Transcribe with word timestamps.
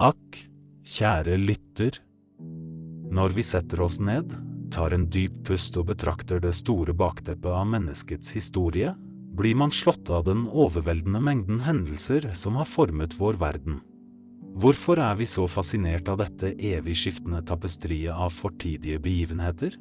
Akk, 0.00 0.38
kjære 0.88 1.34
lytter. 1.36 1.98
Når 3.12 3.34
vi 3.36 3.42
setter 3.44 3.82
oss 3.84 3.98
ned, 4.00 4.32
tar 4.72 4.94
en 4.96 5.04
dyp 5.12 5.34
pust 5.44 5.76
og 5.76 5.90
betrakter 5.90 6.40
det 6.40 6.54
store 6.56 6.94
bakteppet 6.96 7.50
av 7.52 7.66
menneskets 7.68 8.32
historie, 8.32 8.94
blir 9.36 9.58
man 9.60 9.68
slått 9.68 10.08
av 10.08 10.24
den 10.24 10.46
overveldende 10.48 11.20
mengden 11.20 11.60
hendelser 11.66 12.30
som 12.32 12.56
har 12.56 12.70
formet 12.70 13.18
vår 13.20 13.36
verden. 13.44 13.82
Hvorfor 14.56 15.04
er 15.04 15.20
vi 15.20 15.28
så 15.28 15.44
fascinert 15.44 16.08
av 16.08 16.22
dette 16.24 16.54
evig 16.56 16.96
skiftende 17.02 17.44
tapestriet 17.44 18.16
av 18.16 18.32
fortidige 18.32 19.04
begivenheter? 19.04 19.76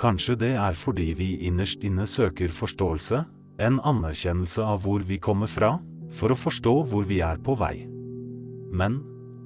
Kanskje 0.00 0.40
det 0.40 0.54
er 0.56 0.72
fordi 0.72 1.12
vi 1.20 1.30
innerst 1.52 1.84
inne 1.84 2.08
søker 2.08 2.48
forståelse, 2.48 3.26
en 3.60 3.80
anerkjennelse 3.84 4.64
av 4.64 4.86
hvor 4.88 5.04
vi 5.04 5.20
kommer 5.20 5.52
fra, 5.52 5.76
for 6.08 6.32
å 6.32 6.44
forstå 6.48 6.78
hvor 6.88 7.04
vi 7.04 7.20
er 7.20 7.36
på 7.44 7.60
vei. 7.60 7.74
Men, 8.72 9.02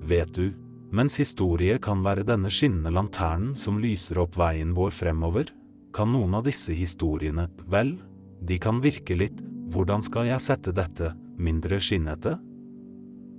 vet 0.06 0.32
du, 0.34 0.54
mens 0.94 1.18
historie 1.20 1.78
kan 1.82 2.02
være 2.06 2.24
denne 2.26 2.50
skinnende 2.52 2.92
lanternen 2.94 3.54
som 3.58 3.80
lyser 3.82 4.20
opp 4.22 4.38
veien 4.38 4.74
vår 4.76 4.94
fremover, 4.94 5.50
kan 5.96 6.12
noen 6.12 6.36
av 6.38 6.46
disse 6.46 6.74
historiene, 6.76 7.48
vel, 7.72 7.96
de 8.40 8.58
kan 8.62 8.82
virke 8.84 9.16
litt, 9.16 9.38
hvordan 9.72 10.04
skal 10.04 10.28
jeg 10.30 10.44
sette 10.44 10.74
dette, 10.76 11.12
mindre 11.36 11.80
skinnete? 11.82 12.36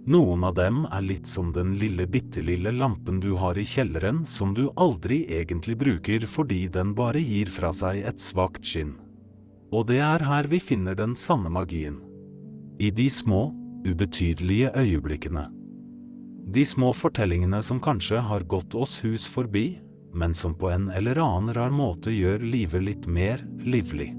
Noen 0.08 0.46
av 0.48 0.54
dem 0.56 0.86
er 0.88 1.04
litt 1.04 1.28
som 1.28 1.50
den 1.52 1.74
lille 1.80 2.06
bitte 2.08 2.40
lille 2.40 2.72
lampen 2.72 3.20
du 3.20 3.34
har 3.40 3.58
i 3.60 3.66
kjelleren 3.68 4.22
som 4.26 4.54
du 4.56 4.70
aldri 4.80 5.26
egentlig 5.28 5.76
bruker 5.82 6.24
fordi 6.32 6.62
den 6.72 6.94
bare 6.96 7.20
gir 7.20 7.52
fra 7.52 7.74
seg 7.76 8.06
et 8.08 8.24
svakt 8.24 8.64
skinn. 8.64 8.96
Og 9.76 9.90
det 9.90 10.00
er 10.00 10.24
her 10.24 10.48
vi 10.48 10.62
finner 10.64 10.96
den 10.96 11.16
sanne 11.20 11.52
magien. 11.52 12.00
I 12.80 12.88
de 12.92 13.10
små, 13.12 13.50
ubetydelige 13.84 14.72
øyeblikkene. 14.80 15.57
De 16.48 16.64
små 16.66 16.94
fortellingene 16.95 17.59
som 17.64 17.80
kanskje 17.84 18.22
har 18.23 18.45
gått 18.48 18.76
oss 18.76 18.95
hus 19.03 19.26
forbi, 19.28 19.81
men 20.16 20.34
som 20.34 20.53
på 20.56 20.70
en 20.72 20.88
eller 20.95 21.20
annen 21.20 21.52
rar 21.53 21.73
måte 21.76 22.14
gjør 22.14 22.40
livet 22.40 22.86
litt 22.86 23.08
mer 23.08 23.44
livlig. 23.67 24.14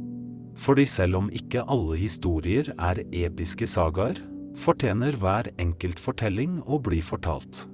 Fordi 0.58 0.84
selv 0.84 1.22
om 1.22 1.30
ikke 1.32 1.64
alle 1.64 1.96
historier 1.96 2.68
er 2.76 3.00
episke 3.16 3.64
sagaer, 3.70 4.20
fortjener 4.58 5.16
hver 5.16 5.48
enkelt 5.56 6.02
fortelling 6.02 6.58
å 6.66 6.80
bli 6.82 7.00
fortalt. 7.00 7.64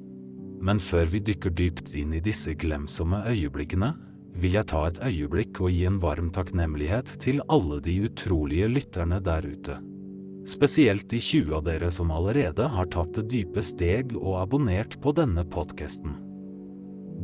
Men 0.65 0.79
før 0.79 1.11
vi 1.11 1.23
dykker 1.25 1.51
dypt 1.59 1.91
inn 1.99 2.15
i 2.15 2.23
disse 2.23 2.55
glemsomme 2.55 3.25
øyeblikkene, 3.27 3.91
vil 4.39 4.55
jeg 4.59 4.71
ta 4.71 4.85
et 4.87 5.01
øyeblikk 5.03 5.61
og 5.63 5.75
gi 5.75 5.83
en 5.89 5.99
varm 6.03 6.31
takknemlighet 6.35 7.17
til 7.23 7.43
alle 7.51 7.81
de 7.83 7.99
utrolige 8.07 8.71
lytterne 8.71 9.19
der 9.25 9.51
ute. 9.51 9.81
Spesielt 10.45 11.09
de 11.09 11.21
20 11.21 11.55
av 11.57 11.65
dere 11.65 11.89
som 11.91 12.11
allerede 12.13 12.67
har 12.69 12.89
tatt 12.93 13.15
det 13.17 13.29
dype 13.33 13.63
steg 13.65 14.13
og 14.19 14.43
abonnert 14.43 14.99
på 15.01 15.15
denne 15.17 15.41
podkasten. 15.49 16.19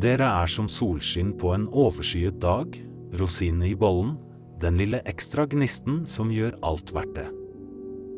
Dere 0.00 0.30
er 0.40 0.48
som 0.48 0.70
solskinn 0.72 1.34
på 1.36 1.52
en 1.52 1.66
overskyet 1.68 2.38
dag, 2.40 2.78
rosinene 3.20 3.68
i 3.68 3.76
bollen, 3.76 4.14
den 4.60 4.78
lille 4.80 5.02
ekstra 5.08 5.44
gnisten 5.52 6.06
som 6.08 6.32
gjør 6.32 6.56
alt 6.64 6.92
verdt 6.96 7.12
det. 7.18 7.26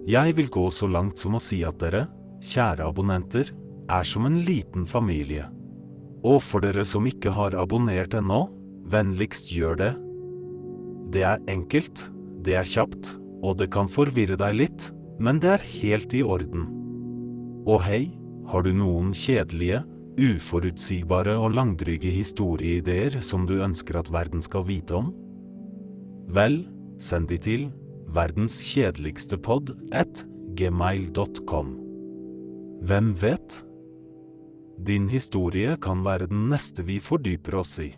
Jeg 0.06 0.36
vil 0.38 0.50
gå 0.50 0.68
så 0.74 0.86
langt 0.90 1.18
som 1.18 1.34
å 1.34 1.42
si 1.42 1.60
at 1.66 1.80
dere, 1.82 2.04
kjære 2.42 2.86
abonnenter, 2.86 3.50
er 3.90 4.06
som 4.06 4.26
en 4.26 4.38
liten 4.46 4.86
familie. 4.86 5.48
Og 6.22 6.38
for 6.42 6.62
dere 6.62 6.84
som 6.86 7.06
ikke 7.10 7.34
har 7.34 7.58
abonnert 7.58 8.14
ennå, 8.14 8.44
vennligst 8.90 9.50
gjør 9.50 9.78
det. 9.82 9.90
Det 11.14 11.26
er 11.26 11.42
enkelt, 11.50 12.06
det 12.46 12.54
er 12.58 12.66
kjapt, 12.66 13.16
og 13.42 13.58
det 13.58 13.70
kan 13.74 13.90
forvirre 13.90 14.38
deg 14.38 14.56
litt, 14.56 14.88
men 15.22 15.40
det 15.42 15.50
er 15.56 15.70
helt 15.82 16.14
i 16.14 16.22
orden. 16.22 16.68
Og 17.66 17.82
hei, 17.84 18.02
har 18.50 18.64
du 18.66 18.72
noen 18.74 19.12
kjedelige, 19.14 19.82
uforutsigbare 20.18 21.34
og 21.40 21.54
langdryge 21.56 22.10
historieideer 22.12 23.20
som 23.24 23.46
du 23.48 23.56
ønsker 23.64 23.96
at 24.00 24.10
verden 24.12 24.42
skal 24.44 24.66
vite 24.68 24.98
om? 24.98 25.12
Vel, 26.32 26.62
send 27.00 27.30
de 27.32 27.38
til 27.40 27.70
verdens 28.12 28.58
at 29.92 30.24
gmail.com. 30.58 31.68
Hvem 32.82 33.14
vet? 33.14 33.62
Din 34.82 35.08
historie 35.08 35.76
kan 35.80 36.02
være 36.04 36.26
den 36.26 36.48
neste 36.50 36.82
vi 36.82 36.98
fordyper 37.00 37.54
oss 37.60 37.78
i. 37.78 37.92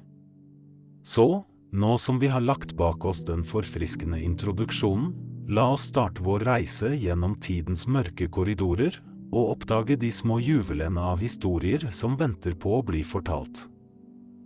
Så, 1.04 1.44
nå 1.72 1.98
som 1.98 2.20
vi 2.20 2.28
har 2.28 2.44
lagt 2.44 2.76
bak 2.76 3.04
oss 3.04 3.24
den 3.24 3.42
forfriskende 3.44 4.20
introduksjonen, 4.22 5.14
la 5.49 5.66
oss 5.72 5.88
starte 5.91 6.22
vår 6.25 6.47
reise 6.49 6.94
gjennom 6.97 7.37
tidens 7.43 7.87
mørke 7.91 8.28
korridorer 8.32 8.97
og 9.34 9.56
oppdage 9.56 9.97
de 10.00 10.10
små 10.15 10.38
juvelene 10.41 11.03
av 11.12 11.21
historier 11.22 11.88
som 11.93 12.16
venter 12.16 12.55
på 12.56 12.78
å 12.78 12.82
bli 12.87 13.03
fortalt. 13.05 13.66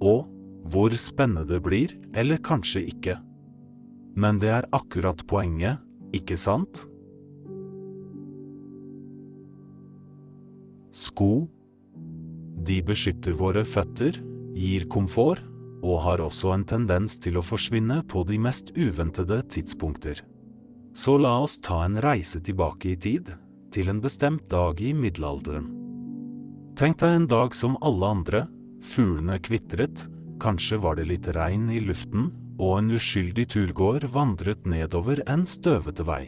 Og 0.03 0.27
hvor 0.69 0.95
spennende 1.01 1.47
det 1.49 1.61
blir, 1.65 1.95
eller 2.15 2.41
kanskje 2.45 2.85
ikke. 2.91 3.19
Men 4.19 4.41
det 4.43 4.51
er 4.53 4.69
akkurat 4.75 5.23
poenget, 5.31 5.79
ikke 6.17 6.37
sant? 6.41 6.83
Sko. 10.93 11.47
De 12.69 12.81
beskytter 12.83 13.37
våre 13.39 13.63
føtter, 13.65 14.19
gir 14.59 14.89
komfort, 14.91 15.45
og 15.79 16.01
har 16.03 16.19
også 16.25 16.51
en 16.57 16.65
tendens 16.67 17.15
til 17.23 17.39
å 17.39 17.45
forsvinne 17.45 18.01
på 18.11 18.25
de 18.27 18.41
mest 18.43 18.73
uventede 18.75 19.39
tidspunkter. 19.55 20.25
Så 20.95 21.19
la 21.19 21.39
oss 21.45 21.59
ta 21.61 21.83
en 21.85 22.01
reise 22.03 22.41
tilbake 22.45 22.93
i 22.93 22.97
tid, 22.97 23.31
til 23.73 23.91
en 23.93 24.01
bestemt 24.01 24.49
dag 24.51 24.81
i 24.81 24.95
middelalderen. 24.97 25.69
Tenk 26.79 27.01
deg 27.03 27.15
en 27.15 27.29
dag 27.31 27.55
som 27.59 27.77
alle 27.83 28.13
andre, 28.15 28.45
fuglene 28.85 29.39
kvitret, 29.43 30.07
kanskje 30.43 30.79
var 30.79 30.99
det 30.99 31.09
litt 31.11 31.29
regn 31.35 31.69
i 31.75 31.81
luften, 31.83 32.31
og 32.59 32.79
en 32.81 32.93
uskyldig 32.95 33.47
turgåer 33.55 34.07
vandret 34.15 34.67
nedover 34.67 35.23
en 35.31 35.45
støvete 35.47 36.07
vei. 36.07 36.23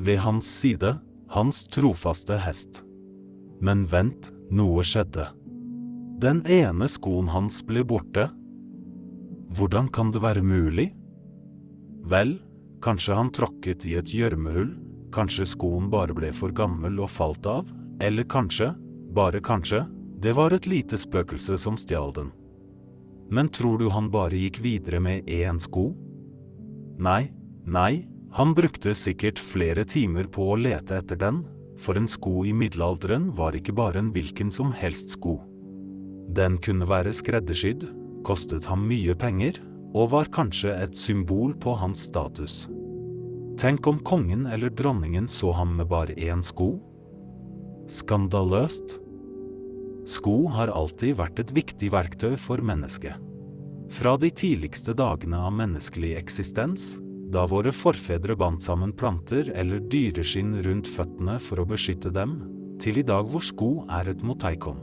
Ved 0.00 0.22
hans 0.24 0.48
side, 0.48 0.94
hans 1.32 1.64
trofaste 1.72 2.36
hest. 2.40 2.82
Men 3.60 3.84
vent, 3.88 4.32
noe 4.52 4.84
skjedde. 4.84 5.28
Den 6.22 6.42
ene 6.50 6.88
skoen 6.90 7.28
hans 7.32 7.60
ble 7.66 7.84
borte. 7.84 8.28
Hvordan 9.52 9.88
kan 9.92 10.12
det 10.12 10.22
være 10.22 10.44
mulig? 10.44 10.90
Vel, 12.08 12.36
kanskje 12.82 13.16
han 13.16 13.30
tråkket 13.34 13.86
i 13.86 13.96
et 14.00 14.12
gjørmehull, 14.12 14.74
kanskje 15.14 15.46
skoen 15.54 15.88
bare 15.92 16.14
ble 16.16 16.32
for 16.34 16.54
gammel 16.56 17.00
og 17.02 17.10
falt 17.12 17.46
av, 17.46 17.70
eller 18.02 18.26
kanskje, 18.28 18.72
bare 19.14 19.42
kanskje, 19.44 19.84
det 20.22 20.34
var 20.38 20.54
et 20.54 20.68
lite 20.70 20.98
spøkelse 20.98 21.58
som 21.58 21.78
stjal 21.78 22.12
den. 22.16 22.30
Men 23.32 23.48
tror 23.48 23.78
du 23.80 23.88
han 23.90 24.10
bare 24.12 24.38
gikk 24.38 24.60
videre 24.64 25.00
med 25.00 25.28
én 25.30 25.60
sko? 25.62 25.90
Nei, 27.02 27.32
nei, 27.64 28.04
han 28.32 28.54
brukte 28.56 28.94
sikkert 28.96 29.40
flere 29.40 29.84
timer 29.84 30.28
på 30.30 30.52
å 30.52 30.58
lete 30.60 30.98
etter 31.00 31.18
den, 31.20 31.42
for 31.80 31.98
en 31.98 32.08
sko 32.08 32.44
i 32.46 32.52
middelalderen 32.54 33.30
var 33.36 33.56
ikke 33.56 33.74
bare 33.76 34.02
en 34.02 34.12
hvilken 34.14 34.52
som 34.54 34.70
helst 34.76 35.16
sko. 35.16 35.38
Den 36.32 36.58
kunne 36.62 36.86
være 36.88 37.12
skreddersydd, 37.16 37.88
kostet 38.24 38.68
ham 38.70 38.86
mye 38.88 39.16
penger, 39.18 39.58
og 39.92 40.12
var 40.14 40.30
kanskje 40.32 40.72
et 40.84 40.96
symbol 40.96 41.52
på 41.60 41.74
hans 41.80 42.06
status. 42.08 42.66
Tenk 43.60 43.86
om 43.86 43.98
kongen 44.00 44.46
eller 44.48 44.72
dronningen 44.72 45.28
så 45.28 45.52
ham 45.52 45.76
med 45.76 45.90
bare 45.90 46.16
én 46.16 46.42
sko? 46.44 46.74
Skandaløst. 47.92 48.96
Sko 50.08 50.36
har 50.54 50.72
alltid 50.72 51.18
vært 51.20 51.42
et 51.42 51.52
viktig 51.54 51.92
verktøy 51.92 52.34
for 52.40 52.64
mennesket. 52.64 53.18
Fra 53.92 54.16
de 54.16 54.30
tidligste 54.32 54.94
dagene 54.96 55.36
av 55.44 55.52
menneskelig 55.52 56.14
eksistens, 56.16 56.96
da 57.32 57.44
våre 57.48 57.72
forfedre 57.76 58.36
bandt 58.36 58.64
sammen 58.64 58.94
planter 58.96 59.50
eller 59.56 59.84
dyreskinn 59.92 60.56
rundt 60.64 60.88
føttene 60.88 61.36
for 61.40 61.60
å 61.60 61.68
beskytte 61.68 62.12
dem, 62.12 62.38
til 62.80 62.98
i 62.98 63.06
dag 63.06 63.28
hvor 63.30 63.44
sko 63.44 63.84
er 63.92 64.10
et 64.10 64.24
moteikon. 64.24 64.80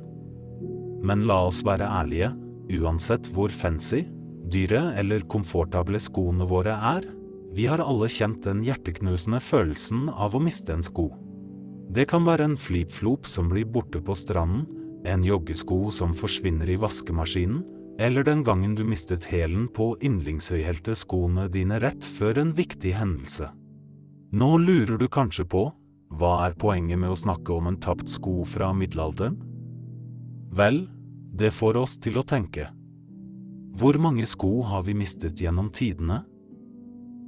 Men 1.04 1.26
la 1.30 1.42
oss 1.50 1.64
være 1.66 1.90
ærlige, 1.90 2.32
uansett 2.80 3.28
hvor 3.34 3.52
fancy, 3.54 4.06
dyre 4.52 4.94
eller 5.00 5.26
komfortable 5.30 6.02
skoene 6.02 6.48
våre 6.50 6.76
er, 6.76 7.08
vi 7.54 7.66
har 7.70 7.82
alle 7.82 8.10
kjent 8.12 8.44
den 8.46 8.62
hjerteknusende 8.66 9.40
følelsen 9.42 10.08
av 10.10 10.36
å 10.38 10.42
miste 10.44 10.76
en 10.76 10.86
sko. 10.86 11.10
Det 11.90 12.06
kan 12.12 12.26
være 12.28 12.46
en 12.52 12.60
flip-flop 12.60 13.26
som 13.26 13.50
blir 13.50 13.66
borte 13.66 14.02
på 14.06 14.14
stranden, 14.18 14.68
en 15.10 15.24
joggesko 15.26 15.90
som 15.96 16.14
forsvinner 16.14 16.70
i 16.70 16.78
vaskemaskinen, 16.78 17.64
eller 18.00 18.24
den 18.24 18.44
gangen 18.48 18.76
du 18.78 18.86
mistet 18.88 19.26
hælen 19.28 19.66
på 19.76 19.92
yndlingshøyhælte 20.06 20.94
skoene 20.96 21.50
dine 21.52 21.82
rett 21.84 22.06
før 22.06 22.40
en 22.44 22.54
viktig 22.56 22.94
hendelse. 22.96 23.50
Nå 24.32 24.50
lurer 24.62 25.00
du 25.02 25.08
kanskje 25.12 25.48
på, 25.50 25.66
hva 26.14 26.34
er 26.46 26.56
poenget 26.58 27.02
med 27.02 27.12
å 27.12 27.18
snakke 27.18 27.54
om 27.54 27.68
en 27.70 27.80
tapt 27.82 28.10
sko 28.14 28.44
fra 28.48 28.72
middelalderen? 28.78 29.36
Vel, 30.56 30.86
det 31.34 31.52
får 31.54 31.82
oss 31.82 31.98
til 32.02 32.22
å 32.22 32.26
tenke. 32.26 32.70
Hvor 33.78 33.98
mange 34.02 34.26
sko 34.26 34.62
har 34.66 34.84
vi 34.88 34.96
mistet 34.98 35.40
gjennom 35.42 35.70
tidene? 35.76 36.24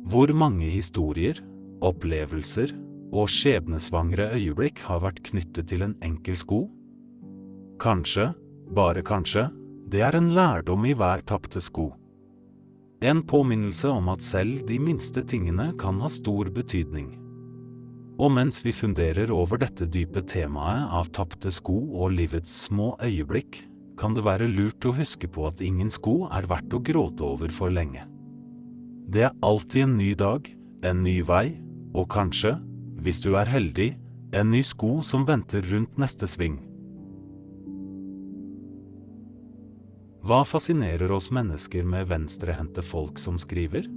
Hvor 0.09 0.31
mange 0.33 0.69
historier, 0.73 1.37
opplevelser 1.85 2.73
og 3.13 3.29
skjebnesvangre 3.29 4.31
øyeblikk 4.37 4.81
har 4.87 5.03
vært 5.03 5.21
knyttet 5.29 5.69
til 5.69 5.85
en 5.85 5.95
enkel 6.01 6.37
sko? 6.39 6.63
Kanskje, 7.81 8.31
bare 8.73 9.03
kanskje, 9.05 9.49
det 9.91 10.01
er 10.05 10.17
en 10.17 10.31
lærdom 10.35 10.85
i 10.87 10.93
hver 10.97 11.23
tapte 11.27 11.61
sko. 11.61 11.91
En 13.01 13.23
påminnelse 13.25 13.89
om 13.89 14.11
at 14.13 14.21
selv 14.21 14.61
de 14.69 14.77
minste 14.79 15.23
tingene 15.25 15.71
kan 15.81 15.99
ha 16.01 16.09
stor 16.09 16.51
betydning. 16.53 17.15
Og 18.21 18.29
mens 18.33 18.61
vi 18.61 18.73
funderer 18.75 19.31
over 19.33 19.57
dette 19.61 19.87
dype 19.89 20.21
temaet 20.29 20.91
av 20.93 21.09
tapte 21.13 21.49
sko 21.53 21.79
og 21.97 22.13
livets 22.13 22.53
små 22.67 22.93
øyeblikk, 23.01 23.63
kan 23.99 24.15
det 24.15 24.23
være 24.25 24.49
lurt 24.49 24.85
å 24.87 24.95
huske 24.95 25.29
på 25.31 25.45
at 25.49 25.61
ingen 25.63 25.91
sko 25.93 26.25
er 26.31 26.47
verdt 26.49 26.73
å 26.73 26.81
gråte 26.83 27.25
over 27.27 27.53
for 27.53 27.73
lenge. 27.73 28.05
Det 29.11 29.25
er 29.27 29.37
alltid 29.43 29.85
en 29.85 29.97
ny 29.99 30.11
dag, 30.15 30.47
en 30.87 31.03
ny 31.03 31.19
vei, 31.27 31.59
og 31.93 32.07
kanskje, 32.13 32.55
hvis 33.03 33.19
du 33.23 33.33
er 33.35 33.49
heldig, 33.49 33.93
en 34.31 34.51
ny 34.53 34.61
sko 34.63 35.01
som 35.03 35.25
venter 35.27 35.65
rundt 35.73 35.97
neste 35.99 36.29
sving. 36.29 36.61
Hva 40.21 40.43
fascinerer 40.45 41.11
oss 41.11 41.31
mennesker 41.33 41.83
med 41.83 42.07
venstrehendte 42.11 42.83
folk 42.85 43.19
som 43.19 43.39
skriver? 43.41 43.87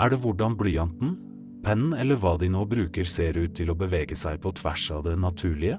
Er 0.00 0.10
det 0.10 0.18
hvordan 0.22 0.56
blyanten, 0.58 1.18
pennen 1.60 1.92
eller 1.92 2.16
hva 2.16 2.38
de 2.40 2.48
nå 2.48 2.64
bruker 2.66 3.04
ser 3.04 3.36
ut 3.36 3.52
til 3.58 3.70
å 3.70 3.76
bevege 3.76 4.16
seg 4.16 4.40
på 4.40 4.54
tvers 4.56 4.86
av 4.96 5.04
det 5.04 5.18
naturlige? 5.20 5.76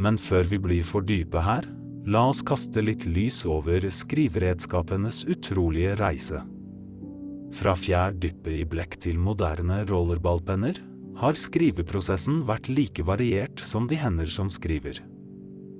Men 0.00 0.16
før 0.16 0.46
vi 0.46 0.60
blir 0.62 0.86
for 0.86 1.04
dype 1.04 1.42
her, 1.42 1.66
la 2.06 2.26
oss 2.28 2.40
kaste 2.46 2.82
litt 2.82 3.04
lys 3.06 3.42
over 3.48 3.84
skriveredskapenes 3.90 5.24
utrolige 5.28 5.96
reise. 6.00 6.40
Fra 7.52 7.74
fjær 7.76 8.14
dyppe 8.22 8.54
i 8.60 8.64
blekk 8.68 8.96
til 9.02 9.18
moderne 9.18 9.82
rollerballpenner 9.88 10.78
har 11.20 11.36
skriveprosessen 11.36 12.44
vært 12.48 12.70
like 12.72 13.04
variert 13.04 13.60
som 13.60 13.88
de 13.90 13.98
hender 14.00 14.30
som 14.30 14.48
skriver. 14.52 15.02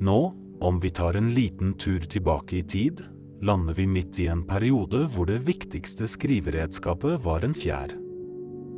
Nå, 0.00 0.18
om 0.60 0.80
vi 0.82 0.90
tar 0.92 1.16
en 1.16 1.30
liten 1.32 1.72
tur 1.80 2.04
tilbake 2.04 2.58
i 2.58 2.62
tid, 2.66 3.00
lander 3.40 3.74
vi 3.74 3.86
midt 3.88 4.20
i 4.20 4.28
en 4.28 4.42
periode 4.44 5.06
hvor 5.14 5.30
det 5.30 5.40
viktigste 5.46 6.08
skriveredskapet 6.10 7.22
var 7.24 7.46
en 7.46 7.56
fjær. 7.56 7.94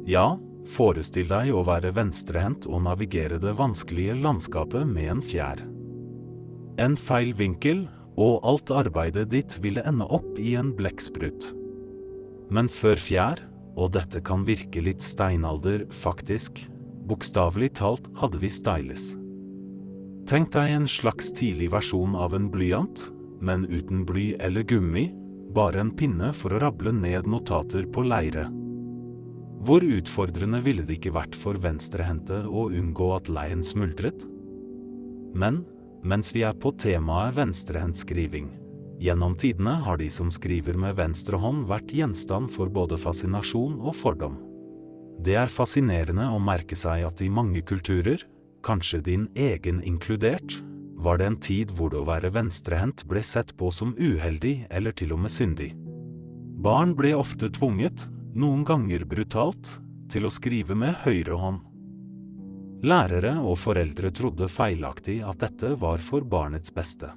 Ja, 0.06 0.36
forestill 0.70 1.26
deg 1.30 1.50
å 1.54 1.64
være 1.66 1.94
venstrehendt 1.96 2.68
og 2.70 2.84
navigere 2.86 3.40
det 3.42 3.56
vanskelige 3.58 4.14
landskapet 4.22 4.86
med 4.86 5.16
en 5.16 5.24
fjær. 5.24 5.64
En 6.80 6.96
feil 6.96 7.34
vinkel, 7.36 7.84
og 8.16 8.44
alt 8.44 8.70
arbeidet 8.72 9.30
ditt 9.32 9.56
ville 9.64 9.82
ende 9.88 10.06
opp 10.12 10.38
i 10.40 10.54
en 10.60 10.72
blekksprut. 10.76 11.50
Men 12.52 12.68
før 12.68 13.00
fjær, 13.00 13.42
og 13.76 13.94
dette 13.96 14.20
kan 14.24 14.44
virke 14.44 14.82
litt 14.84 15.04
steinalder, 15.04 15.86
faktisk, 15.92 16.60
bokstavelig 17.08 17.72
talt 17.80 18.08
hadde 18.20 18.40
vi 18.42 18.50
stylus. 18.52 19.12
Tenk 20.28 20.52
deg 20.54 20.70
en 20.76 20.88
slags 20.88 21.32
tidlig 21.34 21.72
versjon 21.72 22.14
av 22.14 22.36
en 22.36 22.50
blyant, 22.52 23.08
men 23.42 23.66
uten 23.66 24.04
bly 24.06 24.32
eller 24.40 24.64
gummi, 24.68 25.08
bare 25.52 25.82
en 25.82 25.92
pinne 25.96 26.30
for 26.36 26.54
å 26.54 26.60
rable 26.62 26.92
ned 26.94 27.26
notater 27.28 27.88
på 27.92 28.04
leire. 28.06 28.46
Hvor 29.62 29.84
utfordrende 29.84 30.62
ville 30.64 30.84
det 30.86 30.98
ikke 30.98 31.14
vært 31.14 31.36
for 31.38 31.58
venstrehendte 31.60 32.42
å 32.48 32.68
unngå 32.70 33.12
at 33.16 33.28
leiren 33.30 33.62
smuldret? 33.66 34.24
Men, 35.38 35.62
mens 36.02 36.34
vi 36.34 36.42
er 36.46 36.56
på 36.58 36.74
temaet 36.78 37.36
venstrehendtskriving, 37.38 38.50
Gjennom 39.02 39.34
tidene 39.34 39.70
har 39.82 39.96
de 39.98 40.06
som 40.10 40.28
skriver 40.30 40.76
med 40.78 40.94
venstre 40.94 41.38
hånd 41.42 41.64
vært 41.66 41.90
gjenstand 41.90 42.52
for 42.54 42.70
både 42.70 42.94
fascinasjon 43.02 43.80
og 43.80 43.96
fordom. 43.98 44.36
Det 45.26 45.34
er 45.40 45.50
fascinerende 45.50 46.28
å 46.30 46.38
merke 46.38 46.78
seg 46.78 47.02
at 47.08 47.22
i 47.24 47.30
mange 47.30 47.64
kulturer, 47.66 48.22
kanskje 48.62 49.00
din 49.08 49.24
egen 49.34 49.80
inkludert, 49.82 50.54
var 51.02 51.18
det 51.18 51.26
en 51.26 51.40
tid 51.42 51.74
hvor 51.74 51.90
det 51.90 51.98
å 51.98 52.06
være 52.06 52.30
venstrehendt 52.30 53.02
ble 53.10 53.24
sett 53.26 53.50
på 53.58 53.72
som 53.74 53.90
uheldig 53.98 54.68
eller 54.70 54.94
til 54.94 55.16
og 55.16 55.24
med 55.24 55.34
syndig. 55.34 55.72
Barn 56.62 56.94
ble 56.94 57.10
ofte 57.18 57.50
tvunget, 57.50 58.06
noen 58.38 58.62
ganger 58.62 59.02
brutalt, 59.02 59.80
til 60.14 60.28
å 60.28 60.30
skrive 60.30 60.78
med 60.78 60.94
høyre 61.02 61.42
hånd. 61.42 61.58
Lærere 62.82 63.36
og 63.38 63.60
foreldre 63.62 64.10
trodde 64.10 64.48
feilaktig 64.50 65.20
at 65.22 65.38
dette 65.44 65.76
var 65.78 66.02
for 66.02 66.26
barnets 66.26 66.72
beste. 66.74 67.12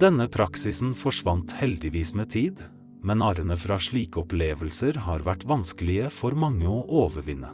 Denne 0.00 0.24
praksisen 0.32 0.94
forsvant 0.96 1.52
heldigvis 1.58 2.14
med 2.16 2.30
tid, 2.32 2.62
men 3.04 3.20
arrene 3.20 3.58
fra 3.60 3.76
slike 3.80 4.22
opplevelser 4.22 5.02
har 5.04 5.24
vært 5.26 5.44
vanskelige 5.48 6.08
for 6.14 6.32
mange 6.32 6.64
å 6.68 6.80
overvinne. 7.02 7.52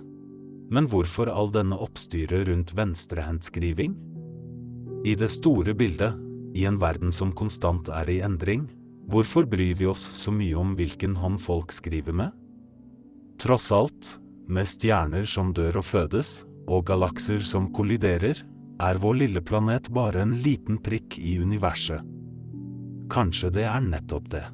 Men 0.71 0.87
hvorfor 0.91 1.31
all 1.31 1.51
denne 1.55 1.79
oppstyret 1.83 2.47
rundt 2.47 2.75
venstrehendskriving? 2.79 3.99
I 5.07 5.19
det 5.19 5.31
store 5.35 5.75
bildet, 5.75 6.15
i 6.55 6.65
en 6.67 6.79
verden 6.79 7.11
som 7.11 7.35
konstant 7.35 7.91
er 7.91 8.09
i 8.11 8.21
endring, 8.23 8.69
hvorfor 9.11 9.47
bryr 9.51 9.75
vi 9.79 9.91
oss 9.91 10.03
så 10.23 10.31
mye 10.35 10.55
om 10.59 10.75
hvilken 10.79 11.19
hånd 11.19 11.43
folk 11.43 11.75
skriver 11.75 12.15
med? 12.15 12.31
Tross 13.43 13.73
alt, 13.75 14.17
med 14.47 14.67
stjerner 14.71 15.27
som 15.27 15.51
dør 15.55 15.83
og 15.83 15.87
fødes, 15.87 16.45
og 16.67 16.87
galakser 16.89 17.43
som 17.45 17.71
kolliderer, 17.75 18.43
er 18.83 19.01
vår 19.01 19.21
lille 19.23 19.41
planet 19.41 19.89
bare 19.95 20.21
en 20.25 20.37
liten 20.45 20.79
prikk 20.83 21.17
i 21.19 21.39
universet. 21.41 22.03
Kanskje 23.13 23.53
det 23.55 23.65
er 23.71 23.85
nettopp 23.85 24.29
det. 24.35 24.45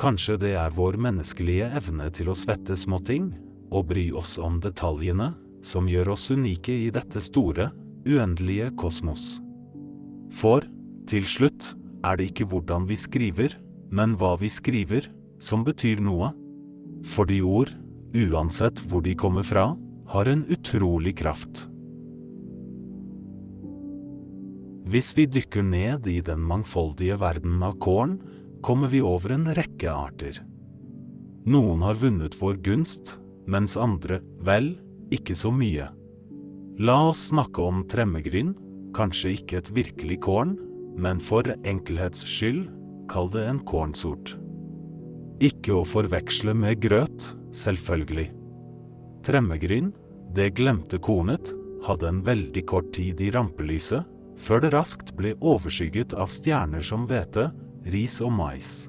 Kanskje 0.00 0.38
det 0.40 0.54
er 0.56 0.72
vår 0.72 0.96
menneskelige 1.00 1.70
evne 1.80 2.08
til 2.14 2.30
å 2.30 2.36
svette 2.38 2.76
småting, 2.78 3.32
og 3.70 3.90
bry 3.90 4.08
oss 4.16 4.36
om 4.40 4.58
detaljene, 4.62 5.32
som 5.62 5.88
gjør 5.88 6.14
oss 6.14 6.30
unike 6.32 6.72
i 6.72 6.88
dette 6.94 7.20
store, 7.22 7.68
uendelige 8.08 8.70
kosmos. 8.80 9.38
For, 10.32 10.64
til 11.10 11.26
slutt, 11.28 11.74
er 12.06 12.16
det 12.16 12.30
ikke 12.30 12.48
hvordan 12.48 12.86
vi 12.88 12.96
skriver, 12.96 13.56
men 13.92 14.16
hva 14.16 14.36
vi 14.40 14.48
skriver, 14.50 15.10
som 15.42 15.64
betyr 15.66 16.00
noe. 16.04 16.32
Fordi 17.06 17.40
ord, 17.44 17.72
uansett 18.16 18.80
hvor 18.88 19.04
de 19.04 19.14
kommer 19.18 19.44
fra, 19.46 19.72
har 20.10 20.26
en 20.26 20.44
utrolig 20.50 21.16
kraft. 21.18 21.66
Hvis 24.90 25.12
vi 25.14 25.28
dykker 25.30 25.62
ned 25.62 26.08
i 26.10 26.18
den 26.26 26.42
mangfoldige 26.42 27.14
verdenen 27.20 27.62
av 27.62 27.76
korn, 27.78 28.16
kommer 28.60 28.90
vi 28.90 29.04
over 29.06 29.36
en 29.36 29.46
rekke 29.54 29.92
arter. 29.92 30.40
Noen 31.46 31.84
har 31.86 32.00
vunnet 32.00 32.34
vår 32.40 32.58
gunst, 32.66 33.20
mens 33.46 33.76
andre, 33.78 34.18
vel, 34.42 34.72
ikke 35.14 35.36
så 35.38 35.52
mye. 35.54 35.86
La 36.82 36.98
oss 37.06 37.28
snakke 37.30 37.62
om 37.62 37.84
tremmegryn, 37.86 38.52
kanskje 38.96 39.36
ikke 39.38 39.60
et 39.60 39.72
virkelig 39.78 40.18
korn, 40.26 40.56
men 40.98 41.22
for 41.22 41.46
enkelhets 41.62 42.26
skyld, 42.26 42.66
kall 43.10 43.30
det 43.30 43.46
en 43.46 43.62
kornsort. 43.62 44.34
Ikke 45.38 45.78
å 45.78 45.86
forveksle 45.86 46.52
med 46.58 46.82
grøt, 46.82 47.30
selvfølgelig. 47.54 48.28
Tremmegryn, 49.24 49.90
det 50.34 50.52
glemte 50.58 50.98
kornet, 51.02 51.52
hadde 51.86 52.08
en 52.08 52.22
veldig 52.22 52.62
kort 52.68 52.92
tid 52.94 53.20
i 53.20 53.30
rampelyset, 53.34 54.06
før 54.40 54.62
det 54.64 54.72
raskt 54.74 55.12
ble 55.18 55.34
overskygget 55.40 56.14
av 56.16 56.30
stjerner 56.32 56.84
som 56.84 57.06
hvete, 57.08 57.50
ris 57.92 58.20
og 58.24 58.32
mais. 58.36 58.88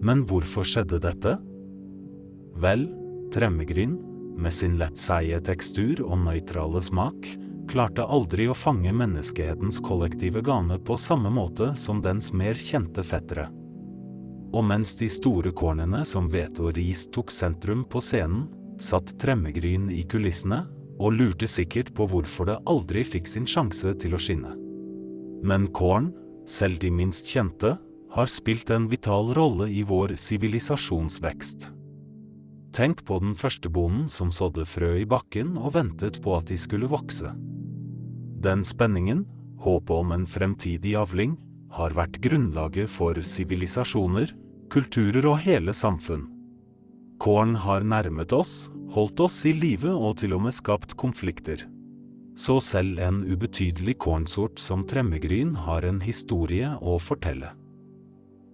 Men 0.00 0.24
hvorfor 0.28 0.64
skjedde 0.64 1.00
dette? 1.02 1.36
Vel, 2.60 2.86
tremmegryn, 3.34 3.98
med 4.40 4.54
sin 4.54 4.78
lettseige 4.80 5.40
tekstur 5.50 6.00
og 6.06 6.22
nøytrale 6.24 6.80
smak, 6.84 7.28
klarte 7.70 8.06
aldri 8.06 8.48
å 8.50 8.56
fange 8.56 8.92
menneskehetens 8.94 9.78
kollektive 9.84 10.42
gane 10.42 10.78
på 10.82 10.96
samme 10.98 11.30
måte 11.34 11.72
som 11.78 12.00
dens 12.02 12.32
mer 12.32 12.58
kjente 12.58 13.04
fettere. 13.06 13.48
Og 14.50 14.64
mens 14.66 14.96
de 14.98 15.06
store 15.12 15.52
kornene 15.54 16.02
som 16.08 16.26
hvete 16.30 16.64
og 16.64 16.74
ris 16.78 17.04
tok 17.14 17.30
sentrum 17.30 17.84
på 17.86 18.02
scenen, 18.02 18.48
satt 18.82 19.12
tremmegryn 19.20 19.90
i 19.92 20.02
kulissene 20.08 20.64
og 21.00 21.16
lurte 21.16 21.48
sikkert 21.48 21.92
på 21.96 22.06
hvorfor 22.10 22.48
det 22.50 22.58
aldri 22.68 23.04
fikk 23.06 23.28
sin 23.28 23.48
sjanse 23.48 23.94
til 24.00 24.16
å 24.16 24.20
skinne. 24.20 24.52
Men 25.44 25.68
korn, 25.72 26.10
selv 26.48 26.80
de 26.82 26.90
minst 26.92 27.30
kjente, 27.32 27.76
har 28.10 28.28
spilt 28.28 28.70
en 28.74 28.88
vital 28.90 29.30
rolle 29.36 29.68
i 29.70 29.84
vår 29.86 30.16
sivilisasjonsvekst. 30.18 31.70
Tenk 32.74 33.04
på 33.06 33.18
den 33.22 33.34
første 33.34 33.70
bonden 33.70 34.08
som 34.12 34.30
sådde 34.34 34.66
frø 34.68 34.96
i 35.00 35.06
bakken 35.08 35.56
og 35.58 35.74
ventet 35.74 36.20
på 36.22 36.36
at 36.36 36.50
de 36.50 36.58
skulle 36.58 36.90
vokse. 36.90 37.32
Den 38.40 38.64
spenningen, 38.66 39.24
håpet 39.60 39.94
om 39.94 40.12
en 40.16 40.26
fremtidig 40.26 40.94
avling, 40.98 41.36
har 41.70 41.94
vært 41.94 42.18
grunnlaget 42.22 42.90
for 42.90 43.18
sivilisasjoner, 43.22 44.32
kulturer 44.70 45.26
og 45.30 45.42
hele 45.44 45.74
samfunn. 45.76 46.28
Korn 47.20 47.52
har 47.60 47.84
nærmet 47.84 48.32
oss, 48.32 48.70
holdt 48.94 49.20
oss 49.20 49.42
i 49.44 49.50
live 49.52 49.92
og 49.92 50.14
til 50.22 50.32
og 50.32 50.46
med 50.46 50.54
skapt 50.56 50.94
konflikter. 50.96 51.66
Så 52.32 52.56
selv 52.64 52.96
en 53.04 53.18
ubetydelig 53.28 53.98
kornsort 54.00 54.56
som 54.62 54.86
tremmegryn 54.88 55.52
har 55.66 55.84
en 55.84 55.98
historie 56.00 56.70
å 56.80 56.94
fortelle. 56.96 57.50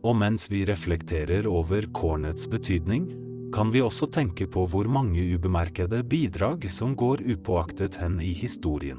Og 0.02 0.18
mens 0.18 0.48
vi 0.50 0.64
reflekterer 0.66 1.46
over 1.46 1.86
kornets 1.94 2.48
betydning, 2.50 3.06
kan 3.54 3.70
vi 3.70 3.84
også 3.86 4.08
tenke 4.10 4.48
på 4.50 4.66
hvor 4.66 4.90
mange 4.90 5.22
ubemerkede 5.36 6.02
bidrag 6.02 6.66
som 6.66 6.96
går 6.98 7.22
upåaktet 7.22 8.00
hen 8.02 8.18
i 8.18 8.32
historien. 8.34 8.98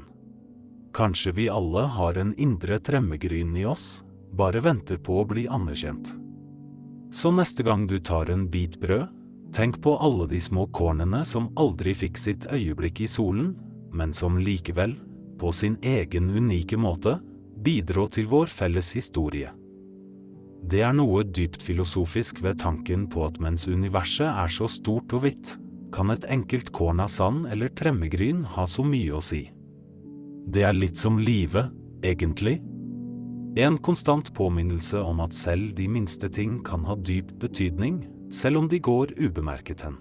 Kanskje 0.96 1.34
vi 1.36 1.50
alle 1.52 1.84
har 1.92 2.16
en 2.16 2.32
indre 2.40 2.80
tremmegryn 2.80 3.52
i 3.60 3.68
oss, 3.68 4.00
bare 4.32 4.64
venter 4.64 4.96
på 4.96 5.20
å 5.20 5.28
bli 5.28 5.44
anerkjent. 5.44 6.14
Så 7.12 7.36
neste 7.36 7.68
gang 7.68 7.84
du 7.88 7.98
tar 8.00 8.32
en 8.32 8.48
bit 8.48 8.80
brød, 8.80 9.17
tenk 9.54 9.80
på 9.82 9.96
alle 9.96 10.26
de 10.30 10.40
små 10.40 10.66
kornene 10.74 11.24
som 11.26 11.50
aldri 11.56 11.94
fikk 11.96 12.18
sitt 12.20 12.46
øyeblikk 12.52 13.02
i 13.04 13.10
solen, 13.10 13.54
men 13.92 14.12
som 14.12 14.38
likevel, 14.38 14.96
på 15.38 15.52
sin 15.54 15.78
egen 15.82 16.30
unike 16.30 16.76
måte, 16.80 17.18
bidro 17.62 18.08
til 18.12 18.28
vår 18.30 18.50
felles 18.52 18.92
historie. 18.96 19.52
Det 20.68 20.82
er 20.82 20.92
noe 20.96 21.22
dypt 21.24 21.62
filosofisk 21.62 22.42
ved 22.44 22.58
tanken 22.60 23.06
på 23.10 23.24
at 23.28 23.38
mens 23.40 23.68
universet 23.70 24.28
er 24.28 24.50
så 24.52 24.68
stort 24.68 25.14
og 25.16 25.24
hvitt, 25.24 25.54
kan 25.94 26.10
et 26.12 26.26
enkelt 26.28 26.72
korn 26.76 27.00
av 27.00 27.08
sand 27.08 27.46
eller 27.48 27.72
tremmegryn 27.72 28.42
ha 28.56 28.66
så 28.68 28.84
mye 28.84 29.14
å 29.16 29.22
si. 29.24 29.46
Det 30.48 30.64
er 30.64 30.76
litt 30.76 30.98
som 31.00 31.18
livet, 31.20 31.70
egentlig. 32.04 32.58
En 33.58 33.78
konstant 33.80 34.28
påminnelse 34.36 35.00
om 35.00 35.22
at 35.24 35.34
selv 35.36 35.72
de 35.78 35.88
minste 35.90 36.28
ting 36.28 36.58
kan 36.64 36.84
ha 36.84 36.96
dyp 36.96 37.32
betydning, 37.40 38.02
selv 38.30 38.62
om 38.62 38.68
de 38.68 38.78
går 38.78 39.14
ubemerket 39.18 39.84
hen. 39.86 39.96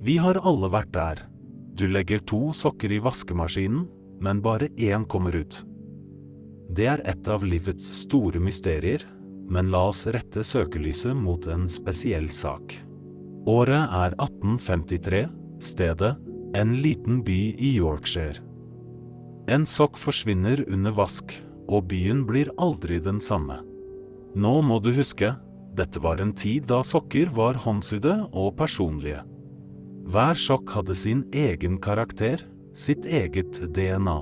Vi 0.00 0.16
har 0.16 0.40
alle 0.48 0.70
vært 0.72 0.92
der. 0.94 1.24
Du 1.76 1.86
legger 1.88 2.22
to 2.24 2.54
sokker 2.56 2.92
i 2.92 3.00
vaskemaskinen, 3.04 3.84
men 4.20 4.40
bare 4.44 4.68
én 4.80 5.06
kommer 5.08 5.36
ut. 5.36 5.62
Det 6.70 6.86
er 6.86 7.02
et 7.08 7.28
av 7.28 7.44
livets 7.44 7.88
store 8.04 8.40
mysterier, 8.40 9.04
men 9.50 9.72
la 9.72 9.88
oss 9.90 10.06
rette 10.12 10.44
søkelyset 10.46 11.16
mot 11.16 11.46
en 11.50 11.66
spesiell 11.68 12.28
sak. 12.32 12.76
Året 13.48 13.92
er 13.96 14.14
1853, 14.20 15.24
stedet 15.60 16.14
en 16.56 16.76
liten 16.82 17.22
by 17.26 17.40
i 17.58 17.74
Yorkshire. 17.78 18.40
En 19.50 19.66
sokk 19.66 19.98
forsvinner 19.98 20.62
under 20.68 20.94
vask, 20.94 21.34
og 21.70 21.88
byen 21.90 22.24
blir 22.28 22.52
aldri 22.58 23.00
den 23.02 23.20
samme. 23.22 23.60
Nå 24.38 24.60
må 24.62 24.78
du 24.78 24.92
huske, 24.94 25.32
dette 25.74 26.02
var 26.02 26.20
en 26.22 26.32
tid 26.36 26.68
da 26.70 26.80
sokker 26.86 27.30
var 27.34 27.58
håndsydde 27.64 28.14
og 28.30 28.52
personlige. 28.58 29.24
Hver 30.10 30.38
sokk 30.38 30.70
hadde 30.74 30.94
sin 30.98 31.24
egen 31.34 31.78
karakter, 31.82 32.42
sitt 32.74 33.06
eget 33.06 33.58
DNA. 33.74 34.18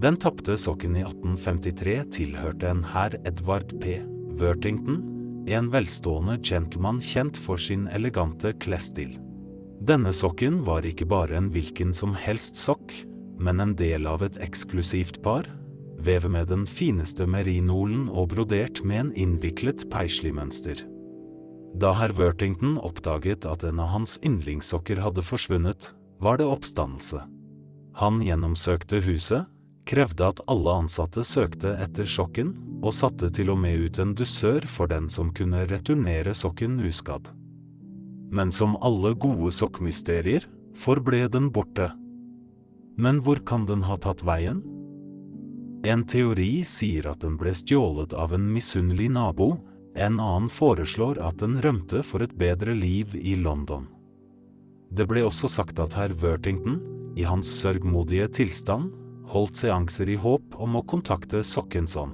Den 0.00 0.16
tapte 0.20 0.56
sokken 0.60 0.94
i 0.96 1.04
1853 1.04 1.96
tilhørte 2.16 2.68
en 2.70 2.84
herr 2.92 3.16
Edvard 3.28 3.74
P. 3.82 3.98
Worthington, 4.40 5.02
en 5.50 5.68
velstående 5.72 6.38
gentleman 6.44 7.00
kjent 7.04 7.36
for 7.40 7.60
sin 7.60 7.86
elegante 7.92 8.52
klesstil. 8.62 9.16
Denne 9.80 10.12
sokken 10.12 10.60
var 10.64 10.84
ikke 10.84 11.08
bare 11.08 11.36
en 11.36 11.48
hvilken 11.52 11.92
som 11.96 12.12
helst 12.16 12.60
sokk, 12.60 12.92
men 13.40 13.60
en 13.60 13.72
del 13.76 14.08
av 14.08 14.24
et 14.24 14.36
eksklusivt 14.44 15.22
par, 15.24 15.48
vevet 16.06 16.32
med 16.32 16.48
den 16.50 16.66
fineste 16.68 17.26
merinolen 17.28 18.08
og 18.08 18.32
brodert 18.34 18.82
med 18.84 19.04
en 19.04 19.12
innviklet 19.18 19.86
peisley-mønster. 19.92 20.82
Da 21.80 21.92
herr 21.94 22.14
Worthington 22.18 22.78
oppdaget 22.82 23.46
at 23.46 23.64
en 23.66 23.78
av 23.82 23.92
hans 23.94 24.16
yndlingssokker 24.26 25.00
hadde 25.04 25.22
forsvunnet, 25.22 25.92
var 26.20 26.40
det 26.40 26.48
oppstandelse. 26.50 27.22
Han 28.00 28.20
gjennomsøkte 28.24 29.00
huset, 29.06 29.46
krevde 29.88 30.26
at 30.32 30.42
alle 30.50 30.74
ansatte 30.82 31.24
søkte 31.26 31.74
etter 31.82 32.08
sokken, 32.08 32.54
og 32.80 32.94
satte 32.96 33.28
til 33.34 33.52
og 33.52 33.58
med 33.60 33.86
ut 33.86 33.98
en 34.00 34.14
dusør 34.16 34.64
for 34.68 34.88
den 34.90 35.10
som 35.12 35.32
kunne 35.36 35.66
returnere 35.68 36.32
sokken 36.36 36.78
uskadd. 36.86 37.28
Men 38.32 38.52
som 38.54 38.78
alle 38.80 39.12
gode 39.18 39.50
sokkmysterier, 39.52 40.46
forble 40.76 41.26
den 41.28 41.50
borte. 41.52 41.90
Men 43.00 43.20
hvor 43.24 43.40
kan 43.44 43.66
den 43.68 43.82
ha 43.84 43.98
tatt 44.00 44.22
veien? 44.24 44.62
En 45.82 46.04
teori 46.04 46.60
sier 46.68 47.06
at 47.08 47.22
den 47.24 47.38
ble 47.40 47.54
stjålet 47.56 48.12
av 48.12 48.34
en 48.36 48.44
misunnelig 48.52 49.08
nabo, 49.14 49.54
en 49.96 50.20
annen 50.20 50.48
foreslår 50.52 51.18
at 51.24 51.40
den 51.40 51.56
rømte 51.64 52.02
for 52.04 52.20
et 52.20 52.34
bedre 52.36 52.74
liv 52.76 53.14
i 53.16 53.34
London. 53.40 53.86
Det 54.92 55.06
ble 55.08 55.22
også 55.24 55.48
sagt 55.48 55.80
at 55.80 55.96
herr 55.96 56.12
Worthington, 56.20 56.80
i 57.16 57.24
hans 57.26 57.48
sørgmodige 57.62 58.28
tilstand, 58.36 58.90
holdt 59.30 59.62
seanser 59.62 60.10
i 60.10 60.18
håp 60.20 60.54
om 60.60 60.76
å 60.78 60.84
kontakte 60.86 61.40
Sokkinson. 61.46 62.12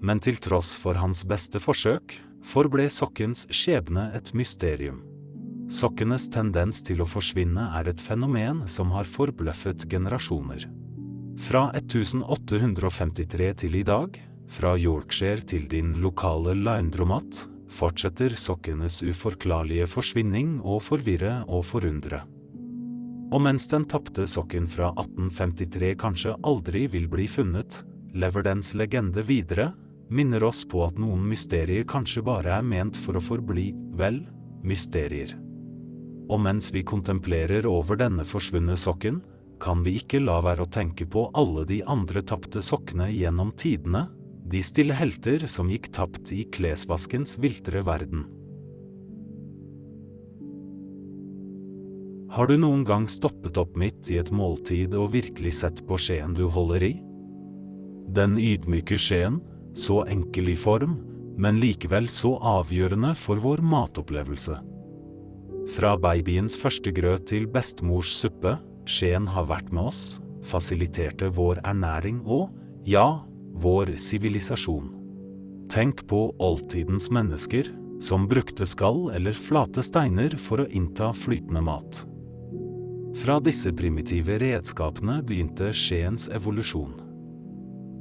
Men 0.00 0.20
til 0.20 0.36
tross 0.42 0.74
for 0.78 0.98
hans 1.00 1.24
beste 1.28 1.60
forsøk, 1.62 2.14
forble 2.44 2.86
sokkens 2.92 3.46
skjebne 3.52 4.10
et 4.16 4.32
mysterium. 4.36 5.00
Sokkenes 5.70 6.28
tendens 6.32 6.80
til 6.82 7.00
å 7.00 7.08
forsvinne 7.08 7.70
er 7.78 7.88
et 7.92 8.00
fenomen 8.02 8.64
som 8.68 8.92
har 8.94 9.08
forbløffet 9.08 9.86
generasjoner. 9.90 10.66
Fra 11.40 11.70
1853 11.72 13.54
til 13.62 13.76
i 13.78 13.82
dag, 13.86 14.16
fra 14.50 14.74
Yorkshire 14.76 15.40
til 15.48 15.64
din 15.70 15.94
lokale 16.02 16.52
laundromat, 16.58 17.46
fortsetter 17.72 18.34
sokkenes 18.36 19.00
uforklarlige 19.06 19.86
forsvinning 19.88 20.58
å 20.60 20.76
forvirre 20.84 21.40
og 21.48 21.64
forundre. 21.64 22.20
Og 23.30 23.40
mens 23.46 23.70
den 23.70 23.86
tapte 23.88 24.26
sokken 24.28 24.68
fra 24.68 24.90
1853 24.92 25.94
kanskje 26.02 26.36
aldri 26.44 26.84
vil 26.92 27.08
bli 27.08 27.28
funnet, 27.30 27.80
lever 28.12 28.44
dens 28.44 28.74
legende 28.74 29.24
videre, 29.24 29.70
minner 30.10 30.44
oss 30.44 30.64
på 30.68 30.84
at 30.84 30.98
noen 31.00 31.24
mysterier 31.30 31.86
kanskje 31.88 32.26
bare 32.26 32.58
er 32.58 32.66
ment 32.66 32.98
for 32.98 33.16
å 33.16 33.24
forbli, 33.24 33.70
vel, 33.96 34.26
mysterier. 34.66 35.38
Og 36.30 36.42
mens 36.42 36.68
vi 36.74 36.84
kontemplerer 36.86 37.66
over 37.70 37.98
denne 37.98 38.26
forsvunne 38.26 38.76
sokken, 38.78 39.22
kan 39.60 39.84
vi 39.84 39.98
ikke 40.00 40.22
la 40.22 40.40
være 40.44 40.64
å 40.64 40.72
tenke 40.72 41.06
på 41.08 41.28
alle 41.38 41.66
de 41.68 41.80
andre 41.88 42.22
tapte 42.26 42.62
sokkene 42.64 43.10
gjennom 43.12 43.52
tidene, 43.60 44.08
de 44.50 44.62
stille 44.66 44.96
helter 44.98 45.46
som 45.46 45.70
gikk 45.70 45.90
tapt 45.94 46.32
i 46.34 46.42
klesvaskens 46.50 47.36
viltre 47.38 47.84
verden. 47.86 48.24
Har 52.30 52.46
du 52.46 52.56
noen 52.62 52.82
gang 52.86 53.08
stoppet 53.10 53.58
opp 53.58 53.76
midt 53.78 54.10
i 54.10 54.20
et 54.20 54.30
måltid 54.30 54.94
og 54.94 55.12
virkelig 55.16 55.56
sett 55.60 55.80
på 55.86 55.98
skjeen 55.98 56.34
du 56.38 56.44
holder 56.50 56.84
i? 56.86 56.92
Den 58.10 58.36
ydmyke 58.38 58.98
skjeen, 58.98 59.40
så 59.74 60.04
enkel 60.10 60.52
i 60.52 60.56
form, 60.58 60.96
men 61.40 61.58
likevel 61.62 62.06
så 62.10 62.36
avgjørende 62.38 63.12
for 63.18 63.42
vår 63.42 63.62
matopplevelse. 63.66 64.58
Fra 65.74 65.94
babyens 65.98 66.56
første 66.58 66.90
grøt 66.94 67.28
til 67.30 67.46
bestemors 67.50 68.10
suppe, 68.14 68.56
skjeen 68.88 69.28
har 69.30 69.48
vært 69.50 69.72
med 69.74 69.90
oss, 69.90 70.20
fasiliterte 70.46 71.28
vår 71.36 71.60
ernæring 71.66 72.22
og, 72.24 72.50
ja, 72.88 73.22
vår 73.60 73.94
sivilisasjon. 74.00 74.90
Tenk 75.70 76.06
på 76.10 76.30
oldtidens 76.42 77.10
mennesker, 77.14 77.68
som 78.00 78.24
brukte 78.28 78.66
skall 78.66 79.10
eller 79.14 79.36
flate 79.36 79.84
steiner 79.84 80.32
for 80.40 80.64
å 80.64 80.70
innta 80.72 81.12
flytende 81.14 81.62
mat. 81.62 82.04
Fra 83.20 83.36
disse 83.42 83.72
primitive 83.76 84.38
redskapene 84.40 85.18
begynte 85.26 85.72
Skiens 85.76 86.28
evolusjon. 86.32 86.94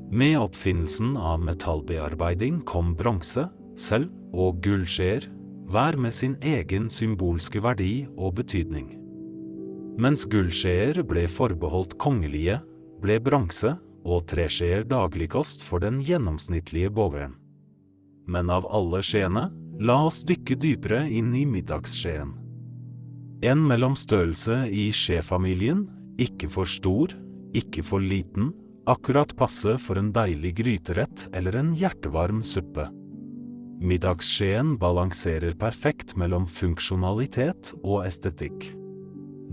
Med 0.09 0.39
oppfinnelsen 0.39 1.15
av 1.17 1.41
metallbearbeiding 1.45 2.61
kom 2.65 2.95
bronse, 2.97 3.47
sølv 3.77 4.09
og 4.33 4.61
gullskjeer, 4.65 5.27
hver 5.69 5.97
med 6.01 6.13
sin 6.13 6.37
egen 6.41 6.89
symbolske 6.89 7.61
verdi 7.61 8.07
og 8.17 8.39
betydning. 8.39 8.98
Mens 9.99 10.23
gullskjeer 10.31 11.01
ble 11.03 11.25
forbeholdt 11.27 11.97
kongelige, 11.99 12.61
ble 13.03 13.17
bronse 13.19 13.73
og 14.07 14.23
treskjeer 14.31 14.85
dagligkost 14.87 15.65
for 15.65 15.83
den 15.83 15.99
gjennomsnittlige 15.99 16.91
borgeren. 16.95 17.33
Men 18.29 18.51
av 18.53 18.67
alle 18.71 19.01
skjeene, 19.03 19.49
la 19.79 19.97
oss 20.07 20.21
dykke 20.27 20.55
dypere 20.59 21.01
inn 21.11 21.33
i 21.35 21.43
middagsskjeen. 21.49 22.31
En 23.43 23.61
mellomstørrelse 23.67 24.61
i 24.71 24.89
skjefamilien, 24.95 25.85
ikke 26.19 26.47
for 26.51 26.67
stor, 26.67 27.11
ikke 27.55 27.83
for 27.83 28.03
liten, 28.03 28.53
akkurat 28.89 29.35
passe 29.39 29.75
for 29.83 29.99
en 29.99 30.13
deilig 30.15 30.55
gryterett 30.61 31.27
eller 31.35 31.59
en 31.59 31.75
hjertevarm 31.75 32.39
suppe. 32.43 32.87
Middagsskjeen 33.79 34.77
balanserer 34.79 35.55
perfekt 35.59 36.15
mellom 36.19 36.47
funksjonalitet 36.47 37.73
og 37.79 38.03
estetikk. 38.07 38.73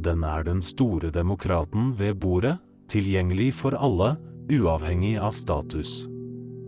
Den 0.07 0.23
er 0.23 0.45
den 0.47 0.61
store 0.63 1.11
demokraten 1.11 1.91
ved 1.99 2.21
bordet, 2.23 2.61
tilgjengelig 2.87 3.53
for 3.59 3.75
alle, 3.75 4.13
uavhengig 4.47 5.17
av 5.19 5.35
status. 5.35 6.05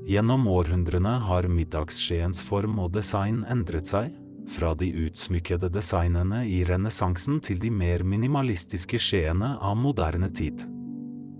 Gjennom 0.09 0.49
århundrene 0.51 1.19
har 1.23 1.47
middagsskjeens 1.53 2.41
form 2.43 2.81
og 2.83 2.97
design 2.97 3.45
endret 3.53 3.91
seg, 3.93 4.09
fra 4.49 4.73
de 4.75 4.89
utsmykkede 5.05 5.69
designene 5.71 6.41
i 6.49 6.63
renessansen 6.67 7.39
til 7.45 7.61
de 7.63 7.71
mer 7.71 8.03
minimalistiske 8.03 8.99
skjeene 8.99 9.53
av 9.61 9.77
moderne 9.79 10.31
tid. 10.35 10.65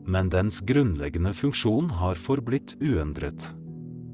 Men 0.07 0.29
dens 0.31 0.61
grunnleggende 0.69 1.33
funksjon 1.35 1.89
har 1.99 2.21
forblitt 2.21 2.77
uendret. 2.79 3.49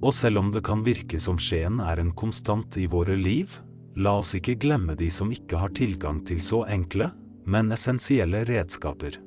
Og 0.01 0.15
selv 0.15 0.41
om 0.41 0.55
det 0.55 0.63
kan 0.65 0.87
virke 0.87 1.21
som 1.21 1.37
skjeen 1.41 1.83
er 1.83 2.01
en 2.01 2.15
konstant 2.17 2.79
i 2.81 2.87
våre 2.91 3.19
liv, 3.19 3.59
la 3.99 4.17
oss 4.23 4.33
ikke 4.39 4.57
glemme 4.63 4.97
de 4.99 5.11
som 5.13 5.35
ikke 5.35 5.59
har 5.61 5.75
tilgang 5.77 6.23
til 6.27 6.41
så 6.43 6.63
enkle, 6.71 7.11
men 7.47 7.73
essensielle 7.75 8.45
redskaper. 8.49 9.19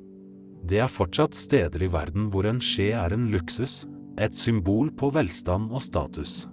Det 0.68 0.82
er 0.82 0.90
fortsatt 0.90 1.36
steder 1.38 1.84
i 1.86 1.90
verden 1.92 2.28
hvor 2.32 2.48
en 2.48 2.60
skje 2.62 2.90
er 2.98 3.14
en 3.14 3.28
luksus, 3.32 3.86
et 4.18 4.36
symbol 4.36 4.90
på 4.98 5.12
velstand 5.14 5.70
og 5.70 5.82
status. 5.84 6.46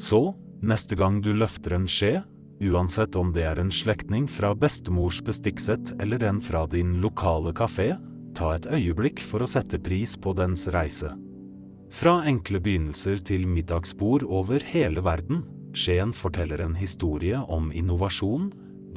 Så, 0.00 0.32
neste 0.64 0.96
gang 0.96 1.20
du 1.20 1.32
løfter 1.36 1.76
en 1.76 1.88
skje, 1.90 2.20
uansett 2.64 3.16
om 3.16 3.32
det 3.32 3.44
er 3.48 3.60
en 3.60 3.72
slektning 3.72 4.26
fra 4.28 4.54
bestemors 4.56 5.20
bestikksett 5.24 5.94
eller 6.00 6.24
en 6.28 6.40
fra 6.40 6.66
din 6.70 6.98
lokale 7.04 7.52
kafé, 7.56 7.92
ta 8.36 8.54
et 8.56 8.68
øyeblikk 8.70 9.20
for 9.20 9.44
å 9.44 9.50
sette 9.50 9.80
pris 9.82 10.16
på 10.16 10.32
dens 10.38 10.66
reise. 10.72 11.12
Fra 11.90 12.20
enkle 12.28 12.60
begynnelser 12.62 13.18
til 13.26 13.48
middagsbord 13.50 14.22
over 14.22 14.62
hele 14.72 15.02
verden, 15.04 15.42
Skien 15.74 16.12
forteller 16.14 16.62
en 16.64 16.74
historie 16.78 17.38
om 17.50 17.70
innovasjon, 17.74 18.50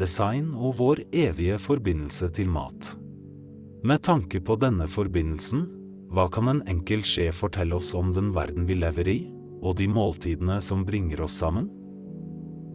design 0.04 0.52
og 0.58 0.78
vår 0.82 1.06
evige 1.16 1.60
forbindelse 1.62 2.30
til 2.36 2.52
mat. 2.52 2.94
Med 3.84 4.04
tanke 4.04 4.42
på 4.44 4.58
denne 4.60 4.88
forbindelsen, 4.88 5.66
hva 6.14 6.28
kan 6.32 6.50
en 6.52 6.62
enkel 6.70 7.04
skje 7.08 7.32
fortelle 7.36 7.78
oss 7.80 7.94
om 7.98 8.12
den 8.16 8.32
verden 8.36 8.68
vi 8.70 8.78
lever 8.80 9.10
i, 9.10 9.18
og 9.64 9.80
de 9.80 9.88
måltidene 9.88 10.60
som 10.62 10.84
bringer 10.88 11.24
oss 11.26 11.40
sammen? 11.40 11.70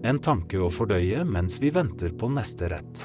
En 0.07 0.21
tanke 0.23 0.61
å 0.63 0.71
fordøye 0.73 1.25
mens 1.27 1.59
vi 1.63 1.73
venter 1.75 2.15
på 2.17 2.31
neste 2.33 2.71
rett. 2.73 3.05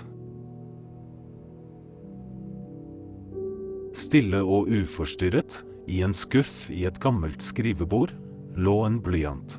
Stille 3.94 4.42
og 4.42 4.72
uforstyrret, 4.74 5.62
i 5.86 6.00
en 6.02 6.16
skuff 6.16 6.70
i 6.72 6.86
et 6.88 7.00
gammelt 7.04 7.44
skrivebord, 7.44 8.14
lå 8.56 8.78
en 8.88 9.02
blyant. 9.04 9.58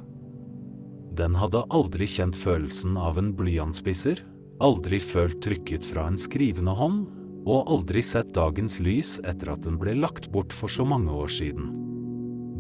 Den 1.14 1.36
hadde 1.38 1.66
aldri 1.70 2.08
kjent 2.10 2.34
følelsen 2.38 2.96
av 2.98 3.20
en 3.20 3.34
blyantspisser, 3.38 4.24
aldri 4.62 5.00
følt 5.02 5.40
trykket 5.44 5.86
fra 5.86 6.06
en 6.10 6.18
skrivende 6.20 6.74
hånd, 6.76 7.04
og 7.44 7.68
aldri 7.68 8.00
sett 8.04 8.32
dagens 8.36 8.78
lys 8.80 9.18
etter 9.28 9.52
at 9.52 9.64
den 9.66 9.76
ble 9.80 9.96
lagt 9.98 10.30
bort 10.32 10.52
for 10.54 10.70
så 10.72 10.86
mange 10.88 11.12
år 11.12 11.28
siden. 11.32 11.72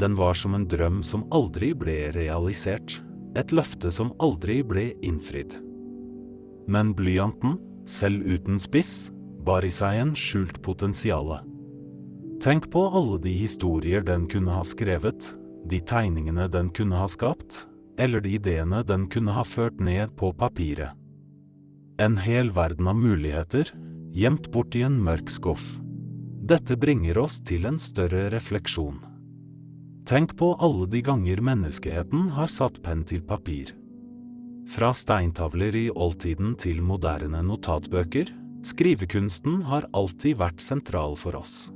Den 0.00 0.16
var 0.18 0.34
som 0.34 0.56
en 0.56 0.66
drøm 0.68 1.02
som 1.06 1.24
aldri 1.32 1.72
ble 1.78 2.10
realisert, 2.16 2.98
et 3.38 3.52
løfte 3.54 3.90
som 3.94 4.12
aldri 4.22 4.60
ble 4.66 4.90
innfridd. 5.02 5.56
Men 6.70 6.92
blyanten, 6.96 7.58
selv 7.86 8.24
uten 8.24 8.58
spiss, 8.60 9.10
bar 9.44 9.64
i 9.64 9.72
seg 9.72 10.00
en 10.00 10.14
skjult 10.16 10.60
potensiale. 10.64 11.40
Tenk 12.42 12.70
på 12.72 12.82
alle 12.90 13.20
de 13.22 13.32
historier 13.36 14.04
den 14.04 14.26
kunne 14.30 14.52
ha 14.52 14.64
skrevet, 14.66 15.30
de 15.64 15.80
tegningene 15.80 16.48
den 16.52 16.68
kunne 16.74 16.98
ha 17.00 17.08
skapt, 17.08 17.64
eller 17.98 18.20
de 18.20 18.34
ideene 18.36 18.82
den 18.84 19.06
kunne 19.08 19.32
ha 19.36 19.44
ført 19.46 19.80
ned 19.80 20.12
på 20.18 20.32
papiret. 20.36 20.92
En 21.98 22.16
hel 22.18 22.50
verden 22.50 22.88
av 22.90 22.96
muligheter, 22.98 23.68
gjemt 24.10 24.48
bort 24.52 24.74
i 24.74 24.80
en 24.82 24.96
mørk 24.98 25.28
skuff. 25.30 25.76
Dette 26.42 26.74
bringer 26.74 27.20
oss 27.22 27.36
til 27.46 27.68
en 27.70 27.78
større 27.78 28.26
refleksjon. 28.34 28.96
Tenk 30.04 30.34
på 30.36 30.48
alle 30.58 30.88
de 30.90 31.04
ganger 31.06 31.38
menneskeheten 31.38 32.32
har 32.34 32.50
satt 32.50 32.80
penn 32.82 33.04
til 33.06 33.22
papir. 33.22 33.70
Fra 34.74 34.90
steintavler 34.90 35.78
i 35.78 35.84
oldtiden 35.94 36.56
til 36.58 36.82
moderne 36.82 37.44
notatbøker, 37.46 38.34
skrivekunsten 38.66 39.62
har 39.70 39.86
alltid 39.94 40.42
vært 40.42 40.66
sentral 40.66 41.14
for 41.20 41.38
oss. 41.38 41.70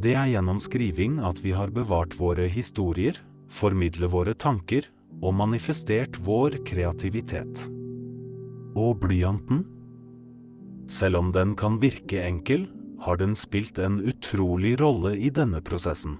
Det 0.00 0.16
er 0.16 0.32
gjennom 0.32 0.56
skriving 0.62 1.20
at 1.20 1.44
vi 1.44 1.52
har 1.52 1.68
bevart 1.74 2.16
våre 2.16 2.48
historier, 2.48 3.20
formidlet 3.52 4.08
våre 4.08 4.32
tanker 4.32 4.88
og 5.20 5.36
manifestert 5.36 6.16
vår 6.24 6.62
kreativitet. 6.64 7.68
Og 8.74 8.98
blyanten? 9.02 9.64
Selv 10.90 11.20
om 11.22 11.32
den 11.32 11.54
kan 11.56 11.80
virke 11.82 12.20
enkel, 12.26 12.66
har 13.04 13.18
den 13.20 13.34
spilt 13.36 13.78
en 13.78 14.00
utrolig 14.04 14.76
rolle 14.80 15.14
i 15.16 15.30
denne 15.30 15.60
prosessen. 15.64 16.18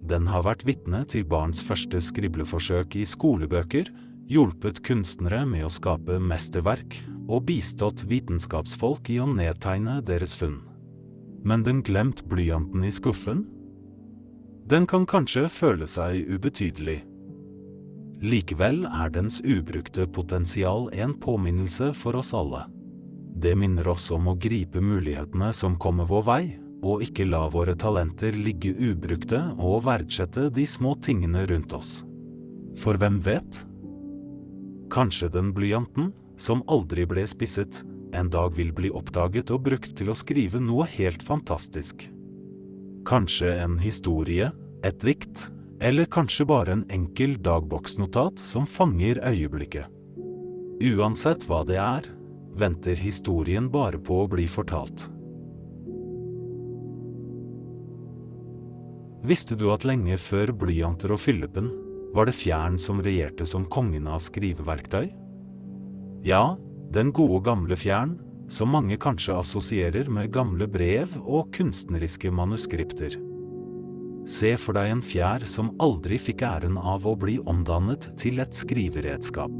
Den 0.00 0.30
har 0.32 0.46
vært 0.46 0.64
vitne 0.68 1.02
til 1.08 1.26
barns 1.28 1.60
første 1.64 2.00
skribleforsøk 2.00 2.96
i 2.96 3.04
skolebøker, 3.04 3.90
hjulpet 4.30 4.80
kunstnere 4.86 5.44
med 5.48 5.66
å 5.66 5.72
skape 5.72 6.20
mesterverk 6.22 7.00
og 7.28 7.44
bistått 7.50 8.06
vitenskapsfolk 8.08 9.12
i 9.12 9.20
å 9.20 9.28
nedtegne 9.28 10.00
deres 10.06 10.36
funn 10.38 10.60
men 11.44 11.62
den 11.62 11.82
glemt 11.82 12.24
blyanten 12.28 12.84
i 12.84 12.92
skuffen? 12.92 13.44
Den 14.70 14.86
kan 14.86 15.06
kanskje 15.08 15.48
føle 15.50 15.88
seg 15.88 16.28
ubetydelig. 16.28 17.00
Likevel 18.20 18.82
er 18.84 19.12
dens 19.14 19.38
ubrukte 19.40 20.04
potensial 20.12 20.90
en 20.92 21.14
påminnelse 21.16 21.94
for 21.96 22.18
oss 22.20 22.34
alle. 22.36 22.66
Det 23.40 23.54
minner 23.56 23.88
oss 23.88 24.10
om 24.12 24.28
å 24.28 24.36
gripe 24.36 24.82
mulighetene 24.84 25.48
som 25.56 25.78
kommer 25.80 26.08
vår 26.10 26.26
vei, 26.26 26.42
og 26.84 27.04
ikke 27.04 27.24
la 27.28 27.46
våre 27.52 27.72
talenter 27.80 28.36
ligge 28.36 28.74
ubrukte 28.76 29.40
og 29.56 29.84
verdsette 29.86 30.48
de 30.52 30.66
små 30.68 30.94
tingene 31.00 31.46
rundt 31.48 31.72
oss. 31.76 32.02
For 32.80 33.00
hvem 33.00 33.20
vet? 33.24 33.62
Kanskje 34.92 35.30
den 35.32 35.54
blyanten, 35.56 36.10
som 36.40 36.64
aldri 36.68 37.06
ble 37.08 37.24
spisset, 37.28 37.82
en 38.16 38.28
dag 38.32 38.52
vil 38.56 38.72
bli 38.74 38.90
oppdaget 38.92 39.52
og 39.54 39.64
brukt 39.68 39.94
til 39.96 40.10
å 40.10 40.18
skrive 40.18 40.60
noe 40.60 40.84
helt 40.98 41.22
fantastisk. 41.24 42.08
Kanskje 43.08 43.54
en 43.62 43.78
historie, 43.80 44.50
et 44.84 45.00
dikt, 45.04 45.48
eller 45.80 46.04
kanskje 46.04 46.44
bare 46.44 46.72
en 46.72 46.84
enkel 46.92 47.38
dagboksnotat 47.42 48.38
som 48.38 48.66
fanger 48.68 49.20
øyeblikket. 49.24 49.88
Uansett 50.80 51.44
hva 51.48 51.62
det 51.68 51.78
er, 51.80 52.08
venter 52.56 53.00
historien 53.00 53.68
bare 53.72 54.00
på 54.00 54.22
å 54.22 54.28
bli 54.28 54.46
fortalt. 54.48 55.08
Visste 59.24 59.56
du 59.56 59.68
at 59.72 59.84
lenge 59.84 60.16
før 60.20 60.52
blyanter 60.56 61.12
og 61.12 61.20
fyllepenn 61.20 61.68
var 62.16 62.26
det 62.26 62.34
fjern 62.34 62.78
som 62.80 63.02
regjerte 63.04 63.46
som 63.46 63.66
kongen 63.68 64.08
av 64.10 64.22
skriveverktøy? 64.24 65.10
Ja, 66.26 66.56
den 66.92 67.12
gode 67.16 67.44
gamle 67.46 67.76
fjern, 67.78 68.16
som 68.50 68.72
mange 68.74 68.96
kanskje 68.98 69.36
assosierer 69.38 70.10
med 70.10 70.32
gamle 70.34 70.66
brev 70.66 71.12
og 71.22 71.52
kunstneriske 71.54 72.32
manuskripter. 72.34 73.29
Se 74.30 74.52
for 74.62 74.76
deg 74.78 74.92
en 74.92 75.02
fjær 75.02 75.42
som 75.50 75.72
aldri 75.82 76.14
fikk 76.22 76.44
æren 76.46 76.76
av 76.78 77.06
å 77.08 77.16
bli 77.18 77.40
omdannet 77.50 78.12
til 78.20 78.38
et 78.42 78.54
skriveredskap. 78.54 79.56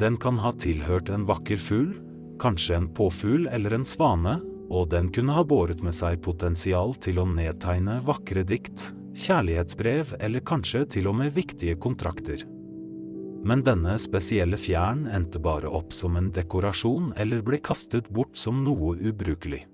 Den 0.00 0.16
kan 0.20 0.40
ha 0.40 0.54
tilhørt 0.56 1.10
en 1.12 1.26
vakker 1.28 1.60
fugl, 1.60 1.92
kanskje 2.40 2.78
en 2.78 2.88
påfugl 2.96 3.46
eller 3.52 3.76
en 3.76 3.84
svane, 3.84 4.38
og 4.72 4.88
den 4.94 5.10
kunne 5.12 5.36
ha 5.36 5.44
båret 5.44 5.84
med 5.84 5.94
seg 5.94 6.22
potensial 6.24 6.96
til 7.04 7.20
å 7.20 7.28
nedtegne 7.28 8.00
vakre 8.06 8.46
dikt, 8.48 8.90
kjærlighetsbrev 9.16 10.16
eller 10.24 10.44
kanskje 10.44 10.84
til 10.96 11.12
og 11.12 11.20
med 11.20 11.36
viktige 11.36 11.76
kontrakter. 11.80 12.42
Men 13.46 13.62
denne 13.62 13.94
spesielle 14.02 14.58
fjæren 14.58 15.04
endte 15.06 15.38
bare 15.38 15.70
opp 15.70 15.92
som 15.94 16.16
en 16.18 16.32
dekorasjon 16.34 17.12
eller 17.20 17.44
ble 17.46 17.60
kastet 17.62 18.08
bort 18.08 18.34
som 18.40 18.64
noe 18.64 18.96
ubrukelig. 18.96 19.66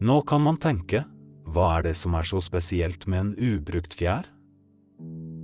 Nå 0.00 0.22
kan 0.24 0.46
man 0.46 0.56
tenke, 0.62 1.04
hva 1.50 1.66
er 1.78 1.88
det 1.88 1.96
som 1.98 2.14
er 2.14 2.26
så 2.26 2.40
spesielt 2.42 3.06
med 3.10 3.20
en 3.20 3.32
ubrukt 3.38 3.94
fjær? 3.96 4.28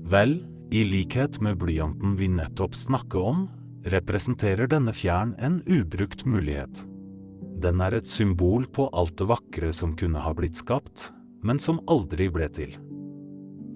Vel, 0.07 0.38
i 0.75 0.85
likhet 0.87 1.40
med 1.42 1.59
blyanten 1.59 2.14
vi 2.19 2.29
nettopp 2.31 2.77
snakket 2.79 3.19
om, 3.19 3.47
representerer 3.90 4.71
denne 4.71 4.95
fjæren 4.95 5.35
en 5.42 5.61
ubrukt 5.66 6.25
mulighet. 6.27 6.85
Den 7.62 7.81
er 7.81 7.97
et 7.97 8.11
symbol 8.11 8.66
på 8.71 8.88
alt 8.95 9.16
det 9.19 9.29
vakre 9.31 9.73
som 9.75 9.95
kunne 9.99 10.23
ha 10.23 10.33
blitt 10.37 10.59
skapt, 10.59 11.11
men 11.47 11.59
som 11.62 11.81
aldri 11.90 12.29
ble 12.33 12.49
til. 12.55 12.75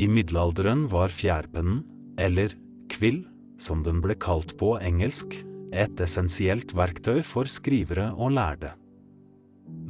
I 0.01 0.09
middelalderen 0.11 0.87
var 0.90 1.12
fjærpennen, 1.12 1.83
eller 2.21 2.55
kvill, 2.93 3.25
som 3.61 3.83
den 3.85 4.01
ble 4.05 4.16
kalt 4.19 4.57
på 4.61 4.75
engelsk, 4.81 5.35
et 5.71 6.03
essensielt 6.03 6.75
verktøy 6.75 7.23
for 7.27 7.51
skrivere 7.51 8.11
og 8.16 8.35
lærde. 8.38 8.75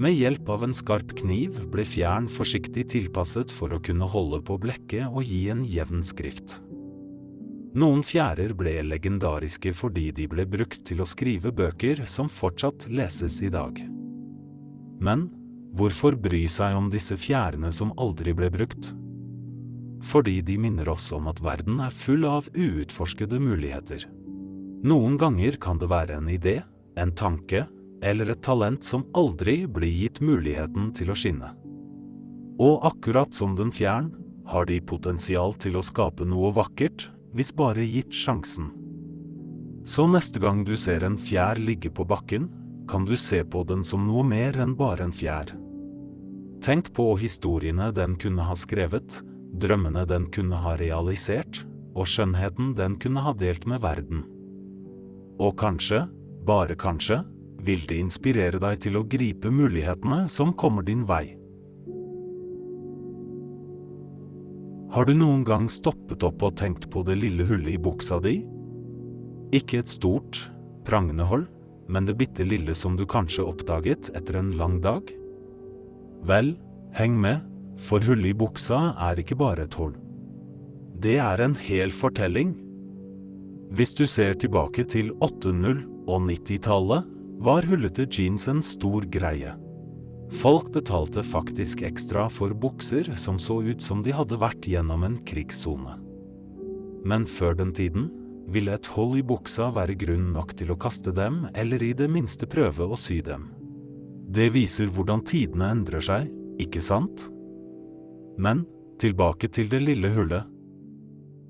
Med 0.01 0.17
hjelp 0.17 0.49
av 0.49 0.65
en 0.65 0.75
skarp 0.75 1.13
kniv 1.19 1.59
ble 1.73 1.85
fjern 1.85 2.29
forsiktig 2.33 2.87
tilpasset 2.95 3.53
for 3.53 3.75
å 3.77 3.81
kunne 3.85 4.09
holde 4.09 4.41
på 4.47 4.57
blekket 4.63 5.11
og 5.11 5.29
gi 5.29 5.43
en 5.53 5.61
jevn 5.69 6.01
skrift. 6.05 6.57
Noen 7.77 8.01
fjærer 8.03 8.55
ble 8.57 8.81
legendariske 8.83 9.75
fordi 9.77 10.09
de 10.17 10.27
ble 10.31 10.47
brukt 10.49 10.81
til 10.89 11.05
å 11.05 11.09
skrive 11.09 11.53
bøker 11.55 12.03
som 12.09 12.33
fortsatt 12.33 12.89
leses 12.91 13.37
i 13.47 13.53
dag. 13.53 13.77
Men 15.05 15.29
hvorfor 15.77 16.17
bry 16.19 16.47
seg 16.51 16.75
om 16.75 16.89
disse 16.91 17.21
fjærene 17.21 17.71
som 17.73 17.93
aldri 18.01 18.35
ble 18.35 18.51
brukt? 18.57 18.95
fordi 20.03 20.41
de 20.41 20.57
minner 20.59 20.89
oss 20.89 21.11
om 21.13 21.29
at 21.31 21.43
verden 21.45 21.81
er 21.85 21.95
full 21.95 22.25
av 22.29 22.49
uutforskede 22.55 23.41
muligheter. 23.41 24.07
Noen 24.87 25.19
ganger 25.21 25.59
kan 25.61 25.81
det 25.81 25.91
være 25.91 26.17
en 26.17 26.31
idé, 26.33 26.61
en 26.97 27.13
tanke 27.13 27.67
eller 28.03 28.33
et 28.33 28.43
talent 28.43 28.85
som 28.85 29.07
aldri 29.17 29.65
blir 29.69 29.93
gitt 29.93 30.21
muligheten 30.25 30.91
til 30.97 31.13
å 31.13 31.17
skinne. 31.19 31.53
Og 32.61 32.85
akkurat 32.85 33.33
som 33.35 33.55
den 33.57 33.73
fjern, 33.73 34.13
har 34.51 34.67
de 34.67 34.81
potensial 34.83 35.55
til 35.63 35.79
å 35.79 35.85
skape 35.87 36.27
noe 36.27 36.51
vakkert, 36.57 37.07
hvis 37.37 37.53
bare 37.55 37.85
gitt 37.87 38.13
sjansen. 38.17 38.73
Så 39.87 40.09
neste 40.11 40.43
gang 40.43 40.65
du 40.67 40.75
ser 40.77 41.05
en 41.07 41.17
fjær 41.21 41.61
ligge 41.61 41.93
på 41.95 42.05
bakken, 42.05 42.49
kan 42.91 43.07
du 43.07 43.15
se 43.17 43.45
på 43.47 43.63
den 43.69 43.85
som 43.87 44.03
noe 44.09 44.25
mer 44.27 44.59
enn 44.59 44.75
bare 44.77 45.07
en 45.07 45.15
fjær. 45.15 45.55
Tenk 46.61 46.91
på 46.97 47.15
historiene 47.21 47.89
den 47.97 48.19
kunne 48.21 48.45
ha 48.45 48.57
skrevet, 48.59 49.21
drømmene 49.63 50.03
den 50.11 50.27
kunne 50.35 50.59
ha 50.61 50.75
realisert, 50.81 51.63
og 51.95 52.09
skjønnheten 52.11 52.75
den 52.79 52.99
kunne 53.01 53.23
ha 53.25 53.33
delt 53.39 53.65
med 53.71 53.81
verden. 53.83 54.25
Og 55.41 55.55
kanskje, 55.59 56.05
bare 56.45 56.77
kanskje, 56.77 57.23
vil 57.65 57.85
det 57.89 57.99
inspirere 58.01 58.61
deg 58.63 58.81
til 58.87 58.99
å 59.01 59.05
gripe 59.09 59.51
mulighetene 59.53 60.25
som 60.33 60.55
kommer 60.57 60.87
din 60.87 61.05
vei. 61.09 61.37
Har 64.91 65.07
du 65.07 65.13
noen 65.15 65.45
gang 65.47 65.69
stoppet 65.71 66.25
opp 66.27 66.43
og 66.43 66.57
tenkt 66.59 66.89
på 66.91 67.05
det 67.07 67.15
lille 67.21 67.47
hullet 67.47 67.77
i 67.77 67.83
buksa 67.83 68.19
di? 68.25 68.41
Ikke 69.55 69.85
et 69.85 69.93
stort, 69.93 70.41
prangende 70.87 71.27
hold, 71.31 71.47
men 71.91 72.07
det 72.07 72.17
bitte 72.19 72.47
lille 72.47 72.75
som 72.75 72.97
du 72.99 73.05
kanskje 73.07 73.47
oppdaget 73.47 74.11
etter 74.19 74.41
en 74.41 74.51
lang 74.59 74.81
dag? 74.83 75.07
Vel, 76.27 76.57
heng 76.99 77.15
med, 77.23 77.47
for 77.79 78.03
hullet 78.03 78.33
i 78.33 78.37
buksa 78.37 78.97
er 79.11 79.23
ikke 79.23 79.39
bare 79.39 79.69
et 79.69 79.79
hull. 79.79 79.95
Det 81.01 81.17
er 81.23 81.41
en 81.41 81.55
hel 81.57 81.95
fortelling. 81.95 82.57
Hvis 83.71 83.95
du 83.95 84.05
ser 84.11 84.35
tilbake 84.35 84.85
til 84.91 85.15
80- 85.23 85.87
og 86.11 86.27
90-tallet, 86.27 87.07
var 87.41 87.63
hullete 87.63 88.05
jeans 88.11 88.49
en 88.49 88.63
stor 88.63 89.03
greie. 89.09 89.55
Folk 90.31 90.73
betalte 90.73 91.23
faktisk 91.25 91.81
ekstra 91.83 92.27
for 92.29 92.53
bukser 92.53 93.09
som 93.17 93.39
så 93.41 93.63
ut 93.65 93.81
som 93.83 94.03
de 94.05 94.13
hadde 94.13 94.37
vært 94.37 94.69
gjennom 94.69 95.07
en 95.09 95.17
krigssone. 95.25 95.97
Men 97.09 97.25
før 97.25 97.57
den 97.57 97.73
tiden 97.73 98.11
ville 98.53 98.75
et 98.77 98.91
hull 98.93 99.17
i 99.17 99.25
buksa 99.25 99.71
være 99.73 99.97
grunn 99.97 100.29
nok 100.35 100.53
til 100.61 100.75
å 100.75 100.77
kaste 100.77 101.15
dem, 101.17 101.47
eller 101.57 101.81
i 101.83 101.95
det 101.97 102.11
minste 102.13 102.45
prøve 102.51 102.85
å 102.85 102.99
sy 103.01 103.23
dem. 103.25 103.49
Det 104.29 104.51
viser 104.53 104.93
hvordan 104.93 105.25
tidene 105.25 105.73
endrer 105.73 106.05
seg, 106.05 106.29
ikke 106.61 106.85
sant? 106.85 107.25
Men 108.37 108.67
tilbake 109.01 109.49
til 109.49 109.73
det 109.73 109.81
lille 109.81 110.13
hullet. 110.13 110.45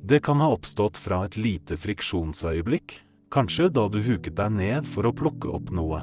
Det 0.07 0.23
kan 0.23 0.39
ha 0.39 0.53
oppstått 0.55 1.03
fra 1.03 1.25
et 1.27 1.35
lite 1.37 1.75
friksjonsøyeblikk, 1.77 3.01
kanskje 3.31 3.69
da 3.71 3.87
du 3.89 4.01
huket 4.03 4.37
deg 4.39 4.53
ned 4.57 4.89
for 4.89 5.07
å 5.07 5.15
plukke 5.15 5.51
opp 5.55 5.71
noe. 5.75 6.03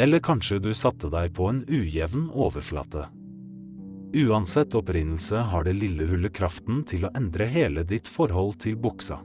Eller 0.00 0.22
kanskje 0.24 0.60
du 0.60 0.72
satte 0.76 1.10
deg 1.12 1.32
på 1.36 1.48
en 1.50 1.62
ujevn 1.68 2.28
overflate. 2.32 3.08
Uansett 4.12 4.74
opprinnelse 4.76 5.46
har 5.48 5.64
det 5.64 5.72
lille 5.78 6.04
hullet 6.10 6.34
kraften 6.36 6.82
til 6.88 7.06
å 7.08 7.12
endre 7.16 7.48
hele 7.48 7.84
ditt 7.88 8.08
forhold 8.08 8.58
til 8.64 8.76
buksa. 8.76 9.22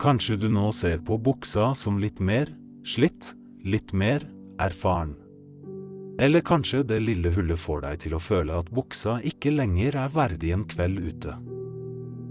Kanskje 0.00 0.38
du 0.40 0.48
nå 0.52 0.70
ser 0.76 1.02
på 1.04 1.18
buksa 1.20 1.74
som 1.76 2.00
litt 2.00 2.20
mer 2.20 2.52
slitt, 2.86 3.34
litt 3.64 3.92
mer 3.92 4.24
erfaren. 4.62 5.16
Eller 6.20 6.40
kanskje 6.40 6.82
det 6.88 7.02
lille 7.04 7.32
hullet 7.34 7.60
får 7.60 7.82
deg 7.84 8.04
til 8.06 8.16
å 8.16 8.22
føle 8.22 8.56
at 8.56 8.72
buksa 8.72 9.18
ikke 9.28 9.52
lenger 9.52 9.98
er 10.06 10.12
verdig 10.14 10.52
en 10.56 10.64
kveld 10.68 11.00
ute. 11.00 11.36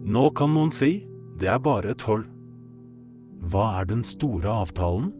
Nå 0.05 0.29
kan 0.37 0.53
noen 0.53 0.73
si 0.73 1.05
det 1.37 1.51
er 1.51 1.61
bare 1.61 1.93
et 1.93 2.05
hull. 2.09 2.25
Hva 3.41 3.81
er 3.81 3.89
den 3.89 4.03
store 4.05 4.51
avtalen? 4.63 5.11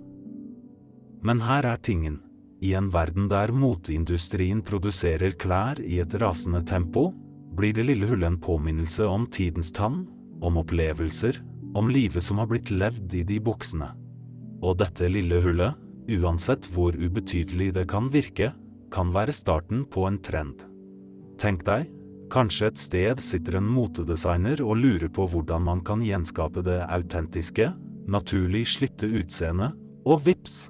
Men 1.26 1.42
her 1.42 1.66
er 1.66 1.82
tingen. 1.82 2.22
I 2.64 2.74
en 2.78 2.88
verden 2.94 3.28
der 3.30 3.52
moteindustrien 3.54 4.62
produserer 4.66 5.36
klær 5.38 5.82
i 5.84 6.00
et 6.02 6.16
rasende 6.22 6.64
tempo, 6.66 7.12
blir 7.56 7.76
det 7.76 7.88
lille 7.88 8.08
hullet 8.10 8.34
en 8.34 8.42
påminnelse 8.42 9.06
om 9.08 9.28
tidens 9.32 9.72
tann, 9.76 10.06
om 10.42 10.60
opplevelser, 10.60 11.40
om 11.76 11.90
livet 11.92 12.24
som 12.24 12.40
har 12.40 12.50
blitt 12.52 12.72
levd 12.72 13.14
i 13.16 13.24
de 13.28 13.40
buksene. 13.44 13.92
Og 14.64 14.78
dette 14.80 15.08
lille 15.12 15.42
hullet, 15.44 15.76
uansett 16.20 16.68
hvor 16.74 16.96
ubetydelig 16.96 17.74
det 17.76 17.88
kan 17.92 18.10
virke, 18.14 18.52
kan 18.94 19.12
være 19.14 19.34
starten 19.36 19.84
på 19.92 20.06
en 20.08 20.20
trend. 20.24 20.64
Tenk 21.42 21.66
deg, 21.68 21.90
kanskje 22.32 22.70
et 22.72 22.82
sted 22.82 23.24
sitter 23.24 23.60
en 23.60 23.68
motedesigner 23.68 24.62
og 24.64 24.80
lurer 24.80 25.12
på 25.12 25.28
hvordan 25.32 25.66
man 25.68 25.84
kan 25.86 26.04
gjenskape 26.06 26.64
det 26.66 26.80
autentiske, 26.86 27.74
naturlig 28.12 28.66
slitte 28.76 29.10
utseende, 29.10 29.72
og 30.06 30.26
vips! 30.28 30.70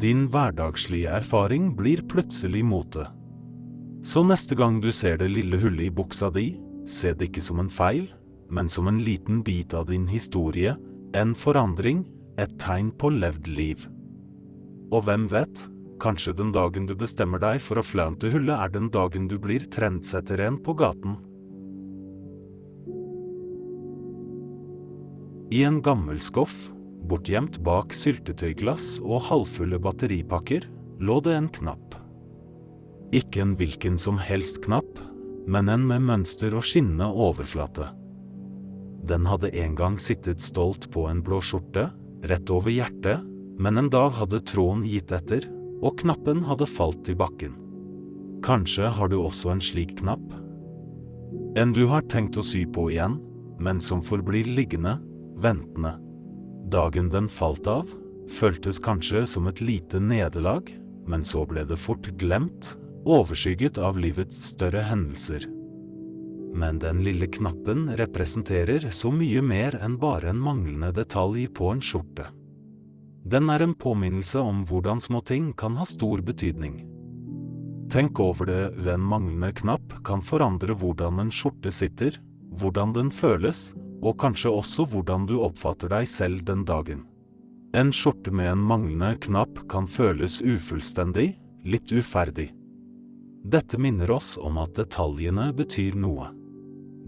Din 0.00 0.26
hverdagslige 0.32 1.10
erfaring 1.12 1.74
blir 1.76 2.00
plutselig 2.08 2.62
mote. 2.64 3.04
Så 4.00 4.22
neste 4.24 4.56
gang 4.56 4.78
du 4.80 4.88
ser 4.92 5.18
det 5.20 5.28
lille 5.28 5.58
hullet 5.60 5.90
i 5.90 5.92
buksa 5.92 6.30
di, 6.32 6.54
se 6.88 7.12
det 7.12 7.28
ikke 7.28 7.44
som 7.44 7.60
en 7.60 7.68
feil, 7.68 8.06
men 8.50 8.68
som 8.72 8.88
en 8.88 9.02
liten 9.04 9.42
bit 9.44 9.74
av 9.76 9.90
din 9.90 10.06
historie, 10.08 10.72
en 11.14 11.34
forandring, 11.36 12.06
et 12.40 12.52
tegn 12.62 12.94
på 12.96 13.10
levd 13.12 13.50
liv. 13.52 13.84
Og 14.90 15.04
hvem 15.04 15.26
vet, 15.30 15.66
kanskje 16.00 16.32
den 16.38 16.52
dagen 16.54 16.86
du 16.88 16.94
bestemmer 16.98 17.42
deg 17.42 17.60
for 17.62 17.78
å 17.78 17.84
flante 17.84 18.30
hullet 18.32 18.56
er 18.56 18.72
den 18.72 18.88
dagen 18.90 19.28
du 19.28 19.36
blir 19.38 19.66
trendsetteren 19.70 20.56
på 20.64 20.74
gaten. 20.80 21.18
I 25.50 25.64
en 25.66 25.80
gammel 25.82 26.20
skoff, 26.22 26.68
bortgjemt 27.10 27.56
bak 27.66 27.90
syltetøyglass 27.96 29.00
og 29.02 29.24
halvfulle 29.26 29.80
batteripakker, 29.82 30.68
lå 31.02 31.16
det 31.26 31.32
en 31.34 31.48
knapp. 31.50 31.96
Ikke 33.10 33.42
en 33.42 33.56
hvilken 33.58 33.96
som 33.98 34.20
helst 34.22 34.60
knapp, 34.62 35.00
men 35.50 35.66
en 35.72 35.88
med 35.88 36.04
mønster 36.06 36.54
og 36.54 36.62
skinnende 36.68 37.08
overflate. 37.10 37.88
Den 39.10 39.26
hadde 39.26 39.50
en 39.58 39.74
gang 39.74 39.98
sittet 39.98 40.38
stolt 40.44 40.86
på 40.94 41.08
en 41.10 41.24
blå 41.26 41.40
skjorte, 41.42 41.88
rett 42.30 42.54
over 42.54 42.70
hjertet, 42.70 43.26
men 43.58 43.80
en 43.80 43.90
dag 43.90 44.14
hadde 44.20 44.44
tråden 44.46 44.86
gitt 44.86 45.10
etter, 45.10 45.50
og 45.82 45.98
knappen 46.04 46.44
hadde 46.46 46.70
falt 46.70 47.10
i 47.10 47.18
bakken. 47.18 47.58
Kanskje 48.46 48.92
har 48.94 49.10
du 49.10 49.18
også 49.18 49.50
en 49.56 49.64
slik 49.64 49.98
knapp? 49.98 50.22
En 51.58 51.74
du 51.74 51.88
har 51.90 52.06
tenkt 52.06 52.38
å 52.38 52.46
sy 52.46 52.68
på 52.70 52.86
igjen, 52.94 53.18
men 53.58 53.82
som 53.82 54.04
forblir 54.04 54.46
liggende, 54.46 55.00
ventende. 55.42 55.96
Dagen 56.70 57.08
den 57.10 57.28
falt 57.28 57.66
av, 57.66 57.88
føltes 58.30 58.78
kanskje 58.82 59.24
som 59.26 59.48
et 59.50 59.60
lite 59.60 60.00
nederlag, 60.00 60.68
men 61.06 61.24
så 61.26 61.46
ble 61.48 61.64
det 61.66 61.80
fort 61.80 62.12
glemt, 62.20 62.76
overskygget 63.08 63.80
av 63.80 63.98
livets 63.98 64.36
større 64.52 64.84
hendelser. 64.86 65.48
Men 66.54 66.78
den 66.82 67.02
lille 67.06 67.26
knappen 67.30 67.88
representerer 67.98 68.90
så 68.90 69.10
mye 69.14 69.42
mer 69.42 69.76
enn 69.80 69.96
bare 70.02 70.32
en 70.32 70.42
manglende 70.42 70.92
detalj 70.94 71.46
på 71.54 71.70
en 71.72 71.82
skjorte. 71.82 72.26
Den 73.30 73.50
er 73.52 73.62
en 73.62 73.76
påminnelse 73.76 74.40
om 74.42 74.64
hvordan 74.66 75.02
små 75.02 75.20
ting 75.26 75.52
kan 75.52 75.76
ha 75.78 75.86
stor 75.86 76.22
betydning. 76.24 76.80
Tenk 77.90 78.20
over 78.22 78.46
det, 78.46 78.62
en 78.86 79.02
manglende 79.02 79.52
knapp 79.60 79.94
kan 80.06 80.22
forandre 80.22 80.74
hvordan 80.78 81.18
en 81.22 81.32
skjorte 81.34 81.72
sitter, 81.74 82.16
hvordan 82.58 82.94
den 82.94 83.10
føles, 83.14 83.72
og 84.00 84.16
kanskje 84.20 84.52
også 84.52 84.86
hvordan 84.90 85.26
du 85.28 85.38
oppfatter 85.44 85.92
deg 85.92 86.08
selv 86.08 86.44
den 86.48 86.64
dagen. 86.68 87.04
En 87.76 87.92
skjorte 87.94 88.32
med 88.34 88.50
en 88.50 88.62
manglende 88.66 89.14
knapp 89.26 89.62
kan 89.70 89.86
føles 89.86 90.40
ufullstendig, 90.42 91.36
litt 91.62 91.92
uferdig. 91.92 92.50
Dette 93.46 93.78
minner 93.78 94.10
oss 94.10 94.34
om 94.40 94.58
at 94.60 94.74
detaljene 94.76 95.50
betyr 95.56 95.94
noe. 95.96 96.32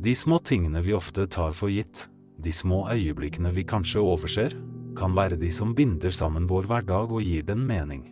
De 0.02 0.14
små 0.16 0.38
tingene 0.38 0.82
vi 0.84 0.94
ofte 0.96 1.26
tar 1.26 1.52
for 1.56 1.72
gitt, 1.72 2.06
de 2.42 2.52
små 2.52 2.86
øyeblikkene 2.90 3.52
vi 3.54 3.66
kanskje 3.68 4.00
overser, 4.02 4.54
kan 4.96 5.14
være 5.16 5.38
de 5.40 5.50
som 5.52 5.74
binder 5.74 6.12
sammen 6.14 6.46
vår 6.50 6.68
hverdag 6.70 7.12
og 7.12 7.22
gir 7.24 7.44
den 7.48 7.66
mening. 7.66 8.06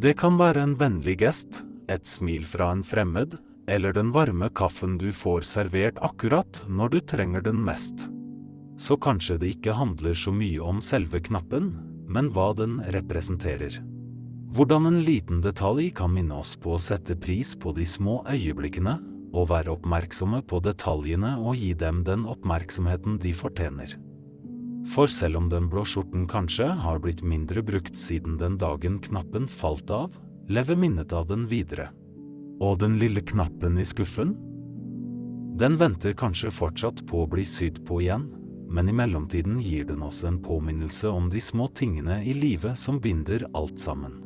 Det 0.00 0.16
kan 0.20 0.38
være 0.40 0.62
en 0.64 0.76
vennlig 0.80 1.18
gest, 1.20 1.62
et 1.90 2.06
smil 2.06 2.46
fra 2.48 2.70
en 2.72 2.84
fremmed, 2.86 3.36
eller 3.70 3.94
den 3.94 4.10
varme 4.12 4.48
kaffen 4.50 4.96
du 4.98 5.12
får 5.14 5.46
servert 5.46 6.00
akkurat 6.02 6.62
når 6.66 6.96
du 6.96 6.98
trenger 7.12 7.44
den 7.46 7.60
mest. 7.62 8.08
Så 8.80 8.96
kanskje 8.96 9.38
det 9.38 9.54
ikke 9.54 9.76
handler 9.76 10.16
så 10.16 10.32
mye 10.34 10.58
om 10.64 10.80
selve 10.82 11.20
knappen, 11.22 11.70
men 12.10 12.32
hva 12.34 12.50
den 12.58 12.80
representerer. 12.96 13.78
Hvordan 14.50 14.88
en 14.88 15.02
liten 15.06 15.42
detalj 15.44 15.92
kan 15.94 16.10
minne 16.10 16.40
oss 16.42 16.56
på 16.58 16.74
å 16.74 16.82
sette 16.82 17.14
pris 17.14 17.52
på 17.54 17.70
de 17.76 17.86
små 17.86 18.24
øyeblikkene, 18.26 18.96
og 19.30 19.50
være 19.52 19.76
oppmerksomme 19.76 20.40
på 20.50 20.58
detaljene 20.64 21.36
og 21.38 21.54
gi 21.60 21.70
dem 21.78 22.02
den 22.06 22.24
oppmerksomheten 22.26 23.20
de 23.22 23.30
fortjener. 23.36 23.94
For 24.90 25.06
selv 25.12 25.38
om 25.38 25.46
den 25.52 25.68
blå 25.70 25.84
skjorten 25.86 26.26
kanskje 26.26 26.66
har 26.82 26.98
blitt 27.04 27.22
mindre 27.22 27.62
brukt 27.62 27.94
siden 27.94 28.40
den 28.40 28.58
dagen 28.58 28.98
knappen 29.04 29.46
falt 29.46 29.92
av, 29.94 30.16
lever 30.50 30.74
minnet 30.74 31.14
av 31.14 31.28
den 31.30 31.46
videre. 31.46 31.92
Og 32.60 32.78
den 32.82 32.98
lille 33.00 33.22
knappen 33.24 33.78
i 33.80 33.86
skuffen? 33.88 34.34
Den 35.60 35.76
venter 35.80 36.12
kanskje 36.16 36.52
fortsatt 36.52 37.02
på 37.08 37.24
å 37.24 37.28
bli 37.28 37.44
sydd 37.44 37.82
på 37.88 38.02
igjen, 38.04 38.28
men 38.70 38.88
i 38.88 38.94
mellomtiden 38.94 39.58
gir 39.64 39.86
den 39.88 40.02
oss 40.06 40.22
en 40.24 40.38
påminnelse 40.42 41.08
om 41.08 41.28
de 41.32 41.40
små 41.42 41.66
tingene 41.74 42.20
i 42.24 42.36
livet 42.36 42.78
som 42.78 43.00
binder 43.02 43.44
alt 43.56 43.80
sammen. 43.82 44.20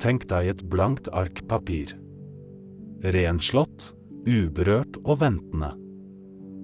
Tenk 0.00 0.24
deg 0.32 0.54
et 0.54 0.64
blankt 0.72 1.10
ark 1.12 1.42
papir. 1.48 1.92
Renslått, 3.04 3.92
uberørt 4.24 4.96
og 5.04 5.20
ventende. 5.20 5.74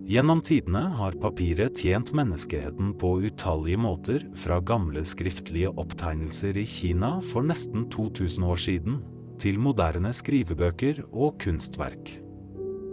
Gjennom 0.06 0.38
tidene 0.38 0.84
har 0.94 1.16
papiret 1.18 1.80
tjent 1.82 2.12
menneskeheten 2.14 2.92
på 3.00 3.08
utallige 3.26 3.78
måter, 3.82 4.22
fra 4.38 4.60
gamle 4.62 5.02
skriftlige 5.02 5.72
opptegnelser 5.74 6.60
i 6.60 6.62
Kina 6.62 7.16
for 7.32 7.42
nesten 7.42 7.88
2000 7.90 8.46
år 8.46 8.60
siden, 8.62 9.00
til 9.42 9.58
moderne 9.58 10.12
skrivebøker 10.14 11.02
og 11.10 11.40
kunstverk. 11.42 12.12